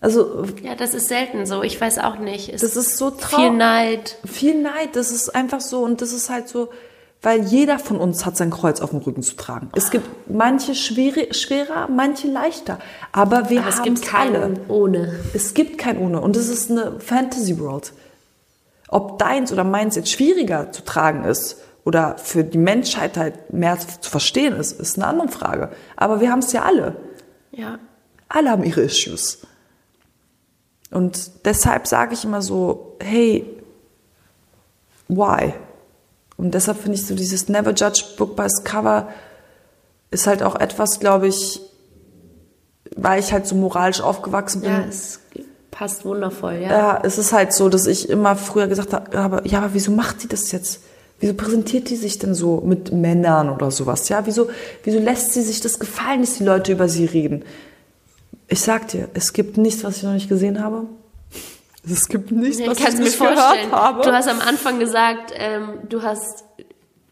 [0.00, 1.62] Also Ja, das ist selten so.
[1.62, 2.48] Ich weiß auch nicht.
[2.48, 3.52] Es das ist so viel traurig.
[3.52, 4.18] Neid.
[4.24, 6.70] Viel Neid, das ist einfach so und das ist halt so,
[7.22, 9.68] weil jeder von uns hat sein Kreuz auf dem Rücken zu tragen.
[9.76, 12.78] Es gibt manche schwere, schwerer, manche leichter,
[13.12, 14.40] aber wir Aber es haben gibt es alle.
[14.40, 15.20] keinen ohne.
[15.32, 17.92] Es gibt kein ohne und es ist eine Fantasy World.
[18.88, 23.78] Ob deins oder meins jetzt schwieriger zu tragen ist oder für die Menschheit halt mehr
[23.78, 25.70] zu verstehen ist, ist eine andere Frage.
[25.96, 26.96] Aber wir haben es ja alle.
[27.52, 27.78] Ja.
[28.28, 29.46] Alle haben ihre Issues.
[30.90, 33.46] Und deshalb sage ich immer so, hey,
[35.08, 35.54] why?
[36.42, 39.06] Und deshalb finde ich so dieses Never Judge Book by its Cover
[40.10, 41.60] ist halt auch etwas, glaube ich,
[42.96, 44.72] weil ich halt so moralisch aufgewachsen bin.
[44.72, 45.20] Ja, es
[45.70, 46.70] passt wundervoll, ja.
[46.70, 50.24] Ja, es ist halt so, dass ich immer früher gesagt habe, ja, aber wieso macht
[50.24, 50.80] die das jetzt?
[51.20, 54.08] Wieso präsentiert die sich denn so mit Männern oder sowas?
[54.08, 54.50] Ja, wieso,
[54.82, 57.44] wieso lässt sie sich das gefallen, dass die Leute über sie reden?
[58.48, 60.88] Ich sag dir, es gibt nichts, was ich noch nicht gesehen habe.
[61.84, 63.70] Es gibt nichts, Ich was ich nicht vorstellen.
[63.70, 64.02] gehört habe.
[64.02, 66.44] Du hast am Anfang gesagt, ähm, du hast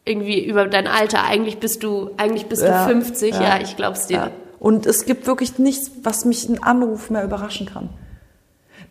[0.05, 3.35] irgendwie über dein Alter, eigentlich bist du, eigentlich bist Ja, du 50.
[3.35, 3.61] Ja, ja.
[3.61, 4.16] ich glaub's dir.
[4.16, 4.31] Ja.
[4.59, 7.89] Und es gibt wirklich nichts, was mich ein Anruf mehr überraschen kann.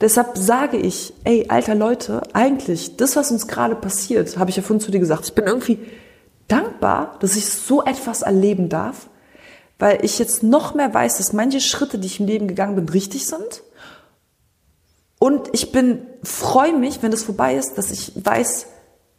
[0.02, 4.64] Deshalb sage ich, ey, alter Leute, eigentlich, das, was uns gerade passiert, habe ich ja
[4.64, 5.80] vorhin zu dir gesagt, ich bin irgendwie
[6.48, 9.08] dankbar, dass ich so etwas erleben darf,
[9.78, 12.88] weil ich jetzt noch mehr weiß, dass manche Schritte, die ich im Leben gegangen bin,
[12.90, 13.62] richtig sind.
[15.20, 18.68] Und ich bin, freue mich, wenn das vorbei ist, dass ich weiß,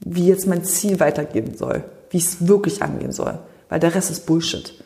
[0.01, 3.39] wie jetzt mein Ziel weitergehen soll, wie es wirklich angehen soll,
[3.69, 4.83] weil der Rest ist Bullshit.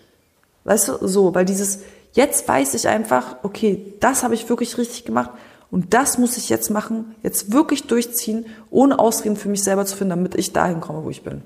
[0.65, 1.81] Weißt du, so, weil dieses,
[2.13, 5.31] jetzt weiß ich einfach, okay, das habe ich wirklich richtig gemacht
[5.71, 9.97] und das muss ich jetzt machen, jetzt wirklich durchziehen, ohne Ausreden für mich selber zu
[9.97, 11.43] finden, damit ich dahin komme, wo ich bin.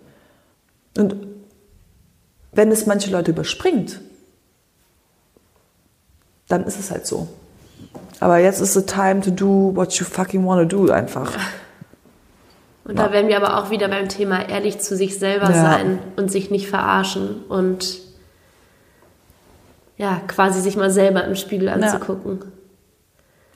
[0.96, 1.16] Und
[2.52, 4.00] wenn es manche Leute überspringt,
[6.48, 7.28] dann ist es halt so.
[8.20, 11.32] Aber jetzt ist the time to do what you fucking wanna do einfach.
[12.84, 15.54] Und da werden wir aber auch wieder beim Thema ehrlich zu sich selber Ja.
[15.62, 17.98] sein und sich nicht verarschen und
[19.98, 22.40] ja, quasi sich mal selber im Spiegel anzugucken.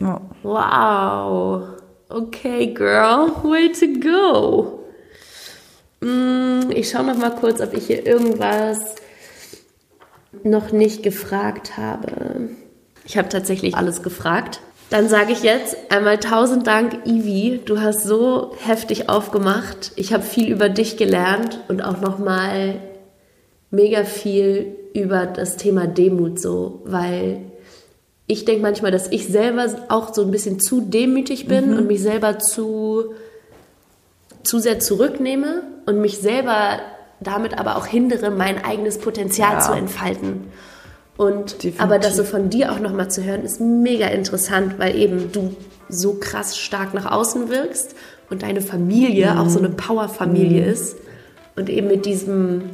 [0.01, 0.21] Ja.
[0.43, 1.63] Wow.
[2.09, 4.81] Okay, girl, way to go.
[6.07, 8.97] Mm, Ich schaue noch mal kurz, ob ich hier irgendwas
[10.43, 12.51] noch nicht gefragt habe.
[13.05, 14.61] Ich habe tatsächlich alles gefragt.
[14.91, 17.61] Dann sage ich jetzt einmal tausend Dank, Ivi.
[17.65, 19.93] Du hast so heftig aufgemacht.
[19.97, 22.75] Ich habe viel über dich gelernt und auch noch mal
[23.71, 27.41] mega viel über das Thema Demut so, weil
[28.27, 32.03] ich denke manchmal, dass ich selber auch so ein bisschen zu demütig bin und mich
[32.03, 33.15] selber zu,
[34.43, 36.81] zu sehr zurücknehme und mich selber
[37.21, 39.61] damit aber auch hindere, mein eigenes Potenzial Ja.
[39.61, 40.45] zu entfalten.
[41.23, 41.81] Und Definitiv.
[41.81, 45.55] aber das so von dir auch nochmal zu hören, ist mega interessant, weil eben du
[45.89, 47.95] so krass stark nach außen wirkst
[48.29, 50.97] und deine Familie auch so eine Powerfamilie ist
[51.55, 52.71] und eben mit diesem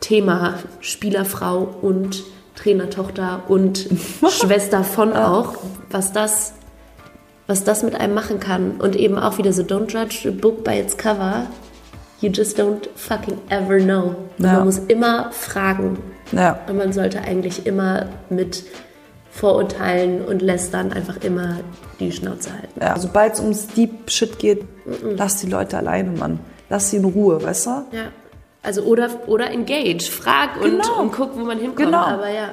[0.00, 2.24] Thema Spielerfrau und
[2.56, 3.88] Trainertochter und
[4.28, 5.54] Schwester von auch,
[5.90, 6.52] was das,
[7.46, 8.72] was das mit einem machen kann.
[8.72, 11.46] Und eben auch wieder so, don't judge a book by its cover.
[12.20, 14.16] You just don't fucking ever know.
[14.38, 14.54] Ja.
[14.54, 15.98] man muss immer fragen.
[16.32, 16.58] Ja.
[16.68, 18.64] Und man sollte eigentlich immer mit
[19.30, 21.58] Vorurteilen und Lästern einfach immer
[22.00, 22.80] die Schnauze halten.
[22.80, 22.98] ja.
[22.98, 24.64] Sobald es ums Deep Shit geht,
[25.02, 26.40] lass die Leute alleine, Mann.
[26.70, 27.70] Lass sie in Ruhe, weißt du?
[27.92, 28.04] Ja.
[28.62, 31.00] Also oder, oder engage, frag und, Genau.
[31.00, 31.76] und guck, wo man hinkommt.
[31.86, 31.98] Genau.
[31.98, 32.48] Aber ja.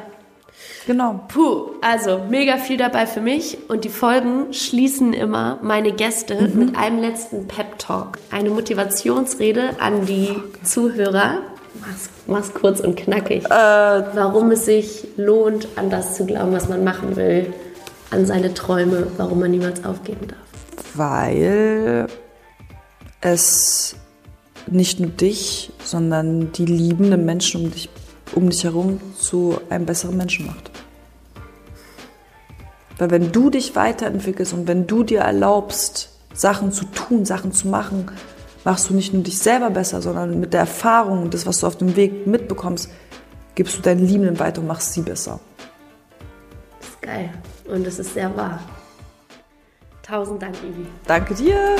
[0.85, 1.21] Genau.
[1.29, 6.77] Puh, also mega viel dabei für mich und die Folgen schließen immer meine Gäste mit
[6.77, 8.19] einem letzten Pep Talk.
[8.29, 11.39] Eine Motivationsrede an die Zuhörer.
[11.79, 12.09] Mach's.
[12.27, 13.45] Mach's kurz und knackig.
[13.45, 17.53] Äh, warum es sich lohnt, an das zu glauben, was man machen will,
[18.11, 20.37] an seine Träume, warum man niemals aufgeben darf.
[20.93, 22.07] Weil
[23.21, 23.95] es
[24.67, 27.89] nicht nur dich, sondern die liebenden Menschen um dich,
[28.35, 30.71] um dich herum zu einem besseren Menschen macht.
[32.97, 37.67] Weil wenn du dich weiterentwickelst und wenn du dir erlaubst, Sachen zu tun, Sachen zu
[37.67, 38.05] machen,
[38.64, 41.68] machst du nicht nur dich selber besser, sondern mit der Erfahrung und das, was du
[41.68, 42.90] auf dem Weg mitbekommst,
[43.56, 45.40] gibst du deinen Liebenden weiter und machst sie besser.
[46.80, 47.30] Das ist geil.
[47.68, 48.60] Und es ist sehr wahr.
[50.02, 50.85] Tausend Dank, Ivi.
[51.06, 51.77] Danke dir.